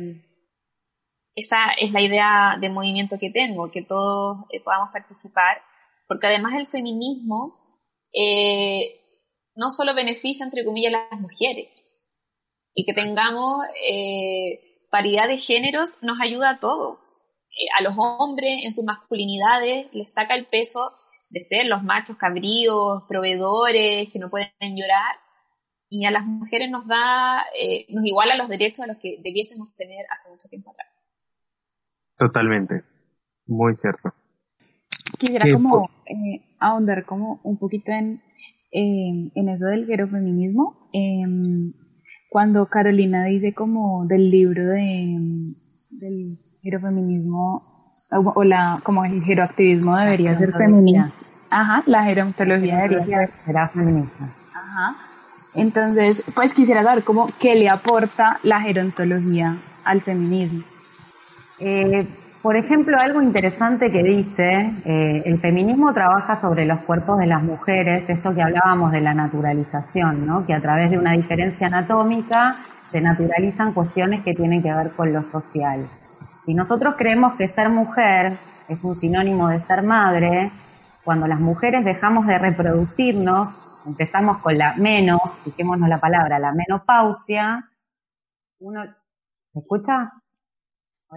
esa 1.35 1.73
es 1.79 1.93
la 1.93 2.01
idea 2.01 2.57
de 2.61 2.71
movimiento 2.71 3.17
que 3.19 3.31
tengo, 3.31 3.71
que 3.71 3.83
todos 3.83 4.39
eh, 4.51 4.61
podamos 4.63 4.91
participar, 4.93 5.63
porque 6.09 6.27
además 6.27 6.55
el 6.55 6.67
feminismo 6.67 7.81
eh, 8.13 9.01
no 9.55 9.71
solo 9.71 9.95
beneficia, 9.95 10.45
entre 10.45 10.65
comillas, 10.65 10.95
a 10.95 11.07
las 11.11 11.21
mujeres, 11.21 11.69
y 12.75 12.85
que 12.85 12.93
tengamos... 12.93 13.65
Eh, 13.89 14.71
paridad 14.95 15.27
de 15.27 15.39
géneros 15.39 16.05
nos 16.05 16.21
ayuda 16.21 16.51
a 16.51 16.59
todos. 16.61 17.25
A 17.77 17.83
los 17.83 17.95
hombres 17.99 18.61
en 18.63 18.71
sus 18.71 18.85
masculinidades 18.85 19.89
les 19.93 20.13
saca 20.13 20.37
el 20.37 20.47
peso 20.47 20.93
de 21.31 21.41
ser 21.41 21.67
los 21.67 21.83
machos 21.83 22.17
cabríos, 22.17 23.03
proveedores, 23.09 24.09
que 24.11 24.21
no 24.21 24.31
pueden 24.31 24.53
llorar, 24.61 25.17
y 25.95 26.07
a 26.07 26.11
las 26.11 26.27
mujeres 26.27 26.71
nos 26.71 26.89
da, 26.89 27.43
eh, 27.61 27.87
nos 27.91 28.05
iguala 28.05 28.37
los 28.37 28.49
derechos 28.49 28.81
a 28.81 28.89
los 28.89 28.97
que 28.97 29.21
debiésemos 29.23 29.73
tener 29.77 30.05
hace 30.11 30.29
mucho 30.29 30.49
tiempo 30.49 30.73
atrás. 30.73 30.89
Totalmente, 32.19 32.83
muy 33.47 33.77
cierto. 33.77 34.13
Quisiera 35.19 35.47
como 35.53 35.89
eh, 36.07 36.57
ahondar 36.59 37.05
como 37.05 37.41
un 37.45 37.59
poquito 37.59 37.93
en, 37.93 38.21
eh, 38.73 39.31
en 39.35 39.49
eso 39.49 39.67
del 39.67 39.87
gerofeminismo. 39.87 40.91
Eh, 40.93 41.73
cuando 42.29 42.67
Carolina 42.67 43.25
dice 43.27 43.55
como 43.55 44.05
del 44.07 44.31
libro 44.31 44.67
de 44.67 45.17
del 45.91 46.41
gerofeminismo 46.61 47.95
o, 48.11 48.33
o 48.35 48.43
la 48.43 48.75
como 48.85 49.05
el 49.05 49.23
geroactivismo 49.23 49.97
debería 49.97 50.33
la 50.33 50.39
ser 50.39 50.53
femenina. 50.53 51.13
Ajá, 51.51 51.85
la 51.87 52.03
gerontología 52.03 52.79
debería 52.89 53.29
ser 53.29 53.69
feminista. 53.73 54.35
Ajá. 54.53 55.14
Entonces, 55.55 56.23
pues 56.35 56.53
quisiera 56.53 56.83
saber 56.83 57.05
cómo 57.05 57.31
qué 57.39 57.55
le 57.55 57.69
aporta 57.69 58.41
la 58.43 58.61
gerontología 58.61 59.57
al 59.85 60.03
feminismo. 60.03 60.65
Eh, 61.59 62.07
por 62.43 62.57
ejemplo, 62.57 62.99
algo 62.99 63.23
interesante 63.23 63.91
que 63.91 64.03
dice, 64.03 64.71
eh, 64.85 65.23
el 65.25 65.39
feminismo 65.39 65.95
trabaja 65.95 66.39
sobre 66.39 66.67
los 66.67 66.81
cuerpos 66.81 67.19
de 67.19 67.27
las 67.27 67.43
mujeres, 67.43 68.05
esto 68.11 68.35
que 68.35 68.43
hablábamos 68.43 68.93
de 68.93 69.01
la 69.01 69.15
naturalización, 69.15 70.27
¿no? 70.27 70.45
que 70.45 70.53
a 70.53 70.61
través 70.61 70.91
de 70.91 70.99
una 70.99 71.13
diferencia 71.13 71.69
anatómica 71.69 72.57
se 72.91 73.01
naturalizan 73.01 73.73
cuestiones 73.73 74.23
que 74.23 74.35
tienen 74.35 74.63
que 74.63 74.71
ver 74.75 74.91
con 74.91 75.11
lo 75.11 75.23
social. 75.23 75.87
Si 76.45 76.53
nosotros 76.53 76.97
creemos 76.99 77.33
que 77.35 77.49
ser 77.49 77.71
mujer 77.71 78.37
es 78.69 78.85
un 78.85 78.95
sinónimo 78.95 79.49
de 79.49 79.61
ser 79.63 79.83
madre, 79.83 80.53
cuando 81.03 81.27
las 81.27 81.41
mujeres 81.41 81.83
dejamos 81.85 82.27
de 82.27 82.39
reproducirnos, 82.39 83.49
empezamos 83.87 84.39
con 84.39 84.57
la 84.57 84.75
menos, 84.77 85.21
fijémonos 85.45 85.89
la 85.89 85.99
palabra, 85.99 86.39
la 86.39 86.53
menopausia, 86.53 87.71
uno, 88.59 88.85
¿se 89.53 89.59
escucha? 89.59 90.11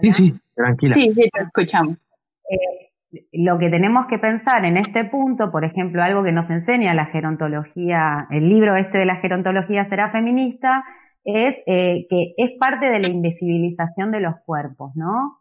Sí, 0.00 0.12
sí, 0.12 0.40
tranquila. 0.54 0.94
Sí, 0.94 1.12
sí, 1.14 1.28
te 1.32 1.42
escuchamos. 1.42 2.08
Eh, 2.50 2.88
lo 3.32 3.58
que 3.58 3.70
tenemos 3.70 4.06
que 4.06 4.18
pensar 4.18 4.64
en 4.64 4.76
este 4.76 5.04
punto, 5.04 5.50
por 5.50 5.64
ejemplo, 5.64 6.02
algo 6.02 6.22
que 6.22 6.32
nos 6.32 6.50
enseña 6.50 6.94
la 6.94 7.06
gerontología, 7.06 8.28
el 8.30 8.48
libro 8.48 8.76
este 8.76 8.98
de 8.98 9.06
la 9.06 9.16
gerontología 9.16 9.84
será 9.86 10.10
feminista, 10.10 10.84
es 11.24 11.56
eh, 11.66 12.06
que 12.08 12.34
es 12.36 12.52
parte 12.58 12.86
de 12.90 13.00
la 13.00 13.08
invisibilización 13.08 14.10
de 14.10 14.20
los 14.20 14.36
cuerpos, 14.44 14.94
¿no? 14.94 15.38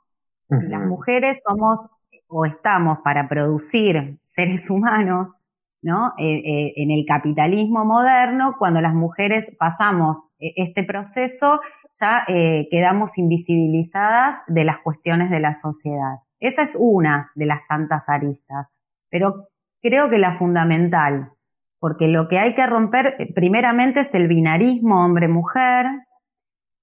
Uh 0.49 0.55
-huh. 0.55 0.67
Las 0.69 0.85
mujeres 0.85 1.41
somos 1.45 1.89
o 2.27 2.45
estamos 2.45 2.99
para 3.03 3.27
producir 3.27 4.19
seres 4.23 4.69
humanos, 4.69 5.35
¿no? 5.81 6.13
Eh, 6.17 6.41
eh, 6.45 6.73
en 6.77 6.91
el 6.91 7.05
capitalismo 7.07 7.85
moderno, 7.85 8.55
cuando 8.57 8.81
las 8.81 8.93
mujeres 8.93 9.47
pasamos 9.59 10.31
eh, 10.39 10.53
este 10.55 10.83
proceso, 10.83 11.59
ya 11.99 12.23
eh, 12.27 12.67
quedamos 12.69 13.17
invisibilizadas 13.17 14.35
de 14.47 14.63
las 14.63 14.77
cuestiones 14.83 15.29
de 15.29 15.39
la 15.39 15.53
sociedad. 15.53 16.17
Esa 16.39 16.61
es 16.61 16.77
una 16.79 17.31
de 17.35 17.45
las 17.45 17.61
tantas 17.67 18.07
aristas, 18.09 18.67
pero 19.09 19.47
creo 19.81 20.09
que 20.09 20.19
la 20.19 20.37
fundamental, 20.37 21.31
porque 21.79 22.07
lo 22.07 22.27
que 22.27 22.39
hay 22.39 22.53
que 22.53 22.67
romper 22.67 23.15
primeramente 23.33 24.01
es 24.01 24.13
el 24.13 24.27
binarismo 24.27 25.03
hombre-mujer, 25.03 25.85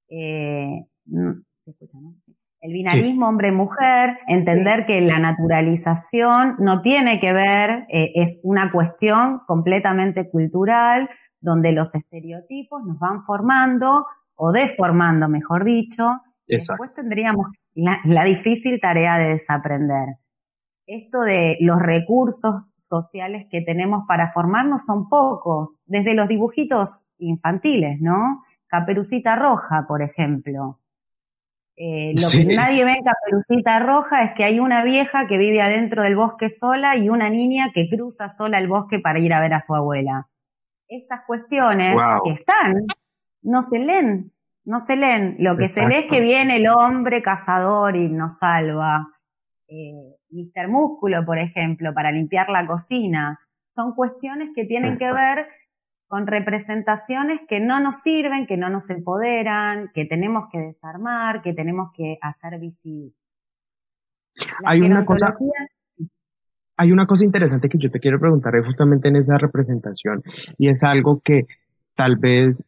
eh, 0.09 0.87
¿se 1.61 1.71
escucha, 1.71 1.99
no? 2.01 2.15
El 2.65 2.73
binarismo 2.73 3.27
sí. 3.27 3.29
hombre-mujer, 3.29 4.17
entender 4.27 4.87
que 4.87 5.03
la 5.03 5.19
naturalización 5.19 6.57
no 6.61 6.81
tiene 6.81 7.21
que 7.21 7.35
ver, 7.35 7.85
eh, 7.91 8.13
es 8.15 8.41
una 8.43 8.73
cuestión 8.73 9.43
completamente 9.47 10.31
cultural, 10.31 11.11
donde 11.43 11.73
los 11.73 11.95
estereotipos 11.95 12.83
nos 12.87 12.99
van 12.99 13.23
formando 13.27 14.07
o 14.35 14.51
deformando, 14.51 15.29
mejor 15.29 15.67
dicho, 15.67 16.05
Exacto. 16.47 16.85
después 16.85 16.95
tendríamos 16.95 17.49
la, 17.75 17.99
la, 18.05 18.25
difícil 18.25 18.81
tarea 18.81 19.19
de 19.19 19.35
desaprender. 19.35 20.17
esto 20.87 21.21
de 21.21 21.59
los 21.61 21.79
recursos 21.79 22.73
sociales 22.79 23.47
que 23.51 23.61
tenemos 23.61 24.05
para 24.09 24.33
formarnos 24.33 24.87
son 24.87 25.11
pocos, 25.11 25.81
desde 25.85 26.15
los 26.15 26.29
dibujitos 26.29 27.09
infantiles, 27.19 28.01
¿no? 28.01 28.43
Caperucita 28.69 29.37
Roja, 29.37 29.85
por 29.87 30.01
ejemplo. 30.01 30.79
Eh, 31.77 32.13
lo 32.17 32.29
Sí. 32.29 32.47
que 32.47 32.55
nadie 32.55 32.85
ve 32.85 32.93
en 32.93 33.05
Caperucita 33.05 33.79
Roja 33.81 34.23
es 34.25 34.33
que 34.35 34.45
hay 34.45 34.61
una 34.61 34.85
vieja 34.85 35.27
que 35.27 35.39
vive 35.39 35.61
adentro 35.61 36.03
del 36.03 36.17
bosque 36.17 36.49
sola 36.49 36.97
y 36.97 37.09
una 37.09 37.31
niña 37.31 37.71
que 37.75 37.89
cruza 37.89 38.29
sola 38.29 38.59
el 38.59 38.69
bosque 38.69 38.99
para 39.01 39.19
ir 39.19 39.33
a 39.33 39.41
ver 39.41 39.55
a 39.55 39.61
su 39.61 39.75
abuela. 39.75 40.29
Estas 40.89 41.21
cuestiones 41.27 41.95
Wow. 41.95 42.23
que 42.25 42.31
están, 42.33 42.85
no 43.43 43.63
se 43.63 43.79
leen, 43.79 44.33
no 44.65 44.81
se 44.81 44.97
leen. 44.97 45.37
Lo 45.39 45.57
que 45.57 45.69
se 45.69 45.87
lee 45.89 45.97
es 45.97 46.07
que 46.07 46.21
viene 46.21 46.57
el 46.57 46.69
hombre 46.69 47.23
cazador 47.23 47.97
y 47.97 48.09
nos 48.09 48.39
salva. 48.39 49.09
Eh, 49.67 50.15
Mr. 50.31 50.69
Músculo, 50.69 51.25
por 51.25 51.39
ejemplo, 51.39 51.93
para 51.95 52.13
limpiar 52.13 52.49
la 52.51 52.67
cocina. 52.67 53.41
Son 53.75 53.95
cuestiones 53.95 54.51
que 54.55 54.65
tienen 54.65 54.93
Exacto. 54.93 55.15
que 55.17 55.21
ver 55.21 55.49
con 56.15 56.29
representaciones 56.29 57.41
que 57.49 57.59
no 57.59 57.81
nos 57.81 57.97
sirven, 58.03 58.47
que 58.47 58.57
no 58.57 58.71
nos 58.71 58.89
empoderan, 58.89 59.91
que 59.93 60.05
tenemos 60.05 60.45
que 60.53 60.61
desarmar, 60.61 61.43
que 61.43 61.53
tenemos 61.53 61.91
que 61.93 62.19
hacer 62.23 62.61
visible. 62.61 63.11
La 64.63 64.71
Hay 64.71 64.81
una 64.83 65.05
cosa- 65.05 65.35
hay 66.77 66.93
una 66.93 67.09
cosa 67.09 67.25
interesante 67.25 67.69
que 67.69 67.79
yo 67.79 67.91
te 67.91 67.99
quiero 67.99 68.21
preguntar 68.21 68.53
justamente 68.65 69.09
en 69.09 69.17
esa 69.17 69.39
representación 69.39 70.23
y 70.57 70.69
es 70.69 70.85
algo 70.85 71.19
que 71.19 71.49
tal 71.97 72.15
vez 72.15 72.63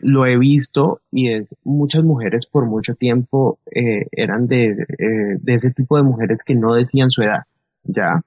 lo 0.00 0.26
he 0.26 0.38
visto 0.38 1.00
y 1.10 1.32
es 1.32 1.56
muchas 1.64 2.04
mujeres 2.04 2.46
por 2.46 2.66
mucho 2.66 2.94
tiempo 2.94 3.58
eh, 3.74 4.06
eran 4.12 4.46
de, 4.46 4.66
eh, 4.96 5.38
de 5.40 5.54
ese 5.54 5.72
tipo 5.72 5.96
de 5.96 6.04
mujeres 6.04 6.44
que 6.44 6.54
no 6.54 6.74
decían 6.74 7.10
su 7.10 7.22
edad, 7.22 7.46
ya 7.82 8.22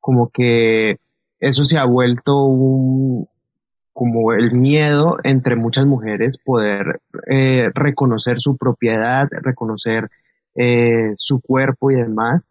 como 0.00 0.30
que 0.30 0.98
eso 1.38 1.62
se 1.62 1.78
ha 1.78 1.84
vuelto 1.84 2.44
un 2.46 3.28
como 3.94 4.32
el 4.32 4.52
miedo 4.52 5.18
entre 5.22 5.54
muchas 5.54 5.86
mujeres 5.86 6.36
poder 6.36 7.00
eh, 7.30 7.70
reconocer 7.72 8.40
su 8.40 8.56
propiedad, 8.56 9.28
reconocer 9.30 10.10
eh, 10.56 11.12
su 11.14 11.40
cuerpo 11.40 11.92
y 11.92 11.94
demás 11.94 12.48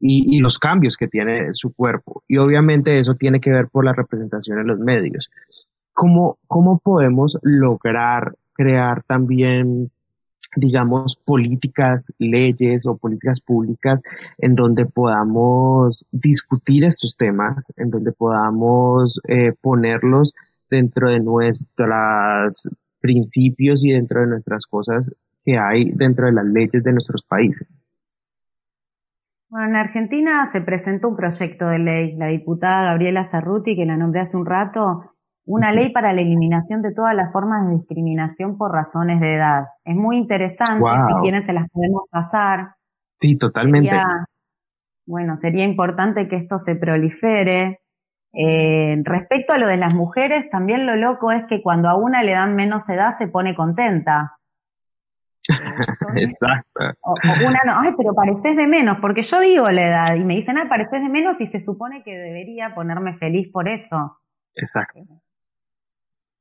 y, 0.00 0.38
los 0.40 0.58
cambios 0.58 0.96
que 0.96 1.06
tiene 1.06 1.52
su 1.52 1.74
cuerpo. 1.74 2.22
Y 2.26 2.38
obviamente 2.38 2.98
eso 2.98 3.14
tiene 3.14 3.40
que 3.40 3.50
ver 3.50 3.68
por 3.68 3.84
la 3.84 3.92
representación 3.92 4.58
en 4.58 4.66
los 4.66 4.78
medios. 4.78 5.30
¿Cómo, 5.92 6.38
cómo 6.46 6.78
podemos 6.78 7.38
lograr 7.42 8.34
crear 8.54 9.02
también, 9.02 9.90
digamos, 10.56 11.16
políticas, 11.22 12.14
leyes 12.18 12.86
o 12.86 12.96
políticas 12.96 13.40
públicas 13.42 14.00
en 14.38 14.54
donde 14.54 14.86
podamos 14.86 16.06
discutir 16.10 16.84
estos 16.84 17.18
temas, 17.18 17.70
en 17.76 17.90
donde 17.90 18.12
podamos 18.12 19.20
eh, 19.28 19.52
ponerlos 19.60 20.32
dentro 20.70 21.10
de 21.10 21.20
nuestros 21.20 22.68
principios 23.00 23.84
y 23.84 23.92
dentro 23.92 24.20
de 24.20 24.26
nuestras 24.28 24.66
cosas 24.66 25.12
que 25.44 25.58
hay 25.58 25.90
dentro 25.92 26.26
de 26.26 26.32
las 26.32 26.44
leyes 26.44 26.82
de 26.82 26.92
nuestros 26.92 27.24
países? 27.26 27.66
Bueno, 29.48 29.66
en 29.68 29.76
Argentina 29.76 30.46
se 30.52 30.60
presentó 30.60 31.08
un 31.08 31.16
proyecto 31.16 31.68
de 31.68 31.78
ley, 31.80 32.16
la 32.16 32.26
diputada 32.26 32.84
Gabriela 32.84 33.24
Cerruti, 33.24 33.74
que 33.74 33.84
la 33.86 33.96
nombré 33.96 34.20
hace 34.20 34.36
un 34.36 34.46
rato, 34.46 35.14
una 35.44 35.72
ley 35.72 35.90
para 35.92 36.12
la 36.12 36.20
eliminación 36.20 36.82
de 36.82 36.92
todas 36.94 37.16
las 37.16 37.32
formas 37.32 37.66
de 37.66 37.74
discriminación 37.78 38.56
por 38.56 38.70
razones 38.70 39.18
de 39.20 39.34
edad. 39.34 39.64
Es 39.84 39.96
muy 39.96 40.18
interesante, 40.18 40.80
Wow. 40.80 41.08
si 41.08 41.14
quieren 41.22 41.42
se 41.42 41.52
las 41.52 41.68
podemos 41.70 42.02
pasar. 42.10 42.74
Sí, 43.18 43.36
totalmente. 43.36 43.88
Sería- 43.88 44.24
bueno, 45.06 45.36
sería 45.38 45.64
importante 45.64 46.28
que 46.28 46.36
esto 46.36 46.58
se 46.60 46.76
prolifere. 46.76 47.80
Eh, 48.32 48.96
respecto 49.04 49.52
a 49.52 49.58
lo 49.58 49.66
de 49.66 49.76
las 49.76 49.92
mujeres, 49.92 50.48
también 50.50 50.86
lo 50.86 50.94
loco 50.94 51.32
es 51.32 51.44
que 51.48 51.62
cuando 51.62 51.88
a 51.88 51.96
una 51.96 52.22
le 52.22 52.32
dan 52.32 52.54
menos 52.54 52.88
edad 52.88 53.16
se 53.18 53.28
pone 53.28 53.54
contenta. 53.54 54.36
Eh, 56.16 56.24
Exacto. 56.24 56.80
o, 57.02 57.12
o 57.12 57.48
una 57.48 57.60
no, 57.64 57.80
ay, 57.80 57.92
pero 57.96 58.14
pareces 58.14 58.56
de 58.56 58.66
menos, 58.66 58.98
porque 59.00 59.22
yo 59.22 59.40
digo 59.40 59.70
la 59.70 59.82
edad 59.82 60.14
y 60.14 60.24
me 60.24 60.34
dicen, 60.34 60.58
ah, 60.58 60.66
pareces 60.68 61.02
de 61.02 61.08
menos 61.08 61.40
y 61.40 61.46
se 61.46 61.60
supone 61.60 62.02
que 62.02 62.16
debería 62.16 62.74
ponerme 62.74 63.16
feliz 63.16 63.50
por 63.52 63.68
eso. 63.68 64.18
Exacto. 64.54 65.00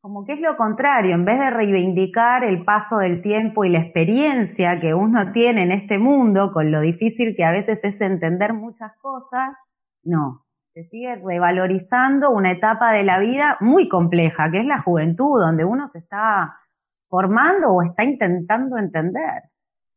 Como 0.01 0.25
que 0.25 0.33
es 0.33 0.39
lo 0.39 0.55
contrario, 0.57 1.15
en 1.15 1.25
vez 1.25 1.39
de 1.39 1.49
reivindicar 1.49 2.43
el 2.43 2.63
paso 2.63 2.97
del 2.97 3.21
tiempo 3.21 3.65
y 3.65 3.69
la 3.69 3.79
experiencia 3.79 4.79
que 4.79 4.93
uno 4.93 5.31
tiene 5.31 5.63
en 5.63 5.71
este 5.71 5.97
mundo, 5.97 6.51
con 6.53 6.71
lo 6.71 6.79
difícil 6.81 7.35
que 7.35 7.43
a 7.43 7.51
veces 7.51 7.83
es 7.83 7.99
entender 8.01 8.53
muchas 8.53 8.93
cosas, 8.97 9.57
no, 10.03 10.45
se 10.73 10.83
sigue 10.83 11.15
revalorizando 11.15 12.31
una 12.31 12.51
etapa 12.51 12.93
de 12.93 13.03
la 13.03 13.19
vida 13.19 13.57
muy 13.59 13.89
compleja, 13.89 14.49
que 14.51 14.59
es 14.59 14.65
la 14.65 14.81
juventud, 14.81 15.39
donde 15.39 15.65
uno 15.65 15.87
se 15.87 15.99
está 15.99 16.51
formando 17.07 17.69
o 17.69 17.81
está 17.83 18.03
intentando 18.03 18.77
entender, 18.77 19.43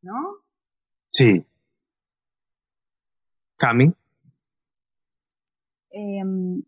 ¿no? 0.03 0.19
Sí. 1.11 1.45
Cami, 3.57 3.95
Em, 5.93 6.63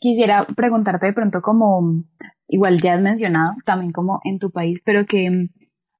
quisiera 0.00 0.46
preguntarte 0.56 1.06
de 1.06 1.12
pronto 1.12 1.42
como, 1.42 2.04
igual 2.48 2.80
ya 2.80 2.94
has 2.94 3.02
mencionado 3.02 3.52
también 3.66 3.92
como 3.92 4.20
en 4.24 4.38
tu 4.38 4.50
país, 4.50 4.80
pero 4.84 5.04
que 5.04 5.48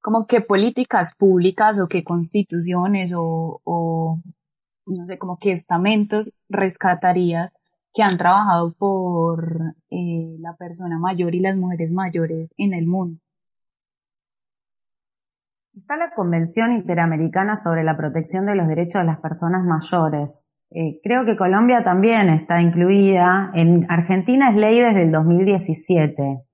como 0.00 0.26
qué 0.26 0.40
políticas 0.40 1.14
públicas 1.14 1.78
o 1.78 1.86
qué 1.86 2.02
constituciones 2.02 3.12
o, 3.14 3.60
o 3.64 4.20
no 4.86 5.06
sé, 5.06 5.18
como 5.18 5.38
qué 5.38 5.52
estamentos 5.52 6.32
rescatarías 6.48 7.52
que 7.94 8.02
han 8.02 8.16
trabajado 8.16 8.72
por 8.72 9.74
eh, 9.90 10.36
la 10.38 10.56
persona 10.56 10.98
mayor 10.98 11.34
y 11.34 11.40
las 11.40 11.56
mujeres 11.56 11.92
mayores 11.92 12.50
en 12.56 12.74
el 12.74 12.86
mundo. 12.86 13.20
Está 15.74 15.96
la 15.96 16.12
Convención 16.14 16.72
Interamericana 16.72 17.56
sobre 17.56 17.82
la 17.82 17.96
Protección 17.96 18.46
de 18.46 18.54
los 18.54 18.68
Derechos 18.68 19.00
de 19.00 19.06
las 19.06 19.20
Personas 19.20 19.64
Mayores. 19.64 20.44
Eh, 20.70 21.00
creo 21.02 21.24
que 21.24 21.36
Colombia 21.36 21.82
también 21.82 22.28
está 22.28 22.60
incluida. 22.60 23.50
En 23.54 23.86
Argentina 23.90 24.50
es 24.50 24.56
ley 24.56 24.80
desde 24.80 25.04
el 25.04 25.12
2017. 25.12 26.44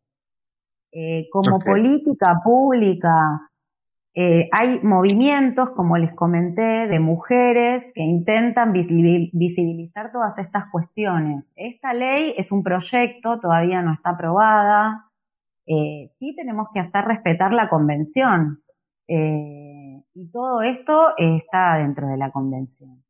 Eh, 0.91 1.29
como 1.31 1.59
política 1.59 2.41
pública, 2.43 3.48
eh, 4.21 4.49
hay 4.51 4.81
movimientos, 4.83 5.71
como 5.71 5.97
les 5.97 6.13
comenté, 6.13 6.89
de 6.89 6.99
mujeres 6.99 7.85
que 7.95 8.03
intentan 8.03 8.73
visi- 8.73 9.31
visibilizar 9.33 10.11
todas 10.11 10.37
estas 10.39 10.65
cuestiones. 10.73 11.53
Esta 11.55 11.95
ley 11.95 12.35
es 12.37 12.51
un 12.51 12.65
proyecto, 12.65 13.39
todavía 13.39 13.81
no 13.81 13.93
está 13.93 14.11
aprobada. 14.11 15.05
Eh, 15.69 16.11
sí 16.19 16.35
tenemos 16.35 16.67
que 16.75 16.81
hacer 16.81 17.05
respetar 17.05 17.53
la 17.53 17.69
convención. 17.69 18.65
Eh, 19.07 20.03
y 20.15 20.31
todo 20.33 20.63
esto 20.63 21.11
está 21.17 21.77
dentro 21.77 22.09
de 22.09 22.17
la 22.17 22.33
convención. 22.33 23.05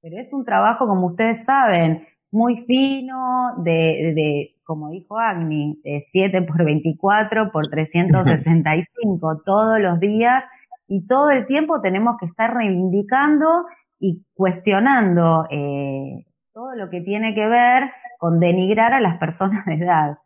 Pero 0.00 0.16
es 0.16 0.32
un 0.32 0.44
trabajo, 0.44 0.86
como 0.86 1.06
ustedes 1.06 1.44
saben, 1.44 2.06
muy 2.32 2.56
fino, 2.64 3.54
de, 3.58 4.12
de 4.16 4.48
como 4.64 4.90
dijo 4.90 5.18
Agni, 5.18 5.78
de 5.84 6.00
7 6.00 6.42
por 6.42 6.64
24 6.64 7.52
por 7.52 7.66
365 7.66 9.42
todos 9.46 9.78
los 9.78 10.00
días 10.00 10.42
y 10.88 11.06
todo 11.06 11.30
el 11.30 11.46
tiempo 11.46 11.80
tenemos 11.80 12.16
que 12.18 12.26
estar 12.26 12.54
reivindicando 12.54 13.66
y 13.98 14.24
cuestionando 14.34 15.46
eh, 15.50 16.26
todo 16.52 16.74
lo 16.74 16.90
que 16.90 17.02
tiene 17.02 17.34
que 17.34 17.46
ver 17.46 17.92
con 18.18 18.40
denigrar 18.40 18.94
a 18.94 19.00
las 19.00 19.18
personas 19.18 19.64
de 19.66 19.74
edad. 19.74 20.18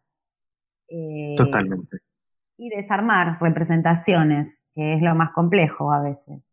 Eh, 0.88 1.34
totalmente. 1.36 1.98
y 2.56 2.68
desarmar 2.68 3.38
representaciones, 3.40 4.62
que 4.74 4.94
es 4.94 5.02
lo 5.02 5.16
más 5.16 5.32
complejo 5.32 5.92
a 5.92 6.00
veces. 6.00 6.44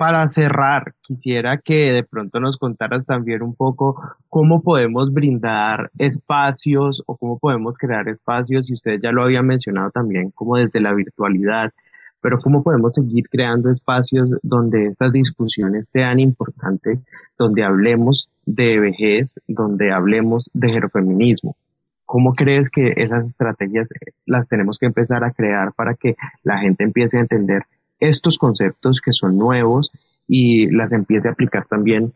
Para 0.00 0.26
cerrar, 0.28 0.94
quisiera 1.02 1.58
que 1.58 1.92
de 1.92 2.02
pronto 2.04 2.40
nos 2.40 2.56
contaras 2.56 3.04
también 3.04 3.42
un 3.42 3.54
poco 3.54 4.00
cómo 4.30 4.62
podemos 4.62 5.12
brindar 5.12 5.90
espacios 5.98 7.02
o 7.04 7.18
cómo 7.18 7.38
podemos 7.38 7.76
crear 7.76 8.08
espacios, 8.08 8.70
y 8.70 8.72
ustedes 8.72 9.02
ya 9.02 9.12
lo 9.12 9.22
habían 9.22 9.46
mencionado 9.46 9.90
también, 9.90 10.30
como 10.30 10.56
desde 10.56 10.80
la 10.80 10.94
virtualidad, 10.94 11.74
pero 12.22 12.38
cómo 12.38 12.62
podemos 12.62 12.94
seguir 12.94 13.28
creando 13.28 13.70
espacios 13.70 14.30
donde 14.42 14.86
estas 14.86 15.12
discusiones 15.12 15.90
sean 15.90 16.18
importantes, 16.18 17.02
donde 17.38 17.62
hablemos 17.62 18.30
de 18.46 18.80
vejez, 18.80 19.38
donde 19.48 19.92
hablemos 19.92 20.48
de 20.54 20.70
gerofeminismo. 20.70 21.58
¿Cómo 22.06 22.32
crees 22.34 22.70
que 22.70 22.94
esas 22.96 23.26
estrategias 23.26 23.90
las 24.24 24.48
tenemos 24.48 24.78
que 24.78 24.86
empezar 24.86 25.24
a 25.24 25.32
crear 25.32 25.74
para 25.74 25.92
que 25.92 26.16
la 26.42 26.56
gente 26.56 26.84
empiece 26.84 27.18
a 27.18 27.20
entender 27.20 27.64
estos 28.00 28.38
conceptos 28.38 29.00
que 29.00 29.12
son 29.12 29.38
nuevos 29.38 29.92
y 30.26 30.70
las 30.70 30.92
empiece 30.92 31.28
a 31.28 31.32
aplicar 31.32 31.66
también 31.66 32.12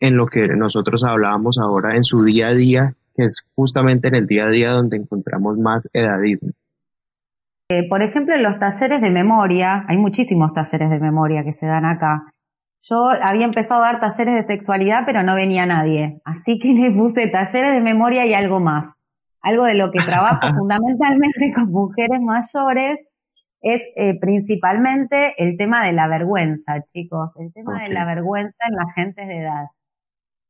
en 0.00 0.16
lo 0.16 0.26
que 0.26 0.46
nosotros 0.48 1.02
hablábamos 1.04 1.58
ahora 1.58 1.96
en 1.96 2.04
su 2.04 2.22
día 2.22 2.48
a 2.48 2.54
día, 2.54 2.94
que 3.14 3.24
es 3.24 3.42
justamente 3.54 4.08
en 4.08 4.14
el 4.14 4.26
día 4.26 4.46
a 4.46 4.50
día 4.50 4.70
donde 4.72 4.96
encontramos 4.96 5.58
más 5.58 5.88
edadismo? 5.92 6.50
Eh, 7.68 7.88
por 7.88 8.02
ejemplo, 8.02 8.36
en 8.36 8.44
los 8.44 8.58
talleres 8.60 9.00
de 9.00 9.10
memoria, 9.10 9.84
hay 9.88 9.96
muchísimos 9.96 10.52
talleres 10.52 10.88
de 10.90 11.00
memoria 11.00 11.42
que 11.42 11.52
se 11.52 11.66
dan 11.66 11.84
acá. 11.84 12.32
yo 12.80 13.08
había 13.08 13.44
empezado 13.44 13.82
a 13.82 13.92
dar 13.92 14.00
talleres 14.00 14.34
de 14.34 14.42
sexualidad, 14.54 15.00
pero 15.04 15.24
no 15.24 15.34
venía 15.34 15.66
nadie. 15.66 16.20
Así 16.24 16.58
que 16.60 16.72
le 16.74 16.92
puse 16.92 17.28
talleres 17.28 17.72
de 17.72 17.80
memoria 17.80 18.24
y 18.26 18.34
algo 18.34 18.60
más. 18.60 19.00
Algo 19.42 19.64
de 19.64 19.74
lo 19.74 19.90
que 19.90 20.00
trabajo 20.00 20.40
fundamentalmente 20.56 21.52
con 21.54 21.72
mujeres 21.72 22.20
mayores 22.20 23.00
es 23.68 23.82
eh, 23.96 24.16
principalmente 24.20 25.34
el 25.38 25.56
tema 25.56 25.84
de 25.84 25.92
la 25.92 26.06
vergüenza, 26.06 26.84
chicos. 26.86 27.32
El 27.36 27.52
tema 27.52 27.82
de 27.82 27.88
la 27.88 28.04
vergüenza 28.04 28.56
en 28.68 28.76
la 28.76 28.92
gente 28.94 29.26
de 29.26 29.38
edad. 29.38 29.66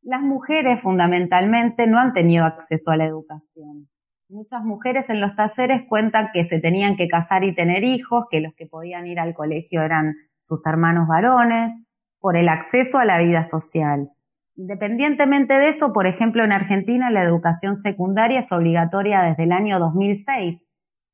Las 0.02 0.20
mujeres 0.20 0.82
fundamentalmente 0.82 1.86
no 1.86 1.98
han 1.98 2.12
tenido 2.12 2.44
acceso 2.44 2.90
a 2.90 2.96
la 2.98 3.06
educación. 3.06 3.88
Muchas 4.28 4.62
mujeres 4.64 5.08
en 5.08 5.22
los 5.22 5.34
talleres 5.34 5.84
cuentan 5.88 6.28
que 6.34 6.44
se 6.44 6.60
tenían 6.60 6.96
que 6.96 7.08
casar 7.08 7.42
y 7.42 7.54
tener 7.54 7.84
hijos, 7.84 8.26
que 8.30 8.42
los 8.42 8.52
que 8.54 8.66
podían 8.66 9.06
ir 9.06 9.18
al 9.18 9.32
colegio 9.32 9.82
eran 9.82 10.14
sus 10.40 10.66
hermanos 10.66 11.08
varones, 11.08 11.72
por 12.20 12.36
el 12.36 12.50
acceso 12.50 12.98
a 12.98 13.06
la 13.06 13.18
vida 13.18 13.44
social. 13.48 14.10
Independientemente 14.56 15.54
de 15.54 15.68
eso, 15.68 15.94
por 15.94 16.06
ejemplo, 16.06 16.44
en 16.44 16.52
Argentina 16.52 17.10
la 17.10 17.22
educación 17.22 17.78
secundaria 17.78 18.40
es 18.40 18.52
obligatoria 18.52 19.22
desde 19.22 19.44
el 19.44 19.52
año 19.52 19.78
2006. 19.78 20.68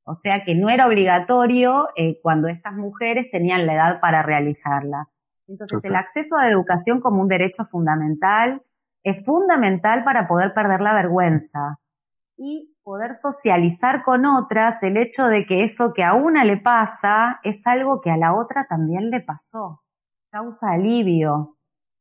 O 0.05 0.15
sea 0.15 0.45
que 0.45 0.55
no 0.55 0.69
era 0.69 0.87
obligatorio 0.87 1.89
eh, 1.97 2.19
cuando 2.23 2.49
estas 2.49 2.75
mujeres 2.75 3.31
tenían 3.31 3.67
la 3.67 3.75
edad 3.75 4.01
para 4.01 4.23
realizarla. 4.23 5.09
Entonces, 5.47 5.81
el 5.85 5.95
acceso 5.95 6.37
a 6.37 6.45
la 6.45 6.51
educación 6.51 7.01
como 7.01 7.21
un 7.21 7.29
derecho 7.29 7.65
fundamental 7.65 8.63
es 9.05 9.25
fundamental 9.25 10.05
para 10.05 10.27
poder 10.27 10.55
perder 10.55 10.81
la 10.81 10.95
vergüenza 10.95 11.79
y 12.37 12.75
poder 12.83 13.15
socializar 13.15 14.03
con 14.03 14.27
otras 14.27 14.83
el 14.83 14.97
hecho 14.97 15.29
de 15.29 15.47
que 15.47 15.63
eso 15.63 15.93
que 15.95 16.05
a 16.05 16.15
una 16.15 16.45
le 16.45 16.57
pasa 16.57 17.41
es 17.43 17.65
algo 17.67 18.01
que 18.01 18.11
a 18.11 18.17
la 18.17 18.35
otra 18.35 18.67
también 18.69 19.11
le 19.11 19.21
pasó. 19.21 19.83
Causa 20.31 20.73
alivio. 20.73 21.57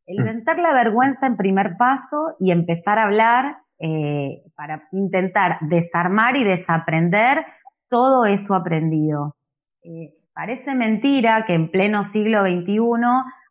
El 0.06 0.24
mm. 0.24 0.26
vencer 0.26 0.60
la 0.60 0.74
vergüenza 0.74 1.28
en 1.28 1.38
primer 1.38 1.78
paso 1.78 2.36
y 2.40 2.52
empezar 2.52 2.98
a 2.98 3.04
hablar 3.04 3.58
eh, 3.80 4.44
para 4.56 4.88
intentar 4.92 5.58
desarmar 5.62 6.38
y 6.38 6.44
desaprender 6.44 7.46
todo 7.92 8.26
eso 8.26 8.56
aprendido. 8.56 9.36
Eh, 9.84 10.16
parece 10.34 10.74
mentira 10.74 11.46
que 11.46 11.54
en 11.54 11.70
pleno 11.70 12.06
siglo 12.06 12.42
XXI 12.42 12.80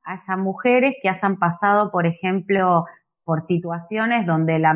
haya 0.02 0.36
mujeres 0.38 0.96
que 1.00 1.10
hayan 1.10 1.38
pasado, 1.38 1.92
por 1.92 2.06
ejemplo, 2.06 2.86
por 3.22 3.46
situaciones 3.46 4.26
donde 4.26 4.58
la 4.58 4.74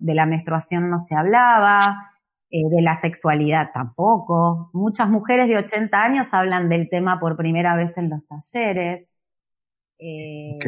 de 0.00 0.14
la 0.14 0.26
menstruación 0.26 0.90
no 0.90 0.98
se 0.98 1.14
hablaba, 1.14 2.10
eh, 2.50 2.68
de 2.68 2.82
la 2.82 2.96
sexualidad 2.96 3.70
tampoco. 3.72 4.70
Muchas 4.72 5.08
mujeres 5.08 5.46
de 5.48 5.58
80 5.58 6.02
años 6.02 6.34
hablan 6.34 6.68
del 6.68 6.88
tema 6.90 7.20
por 7.20 7.36
primera 7.36 7.76
vez 7.76 7.96
en 7.96 8.10
los 8.10 8.26
talleres. 8.26 9.14
Eh, 9.98 10.58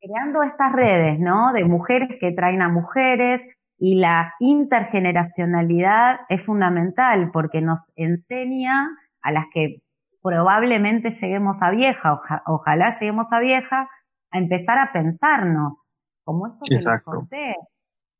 creando 0.00 0.42
estas 0.42 0.72
redes, 0.72 1.20
¿no? 1.20 1.52
De 1.52 1.64
mujeres 1.64 2.16
que 2.18 2.32
traen 2.32 2.62
a 2.62 2.68
mujeres 2.70 3.42
y 3.78 3.98
la 3.98 4.34
intergeneracionalidad 4.40 6.20
es 6.28 6.44
fundamental 6.44 7.30
porque 7.32 7.60
nos 7.60 7.80
enseña 7.96 8.88
a 9.22 9.32
las 9.32 9.46
que 9.52 9.82
probablemente 10.22 11.10
lleguemos 11.10 11.58
a 11.60 11.70
vieja, 11.70 12.20
ojalá 12.46 12.90
lleguemos 12.90 13.26
a 13.32 13.40
vieja, 13.40 13.88
a 14.30 14.38
empezar 14.38 14.78
a 14.78 14.90
pensarnos 14.92 15.88
como 16.24 16.46
esto 16.46 16.60
que 16.66 16.74
les 16.76 17.02
conté. 17.02 17.56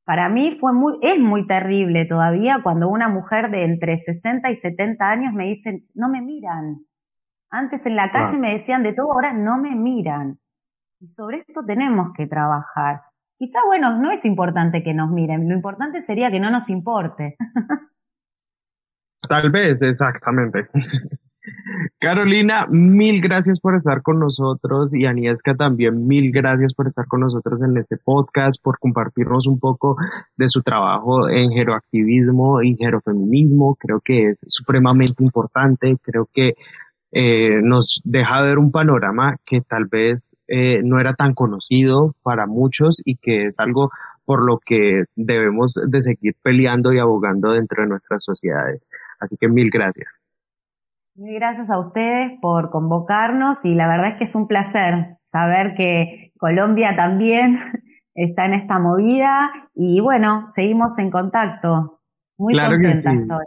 Para 0.05 0.28
mí 0.28 0.59
fue 0.61 0.74
muy, 0.74 0.98
es 1.00 1.18
muy 1.18 1.46
terrible 1.46 2.05
todavía 2.05 2.61
cuando 2.62 2.88
una 2.88 3.09
mujer 3.09 3.50
de 3.50 3.64
entre 3.64 3.96
60 3.96 4.50
y 4.50 4.57
70 4.57 5.09
años 5.09 5.32
me 5.32 5.46
dice, 5.46 5.82
no 5.94 6.11
me 6.11 6.20
miran. 6.20 6.84
Antes 7.48 7.86
en 7.86 7.96
la 7.96 8.11
calle 8.11 8.36
me 8.36 8.52
decían 8.52 8.82
de 8.82 8.92
todo, 8.92 9.12
ahora 9.12 9.32
no 9.32 9.57
me 9.57 9.74
miran. 9.74 10.38
Y 11.00 11.07
sobre 11.07 11.38
esto 11.38 11.62
tenemos 11.66 12.09
que 12.14 12.26
trabajar. 12.26 13.00
Quizá, 13.37 13.59
bueno, 13.66 13.99
no 13.99 14.11
es 14.11 14.24
importante 14.24 14.82
que 14.82 14.95
nos 14.95 15.11
miren, 15.11 15.49
lo 15.49 15.55
importante 15.55 16.01
sería 16.03 16.30
que 16.30 16.41
no 16.41 16.51
nos 16.51 16.70
importe. 16.70 17.37
Tal 19.28 19.51
vez, 19.51 19.80
exactamente. 19.82 20.68
Carolina, 21.99 22.66
mil 22.70 23.20
gracias 23.20 23.61
por 23.61 23.76
estar 23.76 24.03
con 24.03 24.18
nosotros 24.18 24.95
y 24.95 25.05
Aniesca 25.05 25.55
también 25.55 26.07
mil 26.07 26.32
gracias 26.32 26.72
por 26.72 26.89
estar 26.89 27.07
con 27.07 27.20
nosotros 27.20 27.61
en 27.62 27.76
este 27.76 27.97
podcast, 27.99 28.62
por 28.62 28.78
compartirnos 28.78 29.47
un 29.47 29.59
poco 29.59 29.97
de 30.37 30.49
su 30.49 30.62
trabajo 30.62 31.28
en 31.28 31.51
geroactivismo 31.51 32.62
y 32.62 32.76
gerofeminismo. 32.76 33.76
Creo 33.76 34.01
que 34.01 34.30
es 34.30 34.41
supremamente 34.47 35.22
importante, 35.22 35.97
creo 36.03 36.28
que 36.32 36.55
eh, 37.16 37.60
nos 37.62 38.00
deja 38.02 38.42
ver 38.42 38.58
un 38.58 38.72
panorama 38.72 39.36
que 39.46 39.60
tal 39.60 39.84
vez 39.86 40.34
eh, 40.48 40.82
no 40.82 40.98
era 40.98 41.14
tan 41.14 41.32
conocido 41.32 42.16
para 42.24 42.46
muchos 42.46 43.00
y 43.04 43.18
que 43.18 43.46
es 43.46 43.60
algo 43.60 43.90
por 44.24 44.44
lo 44.44 44.58
que 44.58 45.04
debemos 45.14 45.74
de 45.74 46.02
seguir 46.02 46.34
peleando 46.42 46.92
y 46.92 46.98
abogando 46.98 47.52
dentro 47.52 47.84
de 47.84 47.88
nuestras 47.88 48.24
sociedades. 48.24 48.88
Así 49.20 49.36
que 49.36 49.46
mil 49.46 49.70
gracias. 49.70 50.16
Mil 51.14 51.34
gracias 51.34 51.70
a 51.70 51.78
ustedes 51.78 52.32
por 52.42 52.70
convocarnos 52.70 53.64
y 53.64 53.76
la 53.76 53.86
verdad 53.86 54.08
es 54.08 54.14
que 54.16 54.24
es 54.24 54.34
un 54.34 54.48
placer 54.48 55.18
saber 55.26 55.74
que 55.76 56.32
Colombia 56.36 56.96
también 56.96 57.58
está 58.16 58.46
en 58.46 58.54
esta 58.54 58.80
movida 58.80 59.52
y 59.72 60.00
bueno, 60.00 60.46
seguimos 60.52 60.98
en 60.98 61.12
contacto. 61.12 62.00
Muy 62.38 62.58
contenta 62.58 63.12
estoy. 63.12 63.46